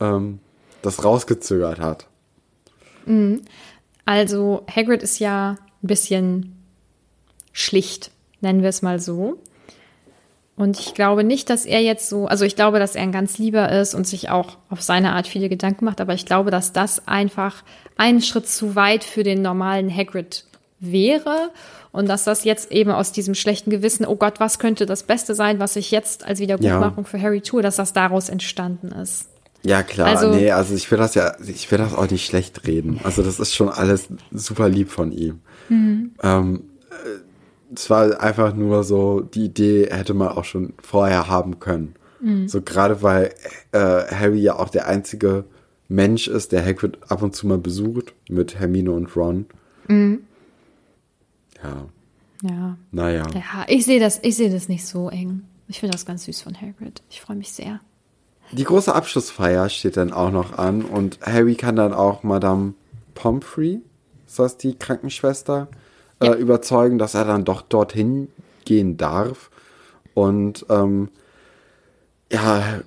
ähm, 0.00 0.40
das 0.82 1.04
rausgezögert 1.04 1.80
hat. 1.80 2.06
Also 4.04 4.64
Hagrid 4.70 5.02
ist 5.02 5.18
ja 5.18 5.50
ein 5.82 5.86
bisschen 5.86 6.56
schlicht, 7.52 8.10
nennen 8.40 8.62
wir 8.62 8.68
es 8.68 8.82
mal 8.82 8.98
so. 9.00 9.38
Und 10.56 10.80
ich 10.80 10.94
glaube 10.94 11.22
nicht, 11.22 11.50
dass 11.50 11.66
er 11.66 11.82
jetzt 11.82 12.08
so, 12.08 12.26
also 12.26 12.44
ich 12.46 12.56
glaube, 12.56 12.78
dass 12.78 12.94
er 12.94 13.02
ein 13.02 13.12
ganz 13.12 13.36
lieber 13.36 13.70
ist 13.70 13.94
und 13.94 14.06
sich 14.06 14.30
auch 14.30 14.56
auf 14.70 14.80
seine 14.80 15.12
Art 15.12 15.26
viele 15.26 15.50
Gedanken 15.50 15.84
macht, 15.84 16.00
aber 16.00 16.14
ich 16.14 16.24
glaube, 16.24 16.50
dass 16.50 16.72
das 16.72 17.06
einfach 17.06 17.62
einen 17.98 18.22
Schritt 18.22 18.48
zu 18.48 18.74
weit 18.74 19.04
für 19.04 19.22
den 19.22 19.42
normalen 19.42 19.94
Hagrid 19.94 20.44
wäre 20.80 21.50
und 21.92 22.08
dass 22.08 22.24
das 22.24 22.44
jetzt 22.44 22.72
eben 22.72 22.90
aus 22.90 23.12
diesem 23.12 23.34
schlechten 23.34 23.70
Gewissen, 23.70 24.06
oh 24.06 24.16
Gott, 24.16 24.40
was 24.40 24.58
könnte 24.58 24.86
das 24.86 25.02
Beste 25.02 25.34
sein, 25.34 25.60
was 25.60 25.76
ich 25.76 25.90
jetzt 25.90 26.24
als 26.24 26.40
Wiedergutmachung 26.40 27.04
für 27.04 27.20
Harry 27.20 27.42
tue, 27.42 27.60
dass 27.62 27.76
das 27.76 27.92
daraus 27.92 28.28
entstanden 28.30 28.88
ist. 28.92 29.28
Ja, 29.62 29.82
klar, 29.82 30.08
Also- 30.08 30.30
nee, 30.34 30.50
also 30.52 30.74
ich 30.74 30.90
will 30.90 30.98
das 30.98 31.14
ja, 31.14 31.34
ich 31.46 31.70
will 31.70 31.78
das 31.78 31.92
auch 31.94 32.08
nicht 32.10 32.24
schlecht 32.24 32.66
reden. 32.66 33.00
Also 33.04 33.22
das 33.22 33.40
ist 33.40 33.54
schon 33.54 33.68
alles 33.68 34.08
super 34.30 34.68
lieb 34.68 34.90
von 34.90 35.12
ihm. 35.12 35.40
Ähm, 35.68 36.12
äh, 36.90 36.94
es 37.76 37.90
war 37.90 38.20
einfach 38.20 38.54
nur 38.54 38.84
so, 38.84 39.20
die 39.20 39.46
Idee 39.46 39.88
hätte 39.90 40.14
man 40.14 40.28
auch 40.28 40.44
schon 40.44 40.74
vorher 40.82 41.28
haben 41.28 41.58
können. 41.60 41.94
So 42.46 42.60
gerade 42.62 43.02
weil 43.02 43.34
äh, 43.72 43.78
Harry 43.78 44.40
ja 44.40 44.58
auch 44.58 44.70
der 44.70 44.88
einzige 44.88 45.44
Mensch 45.88 46.26
ist, 46.26 46.50
der 46.50 46.64
Hagrid 46.64 46.98
ab 47.08 47.22
und 47.22 47.36
zu 47.36 47.46
mal 47.46 47.58
besucht 47.58 48.14
mit 48.28 48.58
Hermine 48.58 48.90
und 48.90 49.14
Ron. 49.14 49.46
Ja, 51.62 51.86
Ja. 52.42 52.76
naja. 52.90 53.24
Ja, 53.34 53.64
ich 53.68 53.84
sehe 53.84 54.00
das, 54.00 54.18
ich 54.22 54.36
sehe 54.36 54.50
das 54.50 54.68
nicht 54.68 54.86
so 54.86 55.08
eng. 55.08 55.42
Ich 55.68 55.80
finde 55.80 55.92
das 55.92 56.06
ganz 56.06 56.24
süß 56.24 56.42
von 56.42 56.54
Hagrid. 56.60 57.02
Ich 57.10 57.20
freue 57.20 57.36
mich 57.36 57.52
sehr. 57.52 57.80
Die 58.52 58.64
große 58.64 58.94
Abschlussfeier 58.94 59.68
steht 59.68 59.96
dann 59.96 60.12
auch 60.12 60.30
noch 60.30 60.56
an 60.58 60.82
und 60.82 61.18
Harry 61.22 61.54
kann 61.54 61.76
dann 61.76 61.92
auch 61.92 62.22
Madame 62.22 62.74
Pomfrey, 63.14 63.80
ist 64.26 64.38
das 64.38 64.56
die 64.56 64.74
Krankenschwester, 64.76 65.68
Ja. 66.22 66.32
äh, 66.32 66.36
überzeugen, 66.38 66.98
dass 66.98 67.14
er 67.14 67.24
dann 67.24 67.44
doch 67.44 67.62
dorthin 67.62 68.28
gehen 68.64 68.96
darf. 68.96 69.50
Und 70.14 70.66
ähm, 70.70 71.10
ja, 72.32 72.80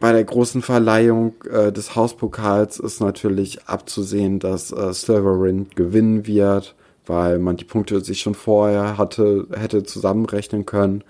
bei 0.00 0.12
der 0.12 0.24
großen 0.24 0.60
Verleihung 0.62 1.34
äh, 1.50 1.72
des 1.72 1.96
Hauspokals 1.96 2.78
ist 2.78 3.00
natürlich 3.00 3.64
abzusehen, 3.66 4.38
dass 4.38 4.70
äh, 4.70 4.92
Slytherin 4.92 5.68
gewinnen 5.74 6.26
wird, 6.26 6.74
weil 7.06 7.38
man 7.38 7.56
die 7.56 7.64
Punkte 7.64 8.00
sich 8.02 8.20
schon 8.20 8.34
vorher 8.34 8.98
hatte, 8.98 9.46
hätte 9.54 9.82
zusammenrechnen 9.84 10.66
können. 10.66 11.04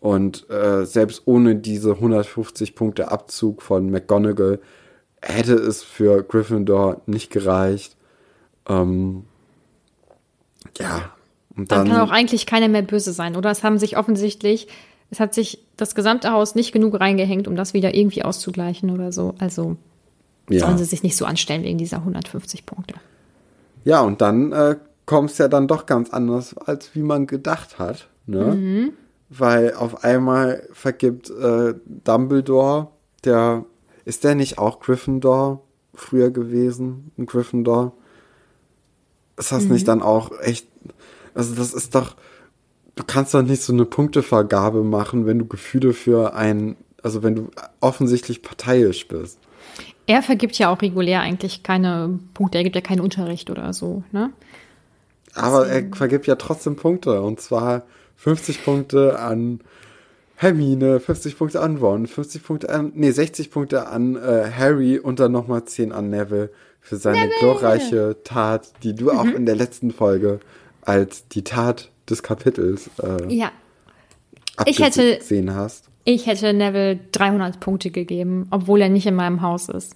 Und 0.00 0.48
äh, 0.50 0.84
selbst 0.86 1.22
ohne 1.24 1.56
diese 1.56 1.94
150 1.94 2.76
Punkte 2.76 3.10
Abzug 3.10 3.62
von 3.62 3.90
McGonagall 3.90 4.60
hätte 5.20 5.54
es 5.54 5.82
für 5.82 6.22
Gryffindor 6.22 7.02
nicht 7.06 7.30
gereicht. 7.30 7.96
Ähm, 8.68 9.24
ja, 10.78 11.12
und 11.58 11.72
Dann 11.72 11.86
dann, 11.86 11.96
kann 11.96 12.08
auch 12.08 12.12
eigentlich 12.12 12.46
keiner 12.46 12.68
mehr 12.68 12.82
böse 12.82 13.12
sein, 13.12 13.36
oder? 13.36 13.50
Es 13.50 13.64
haben 13.64 13.78
sich 13.78 13.96
offensichtlich, 13.98 14.68
es 15.10 15.18
hat 15.18 15.34
sich 15.34 15.64
das 15.76 15.96
gesamte 15.96 16.30
Haus 16.30 16.54
nicht 16.54 16.72
genug 16.72 17.00
reingehängt, 17.00 17.48
um 17.48 17.56
das 17.56 17.74
wieder 17.74 17.94
irgendwie 17.94 18.22
auszugleichen 18.22 18.90
oder 18.90 19.10
so. 19.10 19.34
Also 19.38 19.76
ja. 20.48 20.60
sollen 20.60 20.78
sie 20.78 20.84
sich 20.84 21.02
nicht 21.02 21.16
so 21.16 21.24
anstellen 21.24 21.64
wegen 21.64 21.78
dieser 21.78 21.98
150 21.98 22.64
Punkte. 22.64 22.94
Ja, 23.84 24.02
und 24.02 24.20
dann 24.20 24.52
äh, 24.52 24.76
kommt 25.04 25.30
es 25.30 25.38
ja 25.38 25.48
dann 25.48 25.66
doch 25.66 25.86
ganz 25.86 26.10
anders, 26.10 26.56
als 26.56 26.94
wie 26.94 27.02
man 27.02 27.26
gedacht 27.26 27.78
hat. 27.78 28.08
Ne? 28.26 28.92
Weil 29.30 29.74
auf 29.74 30.04
einmal 30.04 30.62
vergibt 30.72 31.30
äh, 31.30 31.74
Dumbledore, 31.86 32.88
der, 33.24 33.64
ist 34.04 34.22
der 34.22 34.34
nicht 34.34 34.58
auch 34.58 34.80
Gryffindor 34.80 35.62
früher 35.94 36.30
gewesen, 36.30 37.10
ein 37.18 37.26
Gryffindor? 37.26 37.94
Ist 39.38 39.52
das 39.52 39.64
nicht 39.64 39.86
dann 39.86 40.02
auch 40.02 40.32
echt, 40.40 40.66
also 41.34 41.54
das 41.54 41.72
ist 41.72 41.94
doch, 41.94 42.16
du 42.96 43.04
kannst 43.04 43.34
doch 43.34 43.42
nicht 43.42 43.62
so 43.62 43.72
eine 43.72 43.84
Punktevergabe 43.84 44.82
machen, 44.82 45.26
wenn 45.26 45.38
du 45.38 45.46
Gefühle 45.46 45.92
für 45.92 46.34
einen, 46.34 46.76
also 47.02 47.22
wenn 47.22 47.36
du 47.36 47.50
offensichtlich 47.80 48.42
parteiisch 48.42 49.06
bist. 49.06 49.38
Er 50.06 50.22
vergibt 50.22 50.58
ja 50.58 50.70
auch 50.70 50.82
regulär 50.82 51.20
eigentlich 51.20 51.62
keine 51.62 52.18
Punkte, 52.34 52.58
er 52.58 52.64
gibt 52.64 52.74
ja 52.74 52.82
keinen 52.82 53.00
Unterricht 53.00 53.50
oder 53.50 53.72
so, 53.72 54.02
ne? 54.10 54.32
Aber 55.34 55.68
er 55.68 55.84
vergibt 55.94 56.26
ja 56.26 56.34
trotzdem 56.34 56.76
Punkte. 56.76 57.22
Und 57.22 57.40
zwar 57.40 57.82
50 58.16 58.64
Punkte 58.64 59.18
an 59.20 59.60
Hermine, 60.34 61.00
50 61.00 61.38
Punkte 61.38 61.60
an 61.60 61.76
Ron, 61.76 62.06
50 62.06 62.42
Punkte 62.42 62.70
an, 62.70 62.92
nee, 62.94 63.10
60 63.10 63.50
Punkte 63.50 63.88
an 63.88 64.16
äh, 64.16 64.50
Harry 64.56 64.98
und 64.98 65.20
dann 65.20 65.32
nochmal 65.32 65.64
10 65.64 65.92
an 65.92 66.10
Neville 66.10 66.50
für 66.88 66.96
seine 66.96 67.28
glorreiche 67.40 68.16
Tat, 68.24 68.72
die 68.82 68.94
du 68.94 69.10
auch 69.10 69.24
in 69.26 69.44
der 69.46 69.56
letzten 69.56 69.90
Folge 69.90 70.40
als 70.82 71.28
die 71.28 71.44
Tat 71.44 71.90
des 72.08 72.22
Kapitels 72.22 72.88
äh, 73.02 73.32
Ja. 73.32 73.50
Ich 74.66 74.80
hätte- 74.80 75.18
gesehen 75.18 75.54
hast. 75.54 75.84
Ich 76.04 76.26
hätte 76.26 76.54
Neville 76.54 76.98
300 77.12 77.60
Punkte 77.60 77.90
gegeben, 77.90 78.46
obwohl 78.50 78.80
er 78.80 78.88
nicht 78.88 79.06
in 79.06 79.14
meinem 79.14 79.42
Haus 79.42 79.68
ist. 79.68 79.94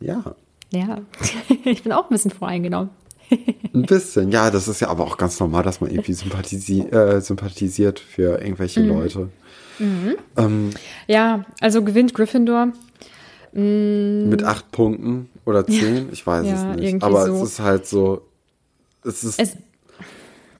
Ja, 0.00 0.34
Ja, 0.72 0.98
ich 1.64 1.82
bin 1.82 1.92
auch 1.92 2.04
ein 2.04 2.14
bisschen 2.14 2.30
voreingenommen. 2.30 2.88
ein 3.30 3.82
bisschen. 3.82 4.32
Ja, 4.32 4.50
das 4.50 4.66
ist 4.68 4.80
ja 4.80 4.88
aber 4.88 5.04
auch 5.04 5.16
ganz 5.18 5.38
normal, 5.40 5.62
dass 5.62 5.80
man 5.80 5.90
irgendwie 5.90 6.14
sympathisi 6.14 6.80
äh, 6.80 7.20
sympathisiert 7.20 7.98
für 8.00 8.40
irgendwelche 8.40 8.80
Mhm. 8.80 8.88
Leute. 8.88 9.28
Ähm, 10.36 10.70
Ja, 11.06 11.44
also 11.60 11.82
gewinnt 11.82 12.14
Gryffindor. 12.14 12.68
Mit 13.56 14.42
acht 14.42 14.72
Punkten 14.72 15.30
oder 15.44 15.64
zehn, 15.66 16.08
ich 16.12 16.26
weiß 16.26 16.44
Ja, 16.46 16.72
es 16.72 16.76
nicht. 16.80 17.02
Aber 17.02 17.26
so. 17.26 17.36
es 17.36 17.42
ist 17.52 17.60
halt 17.60 17.86
so, 17.86 18.22
es 19.04 19.22
ist, 19.22 19.38
Es, 19.38 19.56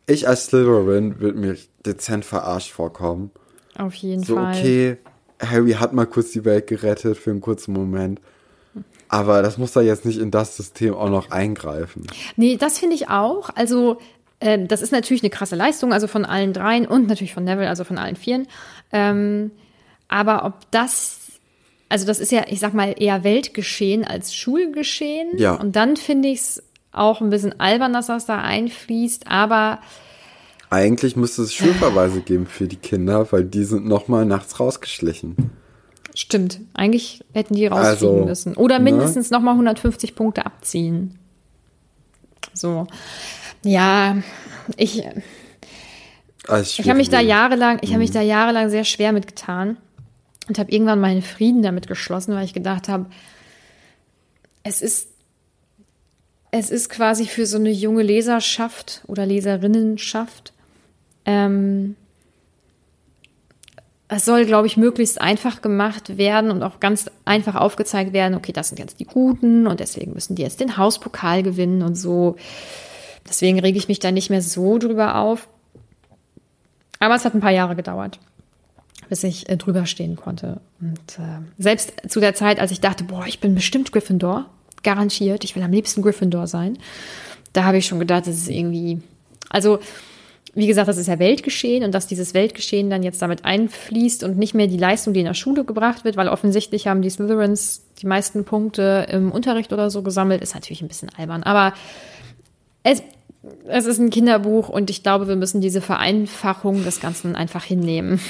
ich 0.07 0.29
als 0.29 0.47
Slytherin 0.47 1.19
würde 1.21 1.39
mir 1.39 1.57
dezent 1.85 2.25
verarscht 2.25 2.71
vorkommen. 2.71 3.31
auf 3.77 3.95
jeden 3.95 4.23
So, 4.23 4.37
Fall. 4.37 4.55
okay, 4.55 4.97
Harry 5.41 5.73
hat 5.73 5.93
mal 5.93 6.07
kurz 6.07 6.31
die 6.31 6.45
Welt 6.45 6.67
gerettet 6.69 7.17
für 7.19 7.31
einen 7.31 7.41
kurzen 7.41 7.73
Moment. 7.73 8.21
Aber 9.09 9.43
das 9.43 9.59
muss 9.59 9.73
da 9.73 9.81
jetzt 9.81 10.05
nicht 10.05 10.19
in 10.19 10.31
das 10.31 10.57
System 10.57 10.95
auch 10.95 11.11
noch 11.11 11.31
eingreifen. 11.31 12.07
Nee, 12.37 12.57
das 12.57 12.79
finde 12.79 12.95
ich 12.97 13.09
auch. 13.09 13.51
Also, 13.55 13.99
ähm, 14.41 14.67
das 14.69 14.83
ist 14.83 14.93
natürlich 14.93 15.23
eine 15.23 15.31
krasse 15.31 15.57
Leistung, 15.57 15.93
also 15.93 16.07
von 16.07 16.25
allen 16.25 16.53
dreien 16.53 16.87
und 16.87 17.07
natürlich 17.09 17.35
von 17.35 17.45
Neville, 17.45 17.69
also 17.69 17.85
von 17.85 17.99
allen 17.99 18.17
vieren. 18.17 18.47
Ähm, 18.93 19.51
aber 20.09 20.45
ob 20.45 20.71
das, 20.71 21.24
also 21.89 22.07
das 22.07 22.19
ist 22.21 22.33
ja, 22.33 22.45
ich 22.49 22.61
sag 22.61 22.75
mal, 22.75 22.95
eher 22.99 23.25
Weltgeschehen 23.25 24.05
als 24.05 24.35
Schulgeschehen. 24.35 25.39
Ja. 25.39 25.55
Und 25.55 25.77
dann 25.77 25.97
finde 25.97 26.29
ich 26.29 26.41
es 26.41 26.63
auch 26.93 27.21
ein 27.21 27.31
bisschen 27.31 27.59
albern, 27.61 27.93
dass 27.93 28.07
das 28.07 28.27
da 28.27 28.41
einfließt. 28.41 29.29
Aber 29.29 29.81
Eigentlich 30.71 31.15
müsste 31.17 31.43
es 31.43 31.55
Schulverweise 31.55 32.21
geben 32.21 32.47
für 32.47 32.67
die 32.67 32.77
Kinder, 32.77 33.31
weil 33.33 33.45
die 33.45 33.65
sind 33.65 33.87
nochmal 33.87 34.25
nachts 34.25 34.59
rausgeschlichen. 34.59 35.51
stimmt, 36.17 36.61
eigentlich 36.75 37.25
hätten 37.33 37.55
die 37.55 37.67
rausfliegen 37.67 38.15
Also, 38.19 38.25
müssen. 38.25 38.55
Oder 38.55 38.79
ne? 38.79 38.85
mindestens 38.91 39.31
noch 39.31 39.39
nochmal 39.41 39.55
150 39.55 40.15
Punkte 40.15 40.47
abziehen. 40.47 41.19
So. 42.55 42.87
Ja, 43.65 44.17
ich, 44.77 45.03
Also 46.47 46.81
Ich 46.83 46.89
habe 46.89 46.99
mich 46.99 47.09
da 47.09 47.21
jahrelang, 47.21 47.79
ich 47.83 47.89
habe 47.91 47.99
Mhm. 47.99 48.03
mich 48.03 48.11
da 48.13 48.21
jahrelang 48.21 48.69
sehr 48.71 48.85
schwer 48.85 49.13
mitgetan 49.13 49.77
und 50.49 50.59
habe 50.59 50.71
irgendwann 50.71 51.01
meinen 51.01 51.23
Frieden 51.23 51.63
damit 51.63 51.87
geschlossen, 51.87 52.35
weil 52.35 52.45
ich 52.45 52.55
gedacht 52.55 52.89
habe, 52.89 53.07
es 54.63 54.83
ist 54.83 55.09
es 56.51 56.71
ist 56.71 56.89
quasi 56.89 57.27
für 57.27 57.47
so 57.47 57.57
eine 57.57 57.71
junge 57.71 58.03
Leserschaft 58.03 59.03
oder 59.09 59.27
Leserinnenschaft 59.27 60.53
ähm, 61.25 61.97
es 64.09 64.25
soll, 64.25 64.45
glaube 64.45 64.67
ich, 64.67 64.77
möglichst 64.77 65.21
einfach 65.21 65.63
gemacht 65.63 66.19
werden 66.19 66.51
und 66.51 66.63
auch 66.63 66.79
ganz 66.79 67.11
einfach 67.25 67.55
aufgezeigt 67.55 68.13
werden, 68.13 68.35
okay, 68.35 68.53
das 68.53 68.69
sind 68.69 68.79
jetzt 68.79 69.01
die 69.01 69.07
Guten 69.07 69.67
und 69.67 69.81
deswegen 69.81 70.13
müssen 70.13 70.37
die 70.37 70.43
jetzt 70.43 70.61
den 70.61 70.77
Hauspokal 70.77 71.43
gewinnen 71.43 71.83
und 71.83 71.97
so. 71.97 72.37
Deswegen 73.27 73.59
rege 73.59 73.79
ich 73.79 73.89
mich 73.89 73.99
da 73.99 74.13
nicht 74.13 74.31
mehr 74.31 74.43
so 74.43 74.79
drüber 74.79 75.17
auf. 75.17 75.49
Aber 77.01 77.15
es 77.15 77.25
hat 77.25 77.35
ein 77.35 77.41
paar 77.41 77.51
Jahre 77.51 77.77
gedauert, 77.77 78.21
bis 79.09 79.25
ich 79.25 79.49
äh, 79.49 79.57
drüber 79.57 79.87
stehen 79.87 80.17
konnte. 80.17 80.61
Und 80.81 81.19
äh, 81.19 81.41
selbst 81.59 81.93
zu 82.09 82.21
der 82.21 82.35
Zeit, 82.35 82.59
als 82.61 82.71
ich 82.71 82.81
dachte, 82.81 83.05
boah, 83.05 83.27
ich 83.27 83.41
bin 83.41 83.55
bestimmt 83.55 83.93
Gryffindor, 83.93 84.47
garantiert, 84.83 85.45
ich 85.45 85.57
will 85.57 85.63
am 85.63 85.73
liebsten 85.73 86.03
Gryffindor 86.03 86.47
sein, 86.47 86.79
da 87.53 87.65
habe 87.65 87.79
ich 87.79 87.87
schon 87.87 87.99
gedacht, 87.99 88.27
das 88.27 88.35
ist 88.35 88.51
irgendwie, 88.51 89.01
also 89.49 89.79
wie 90.55 90.67
gesagt, 90.67 90.89
das 90.89 90.99
ist 90.99 91.09
ja 91.09 91.19
Weltgeschehen 91.19 91.83
und 91.83 91.93
dass 91.93 92.07
dieses 92.07 92.33
Weltgeschehen 92.33 92.89
dann 92.89 93.03
jetzt 93.03 93.21
damit 93.23 93.45
einfließt 93.45 94.23
und 94.23 94.39
nicht 94.39 94.55
mehr 94.55 94.69
die 94.69 94.77
Leistung, 94.77 95.13
die 95.13 95.21
in 95.21 95.27
der 95.27 95.35
Schule 95.35 95.65
gebracht 95.65 96.05
wird, 96.05 96.17
weil 96.17 96.29
offensichtlich 96.29 96.87
haben 96.87 97.03
die 97.03 97.11
Slytherins 97.11 97.83
die 98.01 98.07
meisten 98.07 98.45
Punkte 98.45 99.07
im 99.11 99.33
Unterricht 99.33 99.73
oder 99.73 99.91
so 99.91 100.03
gesammelt, 100.03 100.43
ist 100.43 100.55
natürlich 100.55 100.83
ein 100.83 100.89
bisschen 100.89 101.11
albern. 101.17 101.43
Aber 101.43 101.75
es, 102.85 103.03
es 103.67 103.87
ist 103.87 103.99
ein 103.99 104.11
Kinderbuch 104.11 104.69
und 104.69 104.91
ich 104.91 105.03
glaube, 105.03 105.27
wir 105.27 105.37
müssen 105.37 105.61
diese 105.61 105.81
Vereinfachung 105.81 106.85
des 106.85 107.01
Ganzen 107.01 107.35
einfach 107.35 107.65
hinnehmen. 107.65 108.21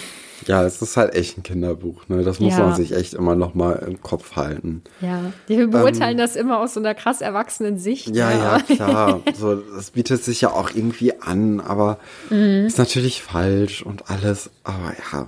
Ja, 0.46 0.64
es 0.64 0.82
ist 0.82 0.96
halt 0.96 1.14
echt 1.14 1.38
ein 1.38 1.42
Kinderbuch, 1.42 2.08
ne? 2.08 2.22
Das 2.22 2.40
muss 2.40 2.52
Ja. 2.52 2.60
man 2.66 2.76
sich 2.76 2.92
echt 2.94 3.14
immer 3.14 3.34
noch 3.34 3.54
mal 3.54 3.82
im 3.86 4.00
Kopf 4.02 4.36
halten. 4.36 4.82
Ja, 5.00 5.32
wir 5.46 5.68
beurteilen 5.68 6.18
das 6.18 6.36
immer 6.36 6.58
aus 6.60 6.74
so 6.74 6.80
einer 6.80 6.94
krass 6.94 7.20
erwachsenen 7.20 7.78
Sicht. 7.78 8.08
Ähm. 8.08 8.14
Ja, 8.14 8.30
ja, 8.30 8.58
klar. 8.60 9.20
So, 9.34 9.56
das 9.56 9.90
bietet 9.90 10.22
sich 10.22 10.40
ja 10.42 10.50
auch 10.50 10.70
irgendwie 10.74 11.20
an, 11.20 11.60
aber 11.60 11.98
ist 12.30 12.78
natürlich 12.78 13.22
falsch 13.22 13.82
und 13.82 14.10
alles. 14.10 14.50
Aber 14.64 14.92
ja. 15.12 15.26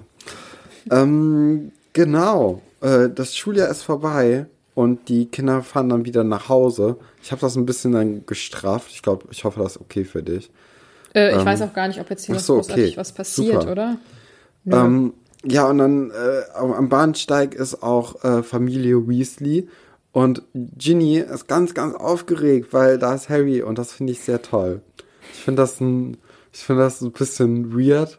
Ähm, 0.90 1.72
genau. 1.92 2.62
Äh, 2.80 3.08
das 3.14 3.36
Schuljahr 3.36 3.68
ist 3.68 3.82
vorbei 3.82 4.46
und 4.74 5.08
die 5.08 5.26
Kinder 5.26 5.62
fahren 5.62 5.88
dann 5.88 6.04
wieder 6.04 6.22
nach 6.24 6.48
Hause. 6.48 6.96
Ich 7.22 7.32
habe 7.32 7.40
das 7.40 7.56
ein 7.56 7.66
bisschen 7.66 7.92
dann 7.92 8.26
gestraft. 8.26 8.90
Ich 8.90 9.02
glaube, 9.02 9.26
ich 9.30 9.44
hoffe, 9.44 9.60
das 9.60 9.76
ist 9.76 9.80
okay 9.80 10.04
für 10.04 10.22
dich. 10.22 10.50
Äh, 11.14 11.36
ich 11.36 11.44
weiß 11.44 11.62
auch 11.62 11.72
gar 11.72 11.88
nicht, 11.88 11.98
ob 12.00 12.10
jetzt 12.10 12.26
hier 12.26 12.34
noch 12.34 12.42
so, 12.42 12.58
okay. 12.58 12.92
was 12.96 13.12
passiert, 13.12 13.62
Super. 13.62 13.72
oder? 13.72 13.96
Ähm, 14.74 15.14
ja, 15.44 15.68
und 15.68 15.78
dann 15.78 16.10
äh, 16.10 16.42
am 16.54 16.88
Bahnsteig 16.88 17.54
ist 17.54 17.82
auch 17.82 18.22
äh, 18.24 18.42
Familie 18.42 19.06
Weasley. 19.08 19.68
Und 20.12 20.42
Ginny 20.54 21.18
ist 21.18 21.46
ganz, 21.46 21.74
ganz 21.74 21.94
aufgeregt, 21.94 22.72
weil 22.72 22.98
da 22.98 23.14
ist 23.14 23.28
Harry 23.28 23.62
und 23.62 23.78
das 23.78 23.92
finde 23.92 24.12
ich 24.12 24.20
sehr 24.20 24.40
toll. 24.42 24.80
Ich 25.34 25.40
finde 25.40 25.62
das 25.62 25.80
ein, 25.80 26.16
ich 26.52 26.60
finde 26.60 26.82
das 26.82 27.02
ein 27.02 27.12
bisschen 27.12 27.78
weird, 27.78 28.18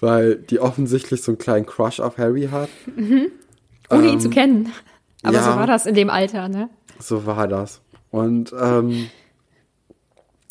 weil 0.00 0.36
die 0.36 0.60
offensichtlich 0.60 1.22
so 1.22 1.32
einen 1.32 1.38
kleinen 1.38 1.66
Crush 1.66 1.98
auf 2.00 2.18
Harry 2.18 2.48
hat. 2.52 2.68
Ohne 3.90 4.08
ihn 4.08 4.20
zu 4.20 4.30
kennen. 4.30 4.70
Aber 5.22 5.34
Ähm, 5.36 5.42
ja. 5.42 5.50
so 5.50 5.58
war 5.58 5.66
das 5.66 5.86
in 5.86 5.94
dem 5.94 6.10
Alter, 6.10 6.48
ne? 6.48 6.68
So 6.98 7.24
war 7.26 7.48
das. 7.48 7.80
Und 8.10 8.54
ähm, 8.60 9.08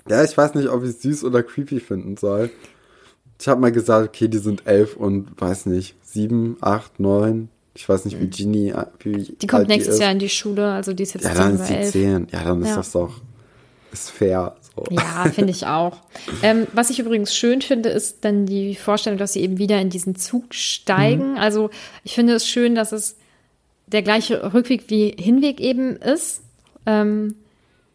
ja, 0.09 0.23
ich 0.23 0.35
weiß 0.35 0.55
nicht, 0.55 0.69
ob 0.69 0.83
ich 0.83 0.89
es 0.89 1.01
süß 1.03 1.23
oder 1.23 1.43
creepy 1.43 1.79
finden 1.79 2.17
soll. 2.17 2.49
Ich 3.39 3.47
habe 3.47 3.61
mal 3.61 3.71
gesagt, 3.71 4.07
okay, 4.09 4.27
die 4.27 4.37
sind 4.37 4.67
elf 4.67 4.95
und 4.97 5.39
weiß 5.39 5.65
nicht, 5.67 5.95
sieben, 6.03 6.57
acht, 6.61 6.99
neun. 6.99 7.49
Ich 7.75 7.87
weiß 7.87 8.03
nicht, 8.05 8.19
wie 8.19 8.27
Ginny, 8.27 8.69
äh, 8.71 8.85
wie 8.99 9.09
Mhm. 9.17 9.37
Die 9.41 9.47
kommt 9.47 9.67
nächstes 9.69 9.95
ist. 9.95 10.01
Jahr 10.01 10.11
in 10.11 10.19
die 10.19 10.27
Schule, 10.29 10.71
also 10.71 10.91
die 10.93 11.03
ist 11.03 11.13
jetzt 11.13 11.23
Ja, 11.23 11.33
10 11.33 11.37
dann 11.37 11.53
ist 11.55 11.67
sie 11.67 11.73
11. 11.75 11.91
zehn. 11.91 12.27
Ja, 12.31 12.43
dann 12.43 12.61
ist 12.61 12.67
Ja. 12.69 12.75
das 12.75 12.91
doch 12.91 13.21
ist 13.91 14.11
fair. 14.11 14.55
So. 14.75 14.83
Ja, 14.91 15.25
finde 15.33 15.51
ich 15.51 15.65
auch. 15.65 15.97
Ähm, 16.43 16.67
was 16.73 16.89
ich 16.89 16.99
übrigens 16.99 17.33
schön 17.33 17.61
finde, 17.61 17.89
ist 17.89 18.23
dann 18.25 18.45
die 18.45 18.75
Vorstellung, 18.75 19.17
dass 19.17 19.33
sie 19.33 19.41
eben 19.41 19.57
wieder 19.57 19.79
in 19.81 19.89
diesen 19.89 20.15
Zug 20.15 20.53
steigen. 20.53 21.37
Also 21.37 21.69
ich 22.03 22.13
finde 22.15 22.33
es 22.33 22.45
schön, 22.47 22.75
dass 22.75 22.91
es 22.91 23.15
der 23.87 24.03
gleiche 24.03 24.53
Rückweg 24.53 24.83
wie 24.89 25.15
Hinweg 25.17 25.59
eben 25.59 25.95
ist. 25.95 26.41
Ähm, 26.85 27.35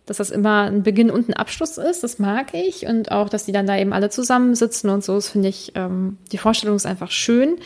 dass 0.07 0.19
das 0.19 0.31
immer 0.31 0.65
ein 0.65 0.83
Beginn 0.83 1.11
und 1.11 1.29
ein 1.29 1.35
Abschluss 1.35 1.79
ist, 1.79 2.05
das 2.05 2.19
mag 2.19 2.53
ich. 2.53 2.87
Und 2.87 3.11
auch, 3.11 3.29
dass 3.29 3.47
die 3.47 3.53
dann 3.53 3.67
da 3.67 3.77
eben 3.79 3.93
alle 3.93 4.11
zusammensitzen 4.11 4.91
und 4.91 5.03
so, 5.03 5.15
das 5.15 5.31
finde 5.31 5.49
ich, 5.49 5.73
ähm, 5.75 6.19
die 6.31 6.39
Vorstellung 6.39 6.77
ist 6.77 6.87
einfach 6.87 7.11
schön. 7.11 7.57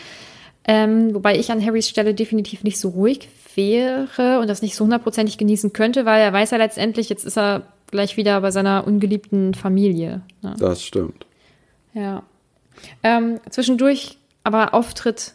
Ähm, 0.64 1.14
wobei 1.14 1.36
ich 1.36 1.50
an 1.50 1.64
Harrys 1.64 1.88
Stelle 1.88 2.14
definitiv 2.14 2.62
nicht 2.62 2.78
so 2.78 2.90
ruhig 2.90 3.28
wäre 3.54 4.38
und 4.40 4.48
das 4.48 4.62
nicht 4.62 4.76
so 4.76 4.84
hundertprozentig 4.84 5.38
genießen 5.38 5.72
könnte, 5.72 6.04
weil 6.04 6.20
er 6.20 6.32
weiß 6.32 6.50
ja 6.50 6.58
letztendlich, 6.58 7.08
jetzt 7.08 7.24
ist 7.24 7.38
er 7.38 7.62
gleich 7.90 8.16
wieder 8.16 8.40
bei 8.40 8.50
seiner 8.50 8.86
ungeliebten 8.86 9.54
Familie. 9.54 10.20
Ne? 10.42 10.54
Das 10.58 10.84
stimmt. 10.84 11.26
Ja. 11.94 12.22
Ähm, 13.02 13.40
zwischendurch 13.50 14.18
aber 14.44 14.74
Auftritt 14.74 15.34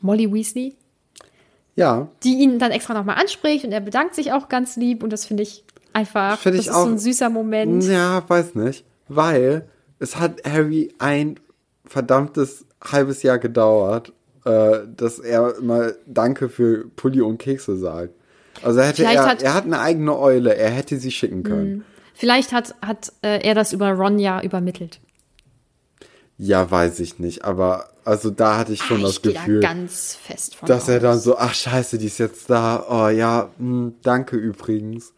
Molly 0.00 0.32
Weasley, 0.32 0.74
Ja, 1.76 2.08
die 2.24 2.38
ihn 2.38 2.58
dann 2.58 2.72
extra 2.72 2.94
nochmal 2.94 3.16
anspricht 3.16 3.64
und 3.64 3.72
er 3.72 3.80
bedankt 3.80 4.14
sich 4.14 4.32
auch 4.32 4.48
ganz 4.48 4.76
lieb 4.76 5.02
und 5.02 5.12
das 5.12 5.24
finde 5.24 5.44
ich 5.44 5.64
einfach, 5.92 6.38
Finde 6.38 6.58
das 6.58 6.66
ich 6.66 6.70
ist 6.70 6.76
so 6.76 6.80
auch- 6.82 6.86
ein 6.86 6.98
süßer 6.98 7.30
Moment. 7.30 7.84
ja, 7.84 8.22
weiß 8.28 8.54
nicht. 8.54 8.84
Weil 9.08 9.68
es 9.98 10.16
hat 10.18 10.42
Harry 10.44 10.92
ein 10.98 11.38
verdammtes 11.86 12.64
halbes 12.82 13.22
Jahr 13.22 13.38
gedauert, 13.38 14.12
äh, 14.44 14.80
dass 14.96 15.18
er 15.18 15.54
mal 15.60 15.96
Danke 16.06 16.48
für 16.48 16.88
Pulli 16.96 17.20
und 17.20 17.38
Kekse 17.38 17.76
sagt. 17.76 18.14
Also 18.62 18.80
hätte 18.80 19.02
Vielleicht 19.02 19.16
er, 19.18 19.26
hat- 19.26 19.42
er 19.42 19.54
hat 19.54 19.64
eine 19.64 19.80
eigene 19.80 20.18
Eule, 20.18 20.54
er 20.56 20.70
hätte 20.70 20.96
sie 20.98 21.10
schicken 21.10 21.42
können. 21.42 21.84
Vielleicht 22.14 22.52
hat, 22.52 22.74
hat 22.82 23.12
äh, 23.22 23.40
er 23.46 23.54
das 23.54 23.72
über 23.72 23.90
Ron 23.92 24.18
ja 24.18 24.40
übermittelt. 24.42 25.00
Ja, 26.38 26.70
weiß 26.70 27.00
ich 27.00 27.18
nicht, 27.18 27.44
aber 27.44 27.88
also 28.04 28.30
da 28.30 28.58
hatte 28.58 28.72
ich 28.72 28.82
schon 28.82 28.98
Ah, 29.00 29.02
das 29.06 29.16
ich 29.16 29.22
Gefühl, 29.22 29.60
da 29.60 29.68
ganz 29.68 30.16
fest 30.20 30.56
von 30.56 30.66
dass 30.68 30.88
er 30.88 30.96
aus. 30.96 31.02
dann 31.02 31.18
so, 31.20 31.36
ach 31.38 31.54
scheiße, 31.54 31.98
die 31.98 32.06
ist 32.06 32.18
jetzt 32.18 32.50
da. 32.50 32.84
Oh 32.88 33.08
ja, 33.08 33.50
hm, 33.58 33.94
danke 34.02 34.36
übrigens. 34.36 35.12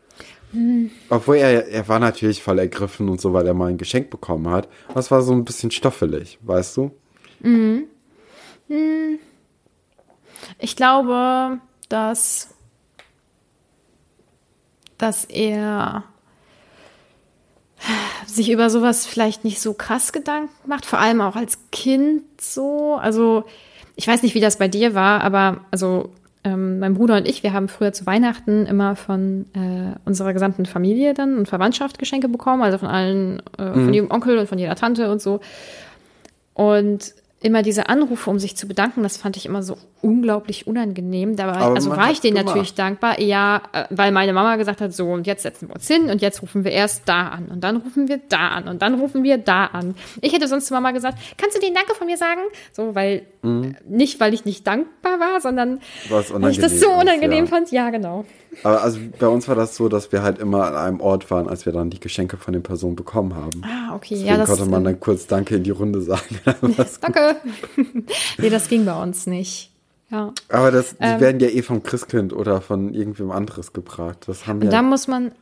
Obwohl 1.08 1.36
er, 1.36 1.68
er 1.68 1.88
war 1.88 1.98
natürlich 1.98 2.42
voll 2.42 2.58
ergriffen 2.58 3.08
und 3.08 3.20
so, 3.20 3.32
weil 3.32 3.46
er 3.46 3.54
mal 3.54 3.70
ein 3.70 3.78
Geschenk 3.78 4.10
bekommen 4.10 4.48
hat. 4.48 4.68
Das 4.94 5.10
war 5.10 5.22
so 5.22 5.32
ein 5.32 5.44
bisschen 5.44 5.70
stoffelig, 5.70 6.38
weißt 6.42 6.76
du? 6.76 6.90
Ich 10.58 10.76
glaube, 10.76 11.58
dass, 11.88 12.48
dass 14.98 15.24
er 15.24 16.04
sich 18.26 18.50
über 18.50 18.70
sowas 18.70 19.06
vielleicht 19.06 19.44
nicht 19.44 19.60
so 19.60 19.74
krass 19.74 20.12
Gedanken 20.12 20.68
macht, 20.68 20.86
vor 20.86 20.98
allem 20.98 21.20
auch 21.20 21.36
als 21.36 21.58
Kind 21.70 22.22
so. 22.40 22.94
Also 22.94 23.44
ich 23.96 24.06
weiß 24.06 24.22
nicht, 24.22 24.34
wie 24.34 24.40
das 24.40 24.58
bei 24.58 24.68
dir 24.68 24.94
war, 24.94 25.22
aber 25.22 25.64
also 25.70 26.10
ähm, 26.44 26.78
mein 26.78 26.94
Bruder 26.94 27.16
und 27.16 27.26
ich, 27.26 27.42
wir 27.42 27.52
haben 27.52 27.68
früher 27.68 27.92
zu 27.92 28.06
Weihnachten 28.06 28.66
immer 28.66 28.96
von 28.96 29.46
äh, 29.54 29.96
unserer 30.04 30.32
gesamten 30.34 30.66
Familie 30.66 31.14
dann 31.14 31.38
und 31.38 31.48
Verwandtschaft 31.48 31.98
Geschenke 31.98 32.28
bekommen, 32.28 32.62
also 32.62 32.78
von 32.78 32.88
allen, 32.88 33.42
äh, 33.58 33.72
von 33.72 33.92
jedem 33.92 34.10
Onkel 34.10 34.38
und 34.38 34.48
von 34.48 34.58
jeder 34.58 34.76
Tante 34.76 35.10
und 35.10 35.22
so. 35.22 35.40
Und 36.52 37.14
immer 37.44 37.62
diese 37.62 37.90
Anrufe, 37.90 38.30
um 38.30 38.38
sich 38.38 38.56
zu 38.56 38.66
bedanken, 38.66 39.02
das 39.02 39.18
fand 39.18 39.36
ich 39.36 39.44
immer 39.44 39.62
so 39.62 39.76
unglaublich 40.00 40.66
unangenehm. 40.66 41.36
Da 41.36 41.46
war, 41.46 41.56
Aber 41.58 41.74
also 41.74 41.90
war 41.90 42.10
ich 42.10 42.20
denen 42.20 42.36
gemacht. 42.36 42.46
natürlich 42.54 42.74
dankbar, 42.74 43.20
ja, 43.20 43.60
äh, 43.72 43.84
weil 43.90 44.12
meine 44.12 44.32
Mama 44.32 44.56
gesagt 44.56 44.80
hat, 44.80 44.94
so, 44.94 45.08
und 45.10 45.26
jetzt 45.26 45.42
setzen 45.42 45.68
wir 45.68 45.74
uns 45.74 45.86
hin 45.86 46.08
und 46.08 46.22
jetzt 46.22 46.40
rufen 46.40 46.64
wir 46.64 46.72
erst 46.72 47.06
da 47.06 47.28
an 47.28 47.48
und 47.48 47.62
dann 47.62 47.76
rufen 47.76 48.08
wir 48.08 48.18
da 48.30 48.48
an 48.48 48.66
und 48.68 48.80
dann 48.80 48.94
rufen 48.94 49.22
wir 49.24 49.36
da 49.36 49.66
an. 49.66 49.94
Ich 50.22 50.32
hätte 50.32 50.48
sonst 50.48 50.66
zu 50.66 50.74
Mama 50.74 50.92
gesagt, 50.92 51.18
kannst 51.36 51.54
du 51.56 51.60
denen 51.60 51.74
Danke 51.74 51.94
von 51.94 52.06
mir 52.06 52.16
sagen? 52.16 52.40
So, 52.72 52.94
weil, 52.94 53.26
Mhm. 53.42 53.64
äh, 53.64 53.74
nicht 53.94 54.20
weil 54.20 54.32
ich 54.32 54.46
nicht 54.46 54.66
dankbar 54.66 55.20
war, 55.20 55.40
sondern 55.42 55.80
weil 56.08 56.50
ich 56.50 56.58
das 56.58 56.72
unangenehm 56.72 56.78
so 56.80 56.86
ist, 56.90 57.00
unangenehm 57.02 57.44
ja. 57.44 57.50
fand. 57.50 57.70
Ja, 57.72 57.90
genau. 57.90 58.24
Aber 58.62 58.82
also 58.82 58.98
bei 59.18 59.26
uns 59.26 59.48
war 59.48 59.54
das 59.54 59.76
so, 59.76 59.88
dass 59.88 60.12
wir 60.12 60.22
halt 60.22 60.38
immer 60.38 60.64
an 60.66 60.74
einem 60.74 61.00
Ort 61.00 61.30
waren, 61.30 61.48
als 61.48 61.66
wir 61.66 61.72
dann 61.72 61.90
die 61.90 62.00
Geschenke 62.00 62.36
von 62.36 62.52
den 62.52 62.62
Personen 62.62 62.96
bekommen 62.96 63.34
haben. 63.34 63.62
Ah, 63.64 63.94
okay. 63.94 64.14
Deswegen 64.14 64.28
ja, 64.28 64.36
das, 64.36 64.48
konnte 64.48 64.66
man 64.66 64.84
dann 64.84 65.00
kurz 65.00 65.26
Danke 65.26 65.56
in 65.56 65.64
die 65.64 65.70
Runde 65.70 66.00
sagen. 66.00 66.40
Danke. 67.00 67.36
nee, 68.38 68.50
das 68.50 68.68
ging 68.68 68.84
bei 68.84 69.00
uns 69.02 69.26
nicht. 69.26 69.70
Ja. 70.10 70.32
Aber 70.48 70.70
das, 70.70 70.90
die 70.90 71.04
Ähm. 71.04 71.20
werden 71.20 71.40
ja 71.40 71.48
eh 71.48 71.62
vom 71.62 71.82
Christkind 71.82 72.32
oder 72.32 72.60
von 72.60 72.94
irgendwem 72.94 73.30
anderes 73.30 73.72
gebracht. 73.72 74.18
Das 74.26 74.46
haben 74.46 74.58
Und 74.58 74.66
ja, 74.66 74.70
da 74.70 74.82
muss 74.82 75.08
man, 75.08 75.32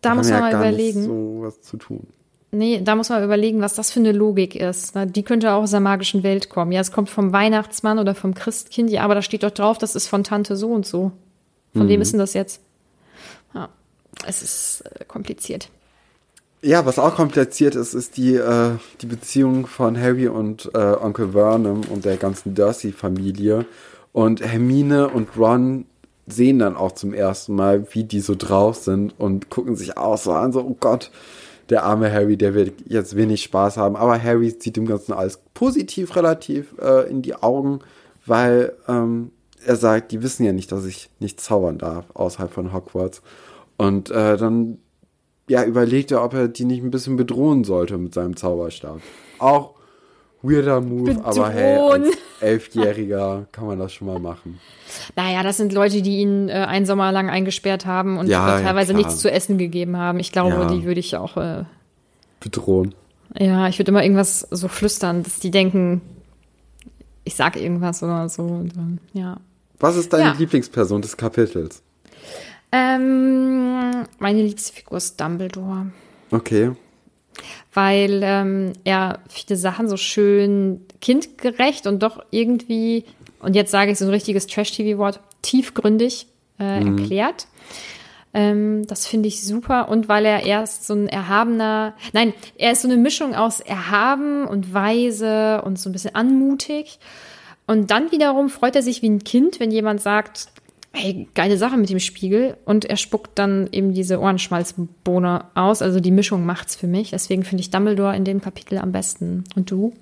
da 0.00 0.14
muss 0.14 0.28
ja 0.28 0.40
man 0.40 0.42
mal 0.44 0.52
gar 0.52 0.60
überlegen. 0.62 1.00
Nicht 1.00 1.08
so 1.08 1.38
was 1.42 1.62
zu 1.62 1.76
tun. 1.76 2.06
Nee, 2.52 2.80
da 2.82 2.94
muss 2.96 3.08
man 3.08 3.22
überlegen, 3.22 3.60
was 3.60 3.74
das 3.74 3.90
für 3.90 4.00
eine 4.00 4.12
Logik 4.12 4.54
ist. 4.54 4.94
ne? 4.94 5.06
Die 5.06 5.22
könnte 5.22 5.52
auch 5.52 5.62
aus 5.62 5.72
der 5.72 5.80
magischen 5.80 6.22
Welt 6.22 6.48
kommen. 6.48 6.72
Ja, 6.72 6.80
es 6.80 6.92
kommt 6.92 7.10
vom 7.10 7.32
Weihnachtsmann 7.32 7.98
oder 7.98 8.14
vom 8.14 8.34
Christkind, 8.34 8.90
ja, 8.90 9.02
aber 9.02 9.14
da 9.14 9.22
steht 9.22 9.42
doch 9.42 9.50
drauf, 9.50 9.78
das 9.78 9.94
ist 9.94 10.06
von 10.08 10.24
Tante 10.24 10.56
so 10.56 10.68
und 10.70 10.86
so. 10.86 11.12
Von 11.76 11.86
Mhm. 11.86 11.90
wem 11.90 12.00
ist 12.02 12.12
denn 12.12 12.20
das 12.20 12.34
jetzt? 12.34 12.60
Ja, 13.54 13.68
es 14.26 14.42
ist 14.42 14.82
äh, 15.00 15.04
kompliziert. 15.04 15.68
Ja, 16.62 16.84
was 16.86 16.98
auch 16.98 17.14
kompliziert 17.14 17.74
ist, 17.74 17.94
ist 17.94 18.16
die, 18.16 18.34
äh, 18.34 18.70
die 19.00 19.06
Beziehung 19.06 19.66
von 19.66 19.98
Harry 20.00 20.26
und 20.28 20.70
äh, 20.74 20.78
Onkel 20.78 21.32
Vernon 21.32 21.84
und 21.84 22.04
der 22.04 22.16
ganzen 22.16 22.54
Dursley-Familie. 22.54 23.66
Und 24.12 24.40
Hermine 24.42 25.08
und 25.08 25.36
Ron 25.38 25.84
sehen 26.26 26.58
dann 26.58 26.76
auch 26.76 26.92
zum 26.92 27.12
ersten 27.12 27.54
Mal, 27.54 27.86
wie 27.92 28.04
die 28.04 28.20
so 28.20 28.34
drauf 28.34 28.76
sind 28.76 29.14
und 29.18 29.50
gucken 29.50 29.76
sich 29.76 29.96
auch 29.96 30.18
so 30.18 30.32
an, 30.32 30.52
so, 30.52 30.60
oh 30.62 30.76
Gott, 30.80 31.10
der 31.68 31.84
arme 31.84 32.10
Harry, 32.10 32.36
der 32.36 32.54
wird 32.54 32.72
jetzt 32.86 33.14
wenig 33.16 33.42
Spaß 33.42 33.76
haben. 33.76 33.94
Aber 33.94 34.20
Harry 34.20 34.50
sieht 34.58 34.76
dem 34.76 34.86
Ganzen 34.86 35.12
alles 35.12 35.40
positiv 35.54 36.16
relativ 36.16 36.74
äh, 36.80 37.08
in 37.10 37.22
die 37.22 37.34
Augen, 37.34 37.80
weil 38.24 38.72
ähm, 38.88 39.30
er 39.66 39.76
sagt, 39.76 40.12
die 40.12 40.22
wissen 40.22 40.44
ja 40.44 40.52
nicht, 40.52 40.70
dass 40.72 40.84
ich 40.84 41.10
nicht 41.18 41.40
zaubern 41.40 41.78
darf 41.78 42.06
außerhalb 42.14 42.52
von 42.52 42.72
Hogwarts. 42.72 43.22
Und 43.76 44.10
äh, 44.10 44.36
dann 44.36 44.78
ja, 45.48 45.64
überlegt 45.64 46.10
er, 46.10 46.24
ob 46.24 46.34
er 46.34 46.48
die 46.48 46.64
nicht 46.64 46.82
ein 46.82 46.90
bisschen 46.90 47.16
bedrohen 47.16 47.64
sollte 47.64 47.98
mit 47.98 48.14
seinem 48.14 48.36
Zauberstab. 48.36 49.00
Auch 49.38 49.74
weirder 50.42 50.80
Move, 50.80 51.14
bedrohen. 51.14 51.24
aber 51.24 51.50
hey, 51.50 51.76
als 51.76 52.08
Elfjähriger 52.40 53.46
kann 53.52 53.66
man 53.66 53.78
das 53.78 53.92
schon 53.92 54.06
mal 54.06 54.18
machen. 54.18 54.58
Naja, 55.14 55.42
das 55.42 55.56
sind 55.56 55.72
Leute, 55.72 56.02
die 56.02 56.18
ihn 56.18 56.48
äh, 56.48 56.52
einen 56.52 56.86
Sommer 56.86 57.12
lang 57.12 57.30
eingesperrt 57.30 57.86
haben 57.86 58.18
und 58.18 58.28
ja, 58.28 58.60
teilweise 58.60 58.92
ja, 58.92 58.98
nichts 58.98 59.18
zu 59.18 59.30
essen 59.30 59.58
gegeben 59.58 59.96
haben. 59.96 60.18
Ich 60.18 60.32
glaube, 60.32 60.54
ja. 60.54 60.66
die 60.66 60.84
würde 60.84 61.00
ich 61.00 61.16
auch 61.16 61.36
äh, 61.36 61.64
bedrohen. 62.40 62.94
Ja, 63.38 63.68
ich 63.68 63.78
würde 63.78 63.90
immer 63.90 64.02
irgendwas 64.02 64.40
so 64.50 64.68
flüstern, 64.68 65.22
dass 65.22 65.40
die 65.40 65.50
denken, 65.50 66.00
ich 67.24 67.34
sag 67.34 67.56
irgendwas 67.56 68.02
oder 68.02 68.28
so. 68.28 68.42
Und, 68.42 68.72
ja. 69.12 69.38
Was 69.78 69.96
ist 69.96 70.12
deine 70.12 70.34
Lieblingsperson 70.38 71.02
des 71.02 71.16
Kapitels? 71.16 71.82
Ähm, 72.72 74.06
meine 74.18 74.42
Lieblingsfigur 74.42 74.96
ist 74.96 75.20
Dumbledore. 75.20 75.86
Okay. 76.30 76.72
Weil 77.72 78.20
ähm, 78.22 78.72
er 78.84 79.20
viele 79.28 79.56
Sachen 79.56 79.88
so 79.88 79.96
schön 79.96 80.80
kindgerecht 81.00 81.86
und 81.86 82.02
doch 82.02 82.24
irgendwie, 82.30 83.04
und 83.40 83.54
jetzt 83.54 83.70
sage 83.70 83.92
ich 83.92 83.98
so 83.98 84.06
ein 84.06 84.10
richtiges 84.10 84.46
Trash-TV-Wort, 84.46 85.20
tiefgründig 85.42 86.26
äh, 86.58 86.80
mhm. 86.80 86.98
erklärt. 86.98 87.46
Ähm, 88.32 88.86
das 88.86 89.06
finde 89.06 89.28
ich 89.28 89.42
super. 89.42 89.88
Und 89.88 90.08
weil 90.08 90.24
er 90.24 90.44
erst 90.44 90.86
so 90.86 90.94
ein 90.94 91.08
erhabener, 91.08 91.94
nein, 92.12 92.32
er 92.56 92.72
ist 92.72 92.82
so 92.82 92.88
eine 92.88 92.96
Mischung 92.96 93.34
aus 93.34 93.60
erhaben 93.60 94.46
und 94.46 94.74
weise 94.74 95.62
und 95.62 95.78
so 95.78 95.88
ein 95.88 95.92
bisschen 95.92 96.14
anmutig. 96.14 96.98
Und 97.66 97.90
dann 97.90 98.12
wiederum 98.12 98.48
freut 98.48 98.76
er 98.76 98.82
sich 98.82 99.02
wie 99.02 99.08
ein 99.08 99.24
Kind, 99.24 99.58
wenn 99.58 99.70
jemand 99.70 100.00
sagt, 100.00 100.48
hey, 100.92 101.28
geile 101.34 101.58
Sache 101.58 101.76
mit 101.76 101.90
dem 101.90 101.98
Spiegel. 101.98 102.56
Und 102.64 102.84
er 102.84 102.96
spuckt 102.96 103.38
dann 103.38 103.68
eben 103.72 103.92
diese 103.92 104.20
Ohrenschmalzbohne 104.20 105.44
aus. 105.54 105.82
Also 105.82 106.00
die 106.00 106.10
Mischung 106.10 106.46
macht's 106.46 106.76
für 106.76 106.86
mich. 106.86 107.10
Deswegen 107.10 107.44
finde 107.44 107.60
ich 107.60 107.70
Dumbledore 107.70 108.16
in 108.16 108.24
dem 108.24 108.40
Kapitel 108.40 108.78
am 108.78 108.92
besten. 108.92 109.44
Und 109.54 109.70
du? 109.70 109.92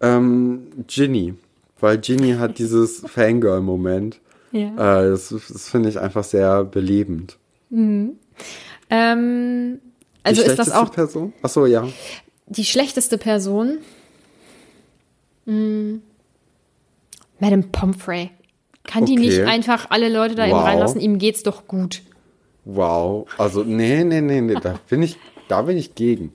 Ähm, 0.00 0.68
Ginny. 0.86 1.34
Weil 1.80 1.98
Ginny 1.98 2.32
hat 2.32 2.58
dieses 2.58 3.00
Fangirl-Moment. 3.06 4.20
Ja. 4.50 5.02
Äh, 5.02 5.10
das, 5.10 5.28
das 5.28 5.68
finde 5.68 5.88
ich 5.88 5.98
einfach 5.98 6.24
sehr 6.24 6.64
belebend. 6.64 7.38
Mhm. 7.70 8.16
Ähm, 8.90 9.78
also 10.22 10.42
ist 10.42 10.58
das 10.58 10.70
auch. 10.70 10.92
Person? 10.92 11.32
Achso, 11.42 11.66
ja. 11.66 11.88
Die 12.46 12.64
schlechteste 12.64 13.18
Person. 13.18 13.78
Hm. 15.46 16.02
Madame 17.42 17.64
Pomfrey. 17.64 18.30
Kann 18.84 19.02
okay. 19.02 19.16
die 19.16 19.20
nicht 19.20 19.40
einfach 19.40 19.86
alle 19.90 20.08
Leute 20.08 20.36
da 20.36 20.44
wow. 20.44 20.50
eben 20.50 20.58
reinlassen? 20.60 21.00
Ihm 21.00 21.18
geht's 21.18 21.42
doch 21.42 21.66
gut. 21.66 22.02
Wow. 22.64 23.26
Also, 23.36 23.64
nee, 23.64 24.04
nee, 24.04 24.20
nee, 24.20 24.40
nee. 24.40 24.54
Da 24.54 24.76
bin 24.88 25.02
ich, 25.02 25.18
da 25.48 25.62
bin 25.62 25.76
ich 25.76 25.96
gegen. 25.96 26.34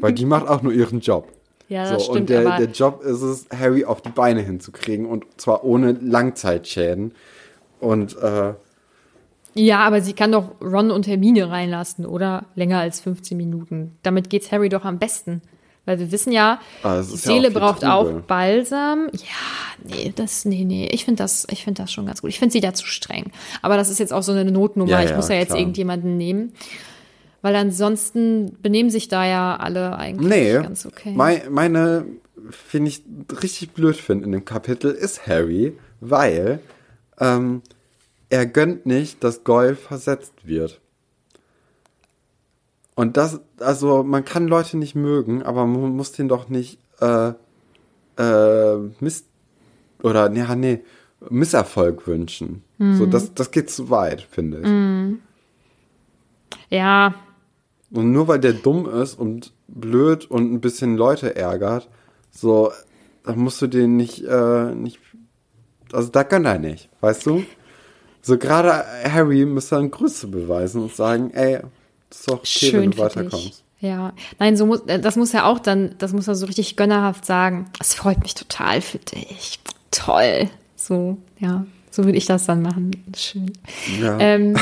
Weil 0.00 0.14
die 0.14 0.24
macht 0.24 0.48
auch 0.48 0.62
nur 0.62 0.72
ihren 0.72 1.00
Job. 1.00 1.28
Ja, 1.70 1.82
das 1.82 2.06
so, 2.06 2.12
stimmt. 2.12 2.20
Und 2.20 2.30
der, 2.30 2.56
der 2.56 2.68
Job 2.68 3.02
ist 3.02 3.20
es, 3.20 3.46
Harry 3.54 3.84
auf 3.84 4.00
die 4.00 4.08
Beine 4.08 4.40
hinzukriegen 4.40 5.04
und 5.04 5.26
zwar 5.36 5.64
ohne 5.64 5.92
Langzeitschäden. 5.92 7.12
Und, 7.78 8.16
äh, 8.16 8.54
ja, 9.52 9.80
aber 9.80 10.00
sie 10.00 10.14
kann 10.14 10.32
doch 10.32 10.52
Ron 10.62 10.90
und 10.90 11.06
Hermine 11.06 11.50
reinlassen, 11.50 12.06
oder? 12.06 12.46
Länger 12.54 12.78
als 12.78 13.00
15 13.00 13.36
Minuten. 13.36 13.98
Damit 14.02 14.30
geht's 14.30 14.50
Harry 14.50 14.70
doch 14.70 14.86
am 14.86 14.98
besten. 14.98 15.42
Weil 15.88 15.98
wir 15.98 16.12
wissen 16.12 16.32
ja, 16.32 16.60
ah, 16.82 17.00
die 17.00 17.16
Seele 17.16 17.44
ja 17.44 17.48
auch 17.48 17.54
braucht 17.54 17.80
Trübe. 17.80 17.92
auch 17.94 18.20
Balsam. 18.26 19.08
Ja, 19.14 19.84
nee, 19.84 20.12
das, 20.14 20.44
nee, 20.44 20.64
nee. 20.64 20.86
Ich 20.92 21.06
finde 21.06 21.22
das, 21.22 21.46
ich 21.50 21.64
finde 21.64 21.80
das 21.80 21.90
schon 21.90 22.04
ganz 22.04 22.20
gut. 22.20 22.28
Ich 22.28 22.38
finde 22.38 22.52
sie 22.52 22.60
da 22.60 22.74
zu 22.74 22.84
streng. 22.84 23.32
Aber 23.62 23.78
das 23.78 23.88
ist 23.88 23.98
jetzt 23.98 24.12
auch 24.12 24.22
so 24.22 24.32
eine 24.32 24.50
Notnummer. 24.50 24.90
Ja, 24.90 25.02
ich 25.02 25.10
ja, 25.10 25.16
muss 25.16 25.30
ja 25.30 25.36
jetzt 25.36 25.48
klar. 25.48 25.60
irgendjemanden 25.60 26.18
nehmen. 26.18 26.52
Weil 27.40 27.56
ansonsten 27.56 28.54
benehmen 28.60 28.90
sich 28.90 29.08
da 29.08 29.26
ja 29.26 29.56
alle 29.56 29.96
eigentlich 29.96 30.28
nee, 30.28 30.52
ganz 30.52 30.84
okay. 30.84 31.14
Mein, 31.16 31.40
meine, 31.48 32.04
finde 32.50 32.90
ich 32.90 33.02
richtig 33.40 33.70
blöd 33.70 33.96
finde 33.96 34.26
in 34.26 34.32
dem 34.32 34.44
Kapitel, 34.44 34.90
ist 34.90 35.26
Harry, 35.26 35.72
weil 36.02 36.60
ähm, 37.18 37.62
er 38.28 38.44
gönnt 38.44 38.84
nicht, 38.84 39.24
dass 39.24 39.42
Goyle 39.42 39.74
versetzt 39.74 40.34
wird. 40.44 40.82
Und 42.98 43.16
das, 43.16 43.40
also 43.60 44.02
man 44.02 44.24
kann 44.24 44.48
Leute 44.48 44.76
nicht 44.76 44.96
mögen, 44.96 45.44
aber 45.44 45.66
man 45.66 45.94
muss 45.94 46.10
den 46.10 46.26
doch 46.26 46.48
nicht 46.48 46.80
äh, 47.00 47.32
äh, 48.16 48.76
Mist 48.98 49.26
oder 50.02 50.28
ja, 50.32 50.56
nee, 50.56 50.80
Misserfolg 51.30 52.08
wünschen. 52.08 52.64
Mhm. 52.78 52.96
So, 52.96 53.06
das, 53.06 53.34
das 53.34 53.52
geht 53.52 53.70
zu 53.70 53.90
weit, 53.90 54.22
finde 54.22 54.58
ich. 54.58 54.66
Mhm. 54.66 55.20
Ja. 56.70 57.14
Und 57.92 58.10
nur 58.10 58.26
weil 58.26 58.40
der 58.40 58.54
dumm 58.54 58.90
ist 58.90 59.16
und 59.16 59.52
blöd 59.68 60.28
und 60.28 60.52
ein 60.52 60.60
bisschen 60.60 60.96
Leute 60.96 61.36
ärgert, 61.36 61.88
so, 62.32 62.72
da 63.22 63.32
musst 63.36 63.62
du 63.62 63.68
den 63.68 63.96
nicht, 63.96 64.24
äh, 64.24 64.74
nicht, 64.74 64.98
also 65.92 66.08
da 66.08 66.24
gönnt 66.24 66.46
er 66.46 66.58
nicht, 66.58 66.88
weißt 67.00 67.26
du? 67.26 67.44
So 68.22 68.38
gerade 68.38 68.84
Harry 69.04 69.44
müsste 69.44 69.76
dann 69.76 69.92
Grüße 69.92 70.26
beweisen 70.26 70.82
und 70.82 70.92
sagen, 70.96 71.30
ey, 71.30 71.60
ist 72.10 72.28
doch 72.28 72.38
okay, 72.38 72.46
Schön 72.46 72.82
wenn 72.82 72.90
du 72.92 72.98
weiterkommst. 72.98 73.62
Ja, 73.80 74.12
nein, 74.38 74.56
so 74.56 74.66
muss, 74.66 74.82
das 74.86 75.16
muss 75.16 75.32
er 75.34 75.46
auch 75.46 75.60
dann, 75.60 75.94
das 75.98 76.12
muss 76.12 76.26
er 76.26 76.34
so 76.34 76.46
richtig 76.46 76.74
gönnerhaft 76.74 77.24
sagen. 77.24 77.70
Es 77.78 77.94
freut 77.94 78.20
mich 78.22 78.34
total 78.34 78.80
für 78.80 78.98
dich. 78.98 79.60
Toll. 79.92 80.50
So, 80.74 81.18
ja, 81.38 81.64
so 81.90 82.04
würde 82.04 82.18
ich 82.18 82.26
das 82.26 82.46
dann 82.46 82.62
machen. 82.62 82.90
Schön. 83.16 83.52
Ja. 84.00 84.18
Ähm, 84.18 84.56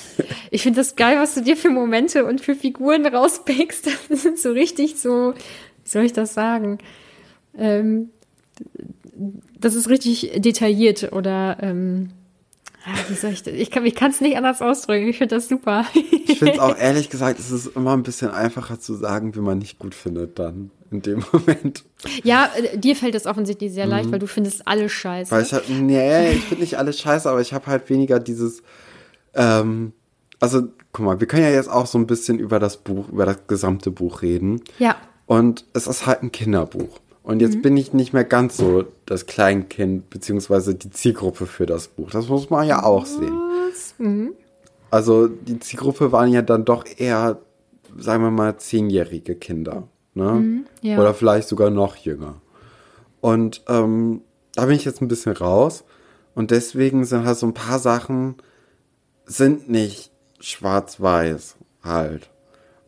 ich 0.50 0.62
finde 0.62 0.80
das 0.80 0.96
geil, 0.96 1.18
was 1.18 1.34
du 1.34 1.42
dir 1.42 1.56
für 1.56 1.68
Momente 1.68 2.24
und 2.24 2.40
für 2.40 2.54
Figuren 2.54 3.06
rauspickst. 3.06 3.88
Das 4.08 4.22
sind 4.22 4.38
so 4.38 4.52
richtig 4.52 4.98
so, 4.98 5.34
wie 5.34 5.88
soll 5.88 6.04
ich 6.04 6.14
das 6.14 6.32
sagen? 6.32 6.78
Ähm, 7.58 8.08
das 9.58 9.74
ist 9.74 9.88
richtig 9.88 10.32
detailliert 10.36 11.12
oder 11.12 11.58
ähm, 11.60 12.10
wie 13.08 13.14
soll 13.14 13.30
ich, 13.30 13.42
das? 13.42 13.54
ich 13.54 13.70
kann 13.70 14.10
es 14.10 14.20
nicht 14.20 14.36
anders 14.36 14.60
ausdrücken. 14.60 15.08
Ich 15.08 15.18
finde 15.18 15.36
das 15.36 15.48
super. 15.48 15.84
ich 15.94 16.38
finde 16.38 16.54
es 16.54 16.58
auch 16.58 16.76
ehrlich 16.76 17.10
gesagt, 17.10 17.38
es 17.38 17.50
ist 17.50 17.76
immer 17.76 17.92
ein 17.92 18.02
bisschen 18.02 18.30
einfacher 18.30 18.80
zu 18.80 18.94
sagen, 18.94 19.34
wie 19.34 19.40
man 19.40 19.58
nicht 19.58 19.78
gut 19.78 19.94
findet 19.94 20.38
dann 20.38 20.70
in 20.90 21.02
dem 21.02 21.24
Moment. 21.32 21.84
Ja, 22.22 22.50
äh, 22.56 22.78
dir 22.78 22.96
fällt 22.96 23.14
es 23.14 23.26
offensichtlich 23.26 23.72
sehr 23.72 23.86
leicht, 23.86 24.06
mhm. 24.06 24.12
weil 24.12 24.18
du 24.18 24.26
findest 24.26 24.66
alles 24.66 24.92
scheiße. 24.92 25.30
Weil 25.30 25.42
ich 25.42 25.52
halt, 25.52 25.68
nee, 25.68 26.32
ich 26.32 26.44
finde 26.44 26.62
nicht 26.62 26.78
alles 26.78 27.00
scheiße, 27.00 27.28
aber 27.28 27.40
ich 27.40 27.52
habe 27.52 27.66
halt 27.66 27.88
weniger 27.90 28.20
dieses, 28.20 28.62
ähm, 29.34 29.92
also 30.40 30.68
guck 30.92 31.04
mal, 31.04 31.20
wir 31.20 31.26
können 31.26 31.44
ja 31.44 31.50
jetzt 31.50 31.70
auch 31.70 31.86
so 31.86 31.98
ein 31.98 32.06
bisschen 32.06 32.38
über 32.38 32.58
das 32.58 32.76
Buch, 32.76 33.08
über 33.08 33.26
das 33.26 33.46
gesamte 33.46 33.90
Buch 33.90 34.22
reden. 34.22 34.60
Ja. 34.78 34.96
Und 35.26 35.64
es 35.72 35.86
ist 35.86 36.06
halt 36.06 36.22
ein 36.22 36.32
Kinderbuch. 36.32 37.00
Und 37.22 37.40
jetzt 37.40 37.56
mhm. 37.56 37.62
bin 37.62 37.76
ich 37.76 37.92
nicht 37.92 38.12
mehr 38.12 38.24
ganz 38.24 38.56
so 38.56 38.84
das 39.06 39.26
Kleinkind, 39.26 40.10
beziehungsweise 40.10 40.74
die 40.74 40.90
Zielgruppe 40.90 41.46
für 41.46 41.66
das 41.66 41.88
Buch. 41.88 42.10
Das 42.10 42.28
muss 42.28 42.50
man 42.50 42.66
ja 42.66 42.82
auch 42.82 43.06
sehen. 43.06 43.40
Mhm. 43.98 44.32
Also 44.90 45.28
die 45.28 45.58
Zielgruppe 45.60 46.12
waren 46.12 46.32
ja 46.32 46.42
dann 46.42 46.64
doch 46.64 46.84
eher, 46.98 47.38
sagen 47.96 48.24
wir 48.24 48.30
mal, 48.30 48.58
zehnjährige 48.58 49.36
Kinder. 49.36 49.88
Ne? 50.14 50.32
Mhm, 50.32 50.66
ja. 50.82 50.98
Oder 50.98 51.14
vielleicht 51.14 51.48
sogar 51.48 51.70
noch 51.70 51.96
jünger. 51.96 52.40
Und 53.20 53.62
ähm, 53.68 54.22
da 54.54 54.66
bin 54.66 54.76
ich 54.76 54.84
jetzt 54.84 55.00
ein 55.00 55.08
bisschen 55.08 55.32
raus. 55.32 55.84
Und 56.34 56.50
deswegen 56.50 57.04
sind 57.04 57.24
halt 57.24 57.38
so 57.38 57.46
ein 57.46 57.54
paar 57.54 57.78
Sachen, 57.78 58.36
sind 59.24 59.70
nicht 59.70 60.10
schwarz-weiß 60.40 61.56
halt. 61.82 62.30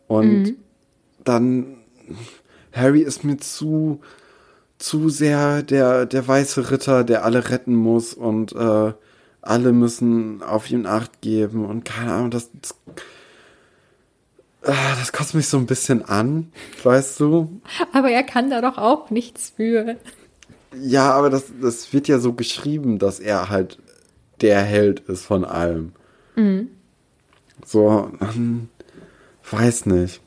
Und 0.07 0.43
mhm. 0.43 0.57
dann, 1.23 1.77
Harry 2.73 3.01
ist 3.01 3.25
mir 3.25 3.39
zu, 3.39 4.01
zu 4.85 5.09
sehr 5.09 5.63
der, 5.63 6.05
der 6.05 6.29
weiße 6.29 6.71
Ritter, 6.71 7.05
der 7.05 7.25
alle 7.25 7.49
retten 7.49 7.75
muss 7.75 8.13
und 8.13 8.53
äh, 8.53 8.93
alle 9.41 9.73
müssen 9.73 10.43
auf 10.43 10.71
ihn 10.71 10.85
Acht 10.85 11.23
geben 11.23 11.65
und 11.65 11.87
keine 11.87 12.13
Ahnung, 12.13 12.31
das, 12.31 12.51
das, 12.53 12.75
äh, 14.63 14.97
das 14.99 15.13
kotzt 15.13 15.35
mich 15.35 15.49
so 15.49 15.57
ein 15.57 15.65
bisschen 15.65 16.05
an, 16.05 16.53
weißt 16.83 17.19
du? 17.21 17.63
Aber 17.95 18.11
er 18.11 18.23
kann 18.25 18.51
da 18.51 18.61
doch 18.61 18.77
auch 18.77 19.09
nichts 19.09 19.55
für. 19.57 19.97
Ja, 20.79 21.13
aber 21.13 21.31
das, 21.31 21.45
das 21.63 21.95
wird 21.95 22.07
ja 22.07 22.19
so 22.19 22.35
geschrieben, 22.35 22.99
dass 22.99 23.21
er 23.21 23.49
halt 23.49 23.79
der 24.43 24.61
Held 24.61 25.01
ist 25.01 25.25
von 25.25 25.47
allem. 25.47 25.93
Mhm. 26.37 26.69
So, 27.65 28.11
weiß 29.51 29.87
nicht 29.87 30.21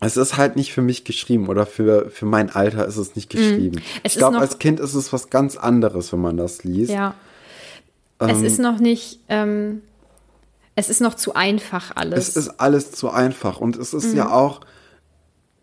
es 0.00 0.16
ist 0.16 0.36
halt 0.36 0.56
nicht 0.56 0.72
für 0.72 0.82
mich 0.82 1.04
geschrieben 1.04 1.48
oder 1.48 1.66
für, 1.66 2.10
für 2.10 2.26
mein 2.26 2.50
Alter 2.50 2.86
ist 2.86 2.96
es 2.96 3.16
nicht 3.16 3.32
mhm. 3.32 3.38
geschrieben. 3.38 3.82
Es 4.02 4.12
ich 4.12 4.18
glaube, 4.18 4.38
als 4.38 4.58
Kind 4.58 4.80
ist 4.80 4.94
es 4.94 5.12
was 5.12 5.30
ganz 5.30 5.56
anderes, 5.56 6.12
wenn 6.12 6.20
man 6.20 6.36
das 6.36 6.64
liest. 6.64 6.92
Ja. 6.92 7.14
Ähm, 8.20 8.30
es 8.30 8.42
ist 8.42 8.58
noch 8.58 8.78
nicht, 8.78 9.20
ähm, 9.28 9.82
es 10.74 10.90
ist 10.90 11.00
noch 11.00 11.14
zu 11.14 11.34
einfach 11.34 11.92
alles. 11.96 12.28
Es 12.28 12.36
ist 12.36 12.60
alles 12.60 12.92
zu 12.92 13.10
einfach 13.10 13.60
und 13.60 13.76
es 13.76 13.94
ist 13.94 14.12
mhm. 14.12 14.16
ja 14.16 14.32
auch, 14.32 14.60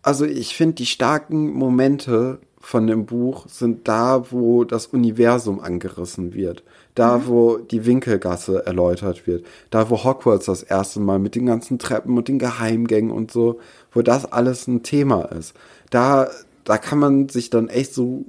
also 0.02 0.24
ich 0.24 0.56
finde 0.56 0.74
die 0.74 0.86
starken 0.86 1.52
Momente 1.52 2.40
von 2.58 2.86
dem 2.86 3.06
Buch 3.06 3.46
sind 3.48 3.86
da, 3.86 4.32
wo 4.32 4.64
das 4.64 4.86
Universum 4.86 5.60
angerissen 5.60 6.34
wird. 6.34 6.64
Da, 6.94 7.18
mhm. 7.18 7.26
wo 7.26 7.58
die 7.58 7.86
Winkelgasse 7.86 8.64
erläutert 8.66 9.26
wird. 9.26 9.44
Da, 9.70 9.90
wo 9.90 10.04
Hogwarts 10.04 10.46
das 10.46 10.62
erste 10.62 11.00
Mal 11.00 11.18
mit 11.18 11.34
den 11.34 11.46
ganzen 11.46 11.78
Treppen 11.78 12.16
und 12.16 12.28
den 12.28 12.38
Geheimgängen 12.38 13.10
und 13.10 13.30
so, 13.30 13.58
wo 13.92 14.02
das 14.02 14.30
alles 14.30 14.68
ein 14.68 14.82
Thema 14.82 15.22
ist. 15.24 15.54
Da, 15.90 16.28
da 16.64 16.78
kann 16.78 16.98
man 16.98 17.28
sich 17.28 17.50
dann 17.50 17.68
echt 17.68 17.94
so, 17.94 18.24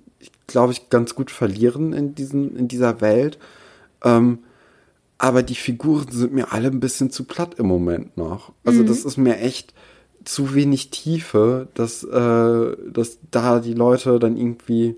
glaube 0.47 0.74
ich, 0.74 0.89
ganz 0.89 1.16
gut 1.16 1.30
verlieren 1.32 1.93
in 1.93 2.16
diesen, 2.16 2.55
in 2.55 2.68
dieser 2.68 3.01
Welt. 3.01 3.38
Ähm, 4.03 4.39
aber 5.18 5.43
die 5.43 5.55
Figuren 5.55 6.07
sind 6.11 6.34
mir 6.34 6.51
alle 6.51 6.68
ein 6.68 6.80
bisschen 6.80 7.09
zu 7.09 7.24
platt 7.24 7.55
im 7.57 7.68
Moment 7.68 8.18
noch. 8.18 8.51
Also 8.63 8.82
mhm. 8.82 8.88
das 8.88 9.05
ist 9.05 9.18
mir 9.18 9.38
echt 9.38 9.74
zu 10.26 10.55
wenig 10.55 10.89
Tiefe, 10.89 11.68
dass, 11.76 12.03
äh, 12.03 12.76
dass 12.91 13.20
da 13.32 13.59
die 13.59 13.74
Leute 13.74 14.20
dann 14.20 14.38
irgendwie. 14.38 14.95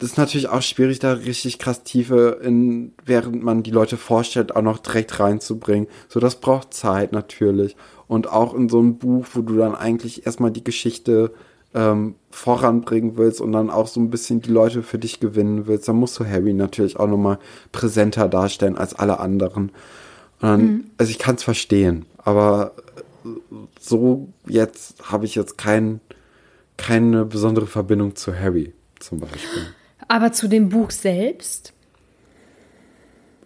Das 0.00 0.12
ist 0.12 0.16
natürlich 0.16 0.48
auch 0.48 0.62
schwierig, 0.62 0.98
da 0.98 1.12
richtig 1.12 1.58
krass 1.58 1.82
Tiefe 1.82 2.40
in, 2.42 2.94
während 3.04 3.42
man 3.42 3.62
die 3.62 3.70
Leute 3.70 3.98
vorstellt, 3.98 4.56
auch 4.56 4.62
noch 4.62 4.78
direkt 4.78 5.20
reinzubringen. 5.20 5.88
So, 6.08 6.20
das 6.20 6.36
braucht 6.40 6.72
Zeit 6.72 7.12
natürlich. 7.12 7.76
Und 8.08 8.26
auch 8.26 8.54
in 8.54 8.70
so 8.70 8.78
einem 8.78 8.96
Buch, 8.96 9.26
wo 9.34 9.42
du 9.42 9.58
dann 9.58 9.74
eigentlich 9.74 10.24
erstmal 10.24 10.52
die 10.52 10.64
Geschichte 10.64 11.34
ähm, 11.74 12.14
voranbringen 12.30 13.18
willst 13.18 13.42
und 13.42 13.52
dann 13.52 13.68
auch 13.68 13.88
so 13.88 14.00
ein 14.00 14.08
bisschen 14.08 14.40
die 14.40 14.50
Leute 14.50 14.82
für 14.82 14.98
dich 14.98 15.20
gewinnen 15.20 15.66
willst, 15.66 15.86
dann 15.86 15.96
musst 15.96 16.18
du 16.18 16.24
Harry 16.24 16.54
natürlich 16.54 16.98
auch 16.98 17.06
nochmal 17.06 17.38
präsenter 17.70 18.26
darstellen 18.26 18.78
als 18.78 18.94
alle 18.94 19.20
anderen. 19.20 19.70
Dann, 20.40 20.62
mhm. 20.62 20.84
Also 20.96 21.10
ich 21.10 21.18
kann 21.18 21.34
es 21.34 21.42
verstehen, 21.42 22.06
aber 22.16 22.72
so 23.78 24.28
jetzt 24.46 24.94
habe 25.10 25.26
ich 25.26 25.34
jetzt 25.34 25.58
kein, 25.58 26.00
keine 26.78 27.26
besondere 27.26 27.66
Verbindung 27.66 28.16
zu 28.16 28.34
Harry 28.34 28.72
zum 28.98 29.20
Beispiel. 29.20 29.74
Aber 30.08 30.32
zu 30.32 30.48
dem 30.48 30.68
Buch 30.68 30.90
selbst? 30.90 31.72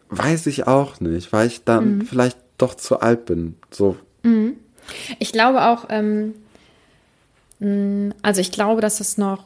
Weiß 0.08 0.46
ich 0.46 0.66
auch 0.66 1.00
nicht, 1.00 1.32
weil 1.32 1.46
ich 1.48 1.64
dann 1.64 1.98
mhm. 1.98 2.02
vielleicht 2.06 2.38
doch 2.58 2.74
zu 2.74 3.00
alt 3.00 3.24
bin. 3.26 3.56
So. 3.70 3.96
Mhm. 4.22 4.56
Ich 5.18 5.32
glaube 5.32 5.62
auch, 5.62 5.86
ähm, 5.88 6.34
Mm, 7.64 8.10
also 8.22 8.40
ich 8.40 8.52
glaube, 8.52 8.80
dass 8.80 9.00
es 9.00 9.18
noch 9.18 9.44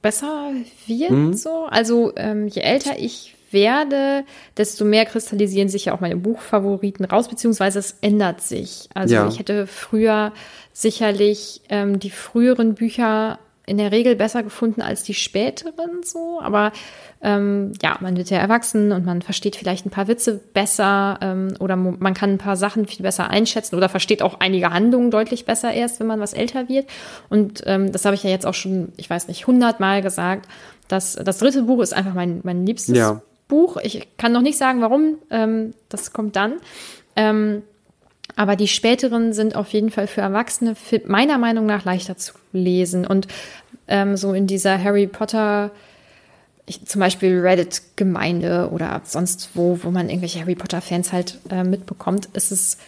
besser 0.00 0.52
wird 0.86 1.10
mhm. 1.10 1.34
so. 1.34 1.66
Also 1.66 2.12
ähm, 2.16 2.48
je 2.48 2.62
älter 2.62 2.98
ich 2.98 3.36
werde, 3.50 4.24
desto 4.56 4.84
mehr 4.84 5.04
kristallisieren 5.04 5.68
sich 5.68 5.86
ja 5.86 5.94
auch 5.94 6.00
meine 6.00 6.16
Buchfavoriten 6.16 7.04
raus, 7.04 7.28
beziehungsweise 7.28 7.78
es 7.78 7.96
ändert 8.00 8.40
sich. 8.40 8.88
Also 8.94 9.14
ja. 9.14 9.28
ich 9.28 9.38
hätte 9.38 9.66
früher 9.66 10.32
sicherlich 10.72 11.60
ähm, 11.68 11.98
die 11.98 12.10
früheren 12.10 12.74
Bücher 12.74 13.38
in 13.66 13.78
der 13.78 13.92
Regel 13.92 14.16
besser 14.16 14.42
gefunden 14.42 14.82
als 14.82 15.04
die 15.04 15.14
späteren 15.14 16.02
so, 16.02 16.40
aber 16.40 16.72
ähm, 17.22 17.72
ja, 17.80 17.96
man 18.00 18.16
wird 18.16 18.30
ja 18.30 18.38
erwachsen 18.38 18.90
und 18.90 19.04
man 19.04 19.22
versteht 19.22 19.54
vielleicht 19.54 19.86
ein 19.86 19.90
paar 19.90 20.08
Witze 20.08 20.40
besser 20.52 21.18
ähm, 21.22 21.54
oder 21.60 21.76
man 21.76 22.14
kann 22.14 22.30
ein 22.30 22.38
paar 22.38 22.56
Sachen 22.56 22.86
viel 22.86 23.04
besser 23.04 23.30
einschätzen 23.30 23.76
oder 23.76 23.88
versteht 23.88 24.22
auch 24.22 24.40
einige 24.40 24.70
Handlungen 24.70 25.12
deutlich 25.12 25.44
besser 25.44 25.72
erst, 25.72 26.00
wenn 26.00 26.08
man 26.08 26.18
was 26.18 26.32
älter 26.32 26.68
wird. 26.68 26.86
Und 27.28 27.62
ähm, 27.66 27.92
das 27.92 28.04
habe 28.04 28.16
ich 28.16 28.24
ja 28.24 28.30
jetzt 28.30 28.46
auch 28.46 28.54
schon, 28.54 28.92
ich 28.96 29.08
weiß 29.08 29.28
nicht, 29.28 29.46
hundertmal 29.46 30.02
gesagt. 30.02 30.48
dass 30.88 31.14
das 31.14 31.38
dritte 31.38 31.62
Buch 31.62 31.80
ist 31.80 31.94
einfach 31.94 32.14
mein, 32.14 32.40
mein 32.42 32.66
liebstes 32.66 32.96
ja. 32.96 33.22
Buch. 33.46 33.76
Ich 33.82 34.08
kann 34.16 34.32
noch 34.32 34.42
nicht 34.42 34.58
sagen, 34.58 34.80
warum. 34.80 35.18
Ähm, 35.30 35.74
das 35.88 36.12
kommt 36.12 36.34
dann. 36.34 36.54
Aber 38.36 38.56
die 38.56 38.68
späteren 38.68 39.32
sind 39.32 39.56
auf 39.56 39.72
jeden 39.72 39.90
Fall 39.90 40.06
für 40.06 40.20
Erwachsene 40.20 40.74
meiner 41.06 41.38
Meinung 41.38 41.66
nach 41.66 41.84
leichter 41.84 42.16
zu 42.16 42.32
lesen. 42.52 43.06
Und 43.06 43.28
ähm, 43.88 44.16
so 44.16 44.32
in 44.32 44.46
dieser 44.46 44.82
Harry 44.82 45.06
Potter, 45.06 45.70
ich, 46.66 46.86
zum 46.86 47.00
Beispiel 47.00 47.40
Reddit-Gemeinde 47.40 48.70
oder 48.72 49.02
sonst 49.04 49.50
wo, 49.54 49.78
wo 49.82 49.90
man 49.90 50.08
irgendwelche 50.08 50.40
Harry 50.40 50.54
Potter-Fans 50.54 51.12
halt 51.12 51.38
äh, 51.50 51.64
mitbekommt, 51.64 52.28
ist 52.34 52.52
es 52.52 52.78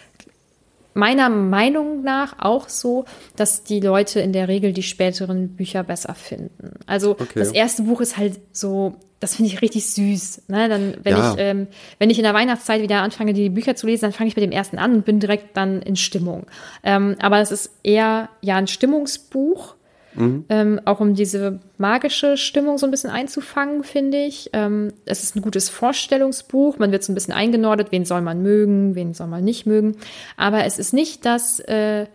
meiner 0.94 1.28
Meinung 1.28 2.02
nach 2.02 2.38
auch 2.38 2.68
so, 2.68 3.04
dass 3.36 3.64
die 3.64 3.80
Leute 3.80 4.20
in 4.20 4.32
der 4.32 4.48
Regel 4.48 4.72
die 4.72 4.84
späteren 4.84 5.48
Bücher 5.48 5.82
besser 5.82 6.14
finden. 6.14 6.78
Also 6.86 7.12
okay. 7.12 7.26
das 7.34 7.50
erste 7.50 7.82
Buch 7.82 8.00
ist 8.00 8.16
halt 8.16 8.40
so, 8.52 8.94
das 9.24 9.36
finde 9.36 9.50
ich 9.50 9.62
richtig 9.62 9.86
süß. 9.86 10.42
Ne? 10.48 10.68
Dann, 10.68 10.98
wenn 11.02 11.16
ja. 11.16 11.32
ich, 11.32 11.36
ähm, 11.38 11.66
wenn 11.98 12.10
ich 12.10 12.18
in 12.18 12.24
der 12.24 12.34
Weihnachtszeit 12.34 12.82
wieder 12.82 13.00
anfange, 13.00 13.32
die 13.32 13.48
Bücher 13.48 13.74
zu 13.74 13.86
lesen, 13.86 14.02
dann 14.02 14.12
fange 14.12 14.28
ich 14.28 14.36
mit 14.36 14.44
dem 14.44 14.52
ersten 14.52 14.76
an 14.78 14.92
und 14.92 15.06
bin 15.06 15.18
direkt 15.18 15.56
dann 15.56 15.80
in 15.80 15.96
Stimmung. 15.96 16.46
Ähm, 16.82 17.16
aber 17.20 17.40
es 17.40 17.50
ist 17.50 17.70
eher 17.82 18.28
ja 18.42 18.56
ein 18.56 18.66
Stimmungsbuch. 18.66 19.76
Mhm. 20.12 20.44
Ähm, 20.50 20.80
auch 20.84 21.00
um 21.00 21.14
diese 21.14 21.58
magische 21.78 22.36
Stimmung 22.36 22.76
so 22.76 22.86
ein 22.86 22.90
bisschen 22.90 23.08
einzufangen, 23.08 23.82
finde 23.82 24.18
ich. 24.18 24.50
Ähm, 24.52 24.92
es 25.06 25.22
ist 25.22 25.36
ein 25.36 25.42
gutes 25.42 25.70
Vorstellungsbuch. 25.70 26.78
Man 26.78 26.92
wird 26.92 27.02
so 27.02 27.10
ein 27.10 27.14
bisschen 27.14 27.34
eingenordet, 27.34 27.92
wen 27.92 28.04
soll 28.04 28.20
man 28.20 28.42
mögen, 28.42 28.94
wen 28.94 29.14
soll 29.14 29.26
man 29.26 29.42
nicht 29.42 29.64
mögen. 29.64 29.96
Aber 30.36 30.66
es 30.66 30.78
ist 30.78 30.92
nicht 30.92 31.24
das, 31.24 31.60
äh, 31.60 32.06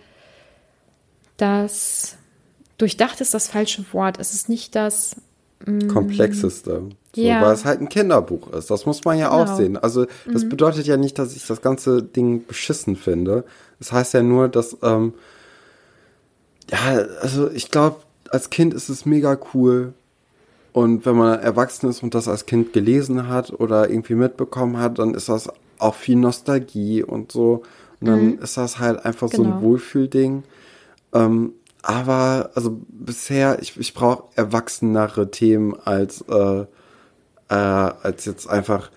das 1.38 2.18
durchdacht 2.78 3.20
ist 3.20 3.34
das 3.34 3.48
falsche 3.48 3.84
Wort. 3.94 4.20
Es 4.20 4.36
ist 4.36 4.48
nicht 4.48 4.76
das 4.76 5.16
mm, 5.66 5.88
So, 7.16 7.22
ja. 7.22 7.42
Weil 7.42 7.54
es 7.54 7.66
halt 7.66 7.82
ein 7.82 7.90
Kinderbuch 7.90 8.52
ist. 8.54 8.70
Das 8.70 8.86
muss 8.86 9.04
man 9.04 9.18
ja 9.18 9.30
genau. 9.30 9.44
auch 9.44 9.56
sehen. 9.56 9.78
Also, 9.78 10.06
das 10.32 10.44
mhm. 10.44 10.50
bedeutet 10.50 10.86
ja 10.86 10.98
nicht, 10.98 11.18
dass 11.18 11.36
ich 11.36 11.46
das 11.48 11.62
ganze 11.62 12.04
Ding 12.04 12.46
beschissen 12.46 12.96
finde. 12.96 13.44
Das 13.80 13.92
heißt 13.92 14.14
ja 14.14 14.22
nur, 14.22 14.48
dass 14.48 14.78
ähm, 14.84 15.14
ja, 16.72 17.06
also 17.22 17.50
ich 17.50 17.72
glaube, 17.72 17.98
als 18.30 18.50
Kind 18.50 18.74
ist 18.74 18.90
es 18.90 19.06
mega 19.06 19.38
cool. 19.54 19.94
Und 20.72 21.06
wenn 21.06 21.16
man 21.16 21.40
erwachsen 21.40 21.90
ist 21.90 22.04
und 22.04 22.14
das 22.14 22.28
als 22.28 22.46
Kind 22.46 22.74
gelesen 22.74 23.28
hat 23.28 23.52
oder 23.52 23.90
irgendwie 23.90 24.14
mitbekommen 24.14 24.78
hat, 24.78 25.00
dann 25.00 25.16
ist 25.16 25.28
das 25.28 25.50
auch 25.80 25.96
viel 25.96 26.16
Nostalgie 26.16 27.04
und 27.04 27.32
so. 27.32 27.64
Und 28.00 28.08
dann 28.08 28.26
mhm. 28.26 28.40
ist 28.40 28.56
das 28.56 28.80
halt 28.80 29.04
einfach 29.04 29.30
genau. 29.30 29.44
so 29.44 29.50
ein 29.50 29.52
genau. 29.54 29.62
Wohlfühlding. 29.64 30.44
Ähm, 31.14 31.54
aber, 31.82 32.52
also 32.54 32.80
bisher, 32.88 33.60
ich, 33.62 33.80
ich 33.80 33.94
brauche 33.94 34.26
erwachsenere 34.36 35.32
Themen 35.32 35.76
als, 35.84 36.22
äh, 36.30 36.66
äh, 37.50 37.54
als 37.54 38.26
jetzt 38.26 38.48
einfach 38.48 38.92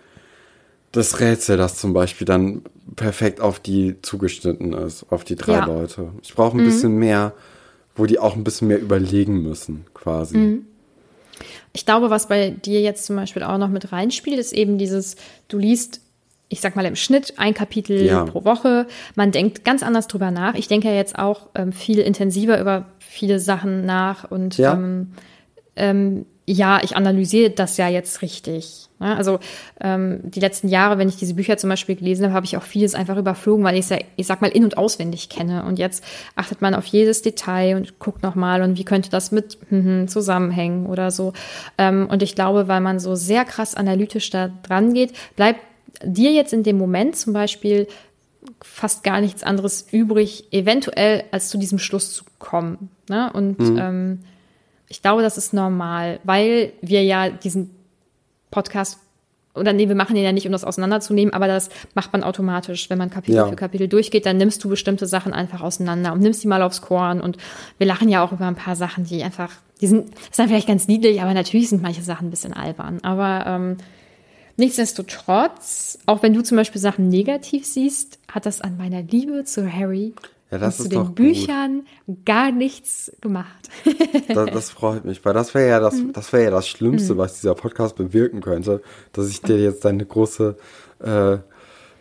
das 0.93 1.21
Rätsel, 1.21 1.57
das 1.57 1.77
zum 1.77 1.93
Beispiel 1.95 2.27
dann 2.27 2.63
perfekt 2.97 3.41
auf 3.41 3.61
die 3.61 4.01
zugeschnitten 4.03 4.73
ist, 4.75 5.07
auf 5.11 5.25
die 5.25 5.37
drei 5.37 5.55
ja. 5.55 5.65
Leute. 5.65 6.11
Ich 6.23 6.35
brauche 6.35 6.57
ein 6.57 6.63
mhm. 6.63 6.67
bisschen 6.67 6.97
mehr 6.97 7.33
wo 7.95 8.07
die 8.07 8.19
auch 8.19 8.37
ein 8.37 8.45
bisschen 8.45 8.69
mehr 8.69 8.81
überlegen 8.81 9.43
müssen, 9.43 9.85
quasi. 9.95 10.37
Mhm. 10.37 10.67
Ich 11.73 11.87
glaube, 11.87 12.11
was 12.11 12.29
bei 12.29 12.51
dir 12.51 12.81
jetzt 12.81 13.07
zum 13.07 13.17
Beispiel 13.17 13.43
auch 13.43 13.59
noch 13.59 13.69
mit 13.69 13.93
reinspielt, 13.93 14.39
ist 14.39 14.53
eben 14.53 14.79
dieses, 14.79 15.17
du 15.49 15.59
liest, 15.59 16.01
ich 16.49 16.61
sag 16.61 16.77
mal 16.77 16.85
im 16.85 16.97
Schnitt 16.97 17.35
ein 17.39 17.55
Kapitel 17.55 18.03
ja. 18.03 18.25
pro 18.25 18.45
Woche. 18.45 18.87
Man 19.15 19.33
denkt 19.33 19.65
ganz 19.65 19.83
anders 19.83 20.07
drüber 20.07 20.31
nach. 20.31 20.55
Ich 20.55 20.69
denke 20.69 20.89
ja 20.89 20.95
jetzt 20.95 21.19
auch 21.19 21.49
ähm, 21.55 21.73
viel 21.73 21.99
intensiver 21.99 22.61
über 22.61 22.87
viele 22.99 23.41
Sachen 23.41 23.87
nach 23.87 24.31
und 24.31 24.59
ja. 24.59 24.75
ähm, 24.75 25.13
ähm, 25.77 26.27
ja, 26.47 26.81
ich 26.83 26.97
analysiere 26.97 27.51
das 27.51 27.77
ja 27.77 27.89
jetzt 27.89 28.21
richtig. 28.23 28.89
Ne? 28.99 29.17
Also 29.17 29.39
ähm, 29.81 30.21
die 30.25 30.41
letzten 30.41 30.69
Jahre, 30.69 30.99
wenn 30.99 31.09
ich 31.09 31.17
diese 31.17 31.35
Bücher 31.35 31.57
zum 31.57 31.71
Beispiel 31.71 31.95
gelesen 31.95 32.25
habe, 32.25 32.35
habe 32.35 32.47
ich 32.47 32.57
auch 32.57 32.63
vieles 32.63 32.95
einfach 32.95 33.17
überflogen, 33.17 33.65
weil 33.65 33.75
ich 33.75 33.83
es 33.83 33.89
ja, 33.91 33.99
ich 34.17 34.27
sag 34.27 34.41
mal, 34.41 34.49
in- 34.49 34.65
und 34.65 34.77
auswendig 34.77 35.29
kenne. 35.29 35.65
Und 35.65 35.79
jetzt 35.79 36.03
achtet 36.35 36.61
man 36.61 36.75
auf 36.75 36.87
jedes 36.87 37.23
Detail 37.23 37.77
und 37.77 37.99
guckt 38.01 38.23
nochmal 38.23 38.63
und 38.63 38.77
wie 38.77 38.85
könnte 38.85 39.11
das 39.11 39.31
mit 39.31 39.59
hm, 39.69 40.09
zusammenhängen 40.09 40.87
oder 40.87 41.11
so. 41.11 41.33
Ähm, 41.79 42.09
und 42.11 42.23
ich 42.23 42.35
glaube, 42.35 42.67
weil 42.67 42.81
man 42.81 42.99
so 42.99 43.15
sehr 43.15 43.45
krass 43.45 43.75
analytisch 43.75 44.31
da 44.31 44.51
dran 44.63 44.95
geht, 44.95 45.13
bleibt 45.37 45.61
dir 46.05 46.33
jetzt 46.33 46.53
in 46.53 46.65
dem 46.65 46.79
Moment 46.79 47.17
zum 47.17 47.33
Beispiel 47.33 47.87
fast 48.61 49.05
gar 49.05 49.21
nichts 49.21 49.45
anderes 49.45 49.87
übrig, 49.93 50.47
eventuell 50.51 51.25
als 51.31 51.49
zu 51.49 51.59
diesem 51.59 51.79
Schluss 51.79 52.13
zu 52.13 52.25
kommen. 52.39 52.91
Ne? 53.09 53.31
Und 53.33 53.59
mhm. 53.61 53.79
ähm, 53.79 54.19
ich 54.93 55.01
glaube, 55.01 55.23
das 55.23 55.39
ist 55.39 55.55
normal, 55.55 56.21
weil 56.23 56.75
wir 56.83 57.03
ja 57.03 57.31
diesen 57.31 57.71
Podcast 58.51 58.99
oder 59.55 59.73
nee, 59.73 59.89
wir 59.89 59.95
machen 59.95 60.15
den 60.15 60.25
ja 60.25 60.33
nicht, 60.33 60.45
um 60.45 60.53
das 60.53 60.65
auseinanderzunehmen, 60.65 61.33
aber 61.33 61.47
das 61.47 61.71
macht 61.95 62.13
man 62.13 62.23
automatisch. 62.23 62.91
Wenn 62.91 62.99
man 62.99 63.09
Kapitel 63.09 63.37
ja. 63.37 63.47
für 63.47 63.57
Kapitel 63.57 63.89
durchgeht, 63.89 64.27
dann 64.27 64.37
nimmst 64.37 64.63
du 64.63 64.69
bestimmte 64.69 65.07
Sachen 65.07 65.33
einfach 65.33 65.63
auseinander 65.63 66.13
und 66.13 66.21
nimmst 66.21 66.43
die 66.43 66.47
mal 66.47 66.63
aufs 66.63 66.83
Korn. 66.83 67.23
Und 67.23 67.39
wir 67.79 67.87
lachen 67.87 68.11
ja 68.11 68.23
auch 68.23 68.33
über 68.33 68.47
ein 68.47 68.55
paar 68.55 68.77
Sachen, 68.77 69.05
die 69.05 69.23
einfach, 69.23 69.51
die 69.81 69.87
sind, 69.87 70.11
das 70.29 70.37
dann 70.37 70.49
vielleicht 70.49 70.69
ganz 70.69 70.89
niedlich, 70.89 71.23
aber 71.23 71.33
natürlich 71.33 71.71
sind 71.71 71.83
manche 71.83 72.03
Sachen 72.03 72.29
ein 72.29 72.31
bisschen 72.31 72.53
albern. 72.53 73.01
Aber 73.03 73.45
ähm, 73.47 73.77
nichtsdestotrotz, 74.59 75.99
auch 76.05 76.23
wenn 76.23 76.35
du 76.35 76.43
zum 76.43 76.57
Beispiel 76.57 76.81
Sachen 76.81 77.09
negativ 77.09 77.67
siehst, 77.67 78.19
hat 78.31 78.45
das 78.45 78.61
an 78.61 78.77
meiner 78.77 79.03
Liebe 79.03 79.45
zu 79.45 79.71
Harry 79.71 80.15
ja, 80.53 80.59
das 80.59 80.79
und 80.79 80.85
ist 80.87 80.93
zu 80.93 81.03
den 81.03 81.15
Büchern 81.15 81.87
gut. 82.07 82.27
gar 82.27 82.53
nichts 82.53 83.11
gemacht. 83.23 83.71
das, 84.29 84.51
das, 84.51 84.71
freut 84.71 85.07
mich, 85.07 85.25
weil 85.25 85.33
das 85.33 85.55
wäre 85.55 85.67
ja 85.67 85.81
das, 85.81 85.95
mhm. 85.95 86.13
das 86.13 86.31
wäre 86.35 86.45
ja 86.45 86.51
das 86.51 86.69
Schlimmste, 86.69 87.15
mhm. 87.15 87.19
was 87.19 87.41
dieser 87.41 87.55
Podcast 87.55 87.97
bewirken 87.97 88.43
könnte, 88.43 88.83
dass 89.15 89.31
ich 89.31 89.41
dir 89.41 89.59
jetzt 89.59 89.87
deine 89.87 90.05
große, 90.05 90.57
äh, 91.01 91.39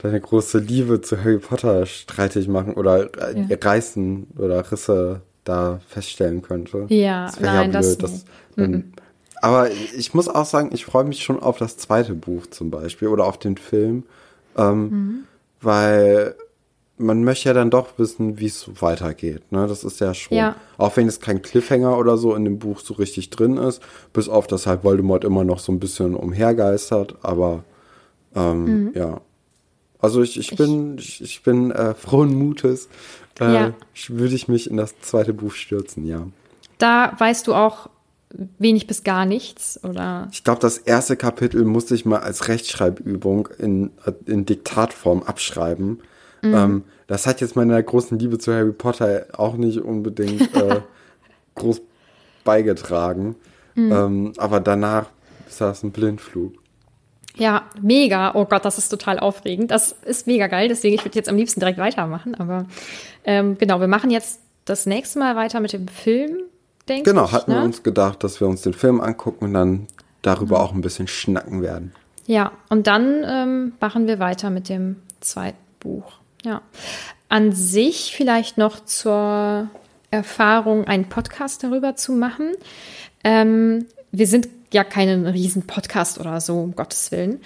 deine 0.01 0.19
große 0.19 0.59
Liebe 0.59 0.99
zu 0.99 1.17
Harry 1.17 1.39
Potter 1.39 1.85
streitig 1.85 2.49
machen 2.49 2.73
oder 2.73 3.09
äh, 3.33 3.45
ja. 3.47 3.57
reißen 3.59 4.27
oder 4.37 4.69
Risse 4.69 5.21
da 5.45 5.79
feststellen 5.87 6.41
könnte. 6.41 6.87
Ja, 6.89 7.27
das 7.27 7.39
nein, 7.39 7.71
ja 7.71 7.79
blöd, 7.79 8.03
das 8.03 8.25
nee. 8.57 8.63
ähm, 8.65 8.91
Aber 9.41 9.71
ich 9.71 10.13
muss 10.13 10.27
auch 10.27 10.45
sagen, 10.45 10.71
ich 10.73 10.83
freue 10.83 11.05
mich 11.05 11.23
schon 11.23 11.41
auf 11.41 11.57
das 11.57 11.77
zweite 11.77 12.15
Buch 12.15 12.47
zum 12.47 12.69
Beispiel 12.69 13.07
oder 13.07 13.25
auf 13.25 13.39
den 13.39 13.55
Film, 13.55 14.03
ähm, 14.57 14.89
Mhm. 14.89 15.23
weil 15.61 16.35
man 17.01 17.23
möchte 17.23 17.49
ja 17.49 17.53
dann 17.53 17.69
doch 17.69 17.97
wissen, 17.97 18.39
wie 18.39 18.45
es 18.45 18.69
weitergeht. 18.81 19.51
Ne? 19.51 19.67
Das 19.67 19.83
ist 19.83 19.99
ja 19.99 20.13
schon, 20.13 20.37
Ja. 20.37 20.55
auch 20.77 20.95
wenn 20.97 21.07
jetzt 21.07 21.21
kein 21.21 21.41
Cliffhanger 21.41 21.97
oder 21.97 22.17
so 22.17 22.33
in 22.35 22.45
dem 22.45 22.59
Buch 22.59 22.79
so 22.79 22.93
richtig 22.93 23.29
drin 23.29 23.57
ist, 23.57 23.81
bis 24.13 24.29
auf 24.29 24.47
dass 24.47 24.67
halt 24.67 24.83
Voldemort 24.83 25.23
immer 25.23 25.43
noch 25.43 25.59
so 25.59 25.71
ein 25.71 25.79
bisschen 25.79 26.15
umhergeistert, 26.15 27.15
aber 27.23 27.63
ähm, 28.35 28.63
Mhm. 28.65 28.91
ja. 28.95 29.21
Also 29.99 30.21
ich, 30.21 30.39
ich 30.39 30.55
bin, 30.55 30.97
ich, 30.97 31.21
ich 31.21 31.43
bin 31.43 31.69
äh, 31.71 31.93
frohen 31.93 32.33
Mutes, 32.33 32.87
äh, 33.39 33.53
Ja. 33.53 33.73
würde 34.07 34.33
ich 34.35 34.47
mich 34.47 34.69
in 34.69 34.77
das 34.77 34.95
zweite 35.01 35.33
Buch 35.33 35.51
stürzen, 35.53 36.05
ja. 36.07 36.25
Da 36.79 37.13
weißt 37.19 37.45
du 37.47 37.53
auch 37.53 37.89
wenig 38.57 38.87
bis 38.87 39.03
gar 39.03 39.25
nichts, 39.25 39.79
oder? 39.83 40.29
Ich 40.31 40.43
glaube, 40.43 40.59
das 40.61 40.77
erste 40.77 41.17
Kapitel 41.17 41.65
musste 41.65 41.93
ich 41.95 42.05
mal 42.05 42.19
als 42.21 42.47
Rechtschreibübung 42.47 43.49
in, 43.59 43.91
in 44.25 44.45
Diktatform 44.45 45.21
abschreiben. 45.23 45.99
Ähm, 46.43 46.83
das 47.07 47.27
hat 47.27 47.41
jetzt 47.41 47.55
meiner 47.55 47.81
großen 47.81 48.17
Liebe 48.17 48.37
zu 48.37 48.53
Harry 48.53 48.71
Potter 48.71 49.25
auch 49.33 49.55
nicht 49.55 49.79
unbedingt 49.79 50.53
äh, 50.55 50.81
groß 51.55 51.81
beigetragen. 52.43 53.35
Ähm, 53.75 54.33
aber 54.37 54.59
danach 54.59 55.07
ist 55.47 55.61
das 55.61 55.83
ein 55.83 55.91
Blindflug. 55.91 56.53
Ja, 57.35 57.63
mega. 57.81 58.35
Oh 58.35 58.45
Gott, 58.45 58.65
das 58.65 58.77
ist 58.77 58.89
total 58.89 59.17
aufregend. 59.19 59.71
Das 59.71 59.93
ist 60.05 60.27
mega 60.27 60.47
geil. 60.47 60.67
Deswegen, 60.67 60.95
ich 60.95 61.05
würde 61.05 61.15
jetzt 61.17 61.29
am 61.29 61.37
liebsten 61.37 61.59
direkt 61.61 61.77
weitermachen. 61.77 62.35
Aber 62.35 62.65
ähm, 63.23 63.57
genau, 63.57 63.79
wir 63.79 63.87
machen 63.87 64.09
jetzt 64.09 64.41
das 64.65 64.85
nächste 64.85 65.19
Mal 65.19 65.35
weiter 65.35 65.59
mit 65.59 65.73
dem 65.73 65.87
Film, 65.87 66.39
denke 66.89 67.09
Genau, 67.09 67.25
ich. 67.25 67.31
hatten 67.31 67.51
ne? 67.51 67.57
wir 67.57 67.63
uns 67.63 67.83
gedacht, 67.83 68.23
dass 68.23 68.39
wir 68.41 68.47
uns 68.47 68.61
den 68.61 68.73
Film 68.73 68.99
angucken 68.99 69.45
und 69.45 69.53
dann 69.53 69.87
darüber 70.21 70.59
auch 70.61 70.73
ein 70.73 70.81
bisschen 70.81 71.07
schnacken 71.07 71.61
werden. 71.61 71.93
Ja, 72.27 72.51
und 72.69 72.87
dann 72.87 73.23
ähm, 73.25 73.71
machen 73.79 74.07
wir 74.07 74.19
weiter 74.19 74.49
mit 74.49 74.69
dem 74.69 74.97
zweiten 75.21 75.57
Buch. 75.79 76.13
Ja. 76.43 76.61
An 77.29 77.51
sich 77.53 78.13
vielleicht 78.15 78.57
noch 78.57 78.83
zur 78.83 79.69
Erfahrung, 80.09 80.85
einen 80.85 81.07
Podcast 81.07 81.63
darüber 81.63 81.95
zu 81.95 82.11
machen. 82.11 82.51
Ähm, 83.23 83.85
wir 84.11 84.27
sind 84.27 84.49
ja 84.73 84.83
keinen 84.83 85.27
riesen 85.27 85.67
Podcast 85.67 86.19
oder 86.19 86.41
so, 86.41 86.59
um 86.59 86.75
Gottes 86.75 87.11
Willen. 87.11 87.39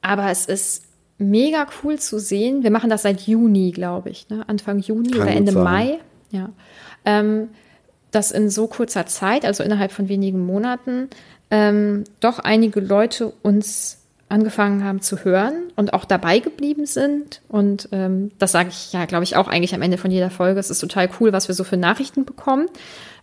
Aber 0.00 0.30
es 0.30 0.46
ist 0.46 0.84
mega 1.18 1.66
cool 1.82 1.98
zu 1.98 2.18
sehen. 2.18 2.62
Wir 2.62 2.70
machen 2.70 2.90
das 2.90 3.02
seit 3.02 3.22
Juni, 3.22 3.72
glaube 3.72 4.10
ich, 4.10 4.28
ne? 4.28 4.44
Anfang 4.48 4.78
Juni 4.78 5.10
Kann 5.10 5.22
oder 5.22 5.30
Ende 5.30 5.52
sein. 5.52 5.62
Mai. 5.62 5.98
Ja. 6.30 6.50
Ähm, 7.04 7.48
dass 8.10 8.30
in 8.30 8.50
so 8.50 8.66
kurzer 8.66 9.06
Zeit, 9.06 9.44
also 9.44 9.62
innerhalb 9.62 9.92
von 9.92 10.08
wenigen 10.08 10.44
Monaten, 10.44 11.08
ähm, 11.50 12.04
doch 12.20 12.38
einige 12.38 12.80
Leute 12.80 13.32
uns 13.42 13.98
angefangen 14.28 14.82
haben 14.82 15.00
zu 15.00 15.24
hören 15.24 15.70
und 15.76 15.92
auch 15.94 16.04
dabei 16.04 16.40
geblieben 16.40 16.86
sind. 16.86 17.42
Und 17.48 17.88
ähm, 17.92 18.32
das 18.38 18.52
sage 18.52 18.70
ich 18.70 18.92
ja, 18.92 19.04
glaube 19.04 19.24
ich, 19.24 19.36
auch 19.36 19.48
eigentlich 19.48 19.74
am 19.74 19.82
Ende 19.82 19.98
von 19.98 20.10
jeder 20.10 20.30
Folge. 20.30 20.58
Es 20.58 20.70
ist 20.70 20.80
total 20.80 21.08
cool, 21.20 21.32
was 21.32 21.48
wir 21.48 21.54
so 21.54 21.62
für 21.62 21.76
Nachrichten 21.76 22.24
bekommen. 22.24 22.66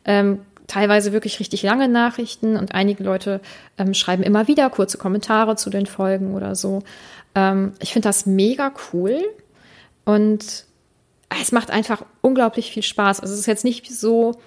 Ähm, 0.06 0.40
teilweise 0.68 1.12
wirklich 1.12 1.40
richtig 1.40 1.62
lange 1.64 1.90
Nachrichten 1.90 2.56
und 2.56 2.74
einige 2.74 3.04
Leute 3.04 3.42
ähm, 3.78 3.94
schreiben 3.94 4.24
immer 4.24 4.48
wieder 4.48 4.70
kurze 4.70 4.98
Kommentare 4.98 5.56
zu 5.58 5.70
den 5.70 5.86
Folgen 5.86 6.36
oder 6.36 6.56
so. 6.56 6.84
Ähm, 7.36 7.74
ich 7.80 7.92
finde 7.92 8.08
das 8.08 8.26
mega 8.26 8.72
cool 8.94 9.22
und 10.06 10.66
es 11.42 11.52
macht 11.52 11.72
einfach 11.72 12.06
unglaublich 12.22 12.72
viel 12.72 12.84
Spaß. 12.84 13.20
Also 13.20 13.34
es 13.34 13.42
ist 13.42 13.46
jetzt 13.46 13.66
nicht 13.66 13.92
so, 13.92 14.40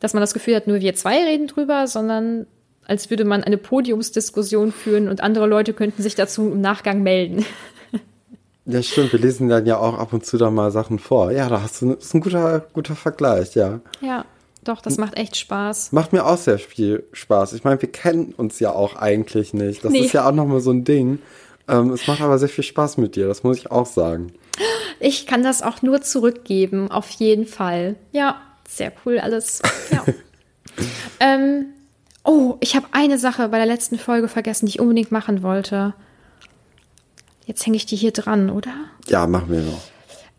dass 0.00 0.12
man 0.12 0.20
das 0.20 0.34
Gefühl 0.34 0.56
hat, 0.56 0.66
nur 0.66 0.80
wir 0.80 0.94
zwei 0.94 1.22
reden 1.24 1.46
drüber, 1.46 1.86
sondern 1.86 2.46
als 2.86 3.10
würde 3.10 3.24
man 3.24 3.42
eine 3.44 3.56
Podiumsdiskussion 3.58 4.72
führen 4.72 5.08
und 5.08 5.20
andere 5.22 5.46
Leute 5.46 5.72
könnten 5.72 6.02
sich 6.02 6.14
dazu 6.14 6.50
im 6.50 6.60
Nachgang 6.60 7.02
melden. 7.02 7.44
Ja, 8.66 8.82
stimmt. 8.82 9.12
Wir 9.12 9.20
lesen 9.20 9.50
dann 9.50 9.66
ja 9.66 9.76
auch 9.76 9.98
ab 9.98 10.14
und 10.14 10.24
zu 10.24 10.38
da 10.38 10.50
mal 10.50 10.70
Sachen 10.70 10.98
vor. 10.98 11.30
Ja, 11.32 11.50
da 11.50 11.60
hast 11.60 11.82
du, 11.82 11.94
das 11.94 12.06
ist 12.06 12.14
ein 12.14 12.22
guter, 12.22 12.60
guter 12.72 12.96
Vergleich, 12.96 13.54
ja. 13.54 13.80
Ja, 14.00 14.24
doch, 14.62 14.80
das 14.80 14.96
macht 14.96 15.18
echt 15.18 15.36
Spaß. 15.36 15.92
Macht 15.92 16.14
mir 16.14 16.24
auch 16.24 16.38
sehr 16.38 16.58
viel 16.58 17.04
Spaß. 17.12 17.52
Ich 17.52 17.64
meine, 17.64 17.82
wir 17.82 17.92
kennen 17.92 18.32
uns 18.34 18.60
ja 18.60 18.72
auch 18.72 18.96
eigentlich 18.96 19.52
nicht. 19.52 19.84
Das 19.84 19.92
Nee. 19.92 20.06
ist 20.06 20.14
ja 20.14 20.26
auch 20.26 20.32
nochmal 20.32 20.60
so 20.60 20.70
ein 20.70 20.82
Ding. 20.84 21.18
Ähm, 21.68 21.90
es 21.90 22.06
macht 22.06 22.22
aber 22.22 22.38
sehr 22.38 22.48
viel 22.48 22.64
Spaß 22.64 22.96
mit 22.96 23.16
dir, 23.16 23.26
das 23.28 23.42
muss 23.42 23.58
ich 23.58 23.70
auch 23.70 23.84
sagen. 23.84 24.32
Ich 24.98 25.26
kann 25.26 25.42
das 25.42 25.60
auch 25.60 25.82
nur 25.82 26.00
zurückgeben, 26.00 26.90
auf 26.90 27.10
jeden 27.10 27.44
Fall. 27.46 27.96
Ja, 28.12 28.40
sehr 28.66 28.92
cool 29.04 29.18
alles. 29.18 29.60
Ja. 29.90 30.04
ähm, 31.20 31.66
oh, 32.24 32.56
ich 32.60 32.74
habe 32.74 32.86
eine 32.92 33.18
Sache 33.18 33.48
bei 33.48 33.58
der 33.58 33.66
letzten 33.66 33.98
Folge 33.98 34.28
vergessen, 34.28 34.66
die 34.66 34.70
ich 34.70 34.80
unbedingt 34.80 35.12
machen 35.12 35.42
wollte. 35.42 35.94
Jetzt 37.46 37.64
hänge 37.66 37.76
ich 37.76 37.86
die 37.86 37.96
hier 37.96 38.12
dran, 38.12 38.50
oder? 38.50 38.72
Ja, 39.06 39.26
machen 39.26 39.50
wir 39.50 39.60
noch. 39.60 39.82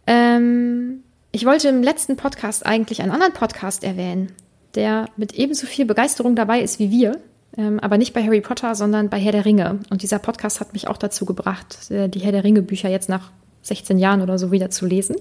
Ähm, 0.08 1.04
ich 1.32 1.46
wollte 1.46 1.70
im 1.70 1.84
letzten 1.84 2.18
Podcast 2.18 2.66
eigentlich 2.66 3.02
einen 3.02 3.12
anderen 3.12 3.34
Podcast 3.34 3.84
erwähnen, 3.84 4.32
der 4.74 5.06
mit 5.16 5.34
ebenso 5.34 5.68
viel 5.68 5.86
Begeisterung 5.86 6.36
dabei 6.36 6.62
ist 6.62 6.80
wie 6.80 6.90
wir, 6.92 7.20
ähm, 7.58 7.80
aber 7.80 7.98
nicht 7.98 8.14
bei 8.14 8.24
Harry 8.24 8.42
Potter, 8.42 8.76
sondern 8.76 9.10
bei 9.10 9.20
Herr 9.20 9.32
der 9.32 9.46
Ringe. 9.46 9.80
Und 9.90 10.02
dieser 10.02 10.20
Podcast 10.20 10.60
hat 10.60 10.74
mich 10.74 10.88
auch 10.88 10.98
dazu 10.98 11.26
gebracht, 11.26 11.90
äh, 11.92 12.10
die 12.10 12.20
Herr 12.20 12.32
der 12.32 12.44
Ringe 12.44 12.62
Bücher 12.62 12.90
jetzt 12.90 13.10
nach 13.10 13.32
16 13.62 13.98
Jahren 13.98 14.22
oder 14.22 14.38
so 14.38 14.52
wieder 14.52 14.70
zu 14.70 14.86
lesen. 14.86 15.16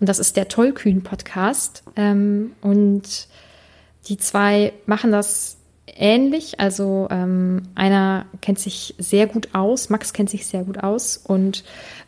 Und 0.00 0.08
das 0.08 0.18
ist 0.18 0.36
der 0.36 0.48
Tollkühn-Podcast. 0.48 1.82
Ähm, 1.96 2.52
und 2.62 3.28
die 4.08 4.16
zwei 4.16 4.72
machen 4.86 5.12
das 5.12 5.57
ähnlich. 5.96 6.60
Also 6.60 7.08
ähm, 7.10 7.62
einer 7.74 8.26
kennt 8.40 8.58
sich 8.58 8.94
sehr 8.98 9.26
gut 9.26 9.48
aus, 9.52 9.90
Max 9.90 10.12
kennt 10.12 10.30
sich 10.30 10.46
sehr 10.46 10.64
gut 10.64 10.78
aus 10.78 11.16
und 11.16 11.64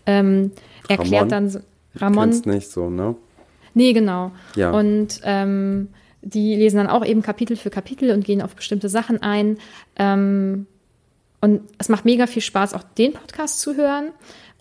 ähm, 0.07 0.53
erklärt 0.89 1.23
Ramon? 1.23 1.29
dann 1.29 1.49
so, 1.51 1.59
Ramon. 1.97 2.31
Ramon. 2.31 2.43
nicht 2.55 2.71
so, 2.71 2.91
ne? 2.91 3.17
Nee, 3.75 3.93
genau. 3.93 4.33
Ja. 4.57 4.71
Und 4.71 5.21
ähm, 5.25 5.89
die 6.23 6.55
lesen 6.57 6.77
dann 6.77 6.89
auch 6.89 7.05
eben 7.05 7.23
Kapitel 7.23 7.57
für 7.57 7.71
Kapitel 7.71 8.11
und 8.11 8.25
gehen 8.25 8.43
auf 8.43 8.55
bestimmte 8.55 8.89
Sachen 8.89 9.23
ein. 9.23 9.59
Ähm, 9.97 10.67
und 11.41 11.63
es 11.79 11.89
macht 11.89 12.05
mega 12.05 12.27
viel 12.27 12.43
Spaß, 12.43 12.75
auch 12.75 12.83
den 12.83 13.13
Podcast 13.13 13.61
zu 13.61 13.77
hören. 13.77 14.11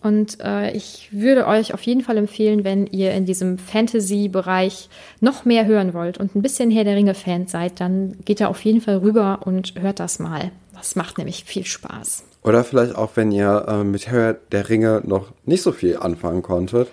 Und 0.01 0.39
äh, 0.41 0.71
ich 0.71 1.09
würde 1.11 1.45
euch 1.45 1.73
auf 1.73 1.81
jeden 1.81 2.01
Fall 2.01 2.17
empfehlen, 2.17 2.63
wenn 2.63 2.87
ihr 2.87 3.11
in 3.13 3.25
diesem 3.25 3.57
Fantasy-Bereich 3.57 4.89
noch 5.19 5.43
mehr 5.43 5.65
hören 5.65 5.93
wollt 5.93 6.17
und 6.17 6.35
ein 6.35 6.41
bisschen 6.41 6.71
Herr 6.71 6.85
der 6.85 6.95
Ringe-Fan 6.95 7.47
seid, 7.47 7.81
dann 7.81 8.17
geht 8.23 8.39
da 8.39 8.47
auf 8.47 8.63
jeden 8.63 8.81
Fall 8.81 8.97
rüber 8.97 9.39
und 9.43 9.73
hört 9.79 9.99
das 9.99 10.19
mal. 10.19 10.51
Das 10.73 10.95
macht 10.95 11.17
nämlich 11.17 11.43
viel 11.43 11.65
Spaß. 11.65 12.23
Oder 12.43 12.63
vielleicht 12.63 12.95
auch, 12.95 13.11
wenn 13.15 13.31
ihr 13.31 13.65
äh, 13.67 13.83
mit 13.83 14.07
Herr 14.07 14.33
der 14.33 14.69
Ringe 14.69 15.01
noch 15.05 15.33
nicht 15.45 15.61
so 15.61 15.73
viel 15.73 15.97
anfangen 15.97 16.41
konntet. 16.41 16.87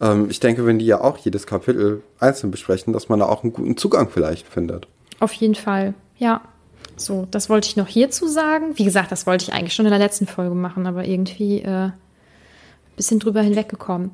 Ähm, 0.00 0.28
ich 0.30 0.40
denke, 0.40 0.64
wenn 0.64 0.78
die 0.78 0.86
ja 0.86 1.02
auch 1.02 1.18
jedes 1.18 1.46
Kapitel 1.46 2.02
einzeln 2.18 2.50
besprechen, 2.50 2.94
dass 2.94 3.10
man 3.10 3.18
da 3.18 3.26
auch 3.26 3.42
einen 3.42 3.52
guten 3.52 3.76
Zugang 3.76 4.08
vielleicht 4.08 4.46
findet. 4.46 4.86
Auf 5.20 5.32
jeden 5.34 5.54
Fall, 5.54 5.92
ja. 6.18 6.40
So, 6.96 7.28
das 7.30 7.50
wollte 7.50 7.68
ich 7.68 7.76
noch 7.76 7.88
hierzu 7.88 8.26
sagen. 8.26 8.72
Wie 8.76 8.84
gesagt, 8.84 9.12
das 9.12 9.26
wollte 9.26 9.44
ich 9.44 9.52
eigentlich 9.52 9.74
schon 9.74 9.84
in 9.84 9.90
der 9.90 9.98
letzten 9.98 10.26
Folge 10.26 10.54
machen, 10.54 10.86
aber 10.86 11.04
irgendwie 11.04 11.60
äh, 11.60 11.90
bisschen 12.96 13.18
drüber 13.18 13.42
hinweggekommen. 13.42 14.10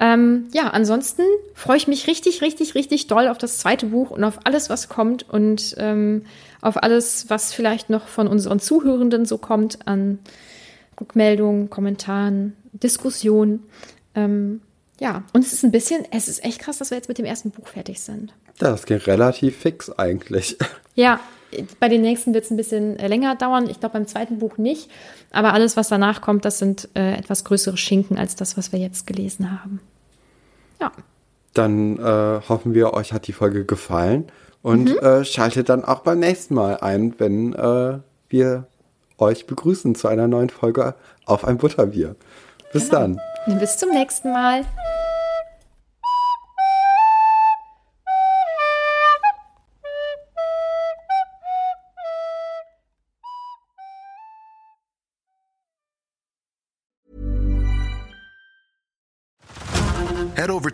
Ähm, 0.00 0.48
ja, 0.52 0.68
ansonsten 0.68 1.22
freue 1.54 1.76
ich 1.76 1.88
mich 1.88 2.06
richtig, 2.06 2.42
richtig, 2.42 2.74
richtig 2.74 3.06
doll 3.06 3.28
auf 3.28 3.38
das 3.38 3.58
zweite 3.58 3.86
Buch 3.86 4.10
und 4.10 4.22
auf 4.24 4.40
alles, 4.44 4.70
was 4.70 4.88
kommt 4.88 5.28
und 5.28 5.74
ähm, 5.78 6.24
auf 6.60 6.82
alles, 6.82 7.28
was 7.28 7.52
vielleicht 7.52 7.90
noch 7.90 8.06
von 8.06 8.28
unseren 8.28 8.60
Zuhörenden 8.60 9.24
so 9.26 9.38
kommt 9.38 9.86
an 9.86 10.18
Rückmeldungen, 11.00 11.70
Kommentaren, 11.70 12.56
Diskussionen. 12.72 13.64
Ähm, 14.14 14.60
ja, 15.00 15.22
und 15.32 15.44
es 15.44 15.52
ist 15.52 15.64
ein 15.64 15.70
bisschen, 15.70 16.04
es 16.10 16.28
ist 16.28 16.44
echt 16.44 16.60
krass, 16.60 16.78
dass 16.78 16.90
wir 16.90 16.96
jetzt 16.96 17.08
mit 17.08 17.18
dem 17.18 17.24
ersten 17.24 17.50
Buch 17.50 17.68
fertig 17.68 18.00
sind. 18.00 18.32
Das 18.58 18.86
geht 18.86 19.06
relativ 19.06 19.56
fix 19.56 19.90
eigentlich. 19.90 20.56
Ja, 20.94 21.20
bei 21.80 21.88
den 21.88 22.02
nächsten 22.02 22.34
wird 22.34 22.44
es 22.44 22.50
ein 22.50 22.56
bisschen 22.56 22.98
äh, 22.98 23.08
länger 23.08 23.34
dauern. 23.36 23.68
Ich 23.70 23.80
glaube, 23.80 23.94
beim 23.94 24.06
zweiten 24.06 24.38
Buch 24.38 24.58
nicht. 24.58 24.90
Aber 25.30 25.52
alles, 25.52 25.76
was 25.76 25.88
danach 25.88 26.20
kommt, 26.20 26.44
das 26.44 26.58
sind 26.58 26.88
äh, 26.94 27.14
etwas 27.14 27.44
größere 27.44 27.76
Schinken 27.76 28.18
als 28.18 28.36
das, 28.36 28.56
was 28.56 28.72
wir 28.72 28.78
jetzt 28.78 29.06
gelesen 29.06 29.50
haben. 29.50 29.80
Ja, 30.80 30.92
Dann 31.54 31.98
äh, 31.98 32.40
hoffen 32.48 32.74
wir, 32.74 32.94
euch 32.94 33.12
hat 33.12 33.26
die 33.26 33.32
Folge 33.32 33.64
gefallen 33.64 34.30
und 34.62 34.96
äh, 35.02 35.24
schaltet 35.24 35.68
dann 35.68 35.84
auch 35.84 36.00
beim 36.00 36.20
nächsten 36.20 36.54
Mal 36.54 36.78
ein, 36.78 37.14
wenn 37.18 37.54
äh, 37.54 37.98
wir 38.28 38.66
euch 39.18 39.46
begrüßen 39.46 39.94
zu 39.94 40.08
einer 40.08 40.28
neuen 40.28 40.50
Folge 40.50 40.94
auf 41.26 41.44
ein 41.44 41.58
Butterbier. 41.58 42.16
Bis 42.72 42.88
dann. 42.88 43.20
bis 43.46 43.76
zum 43.76 43.90
nächsten 43.90 44.32
Mal. 44.32 44.64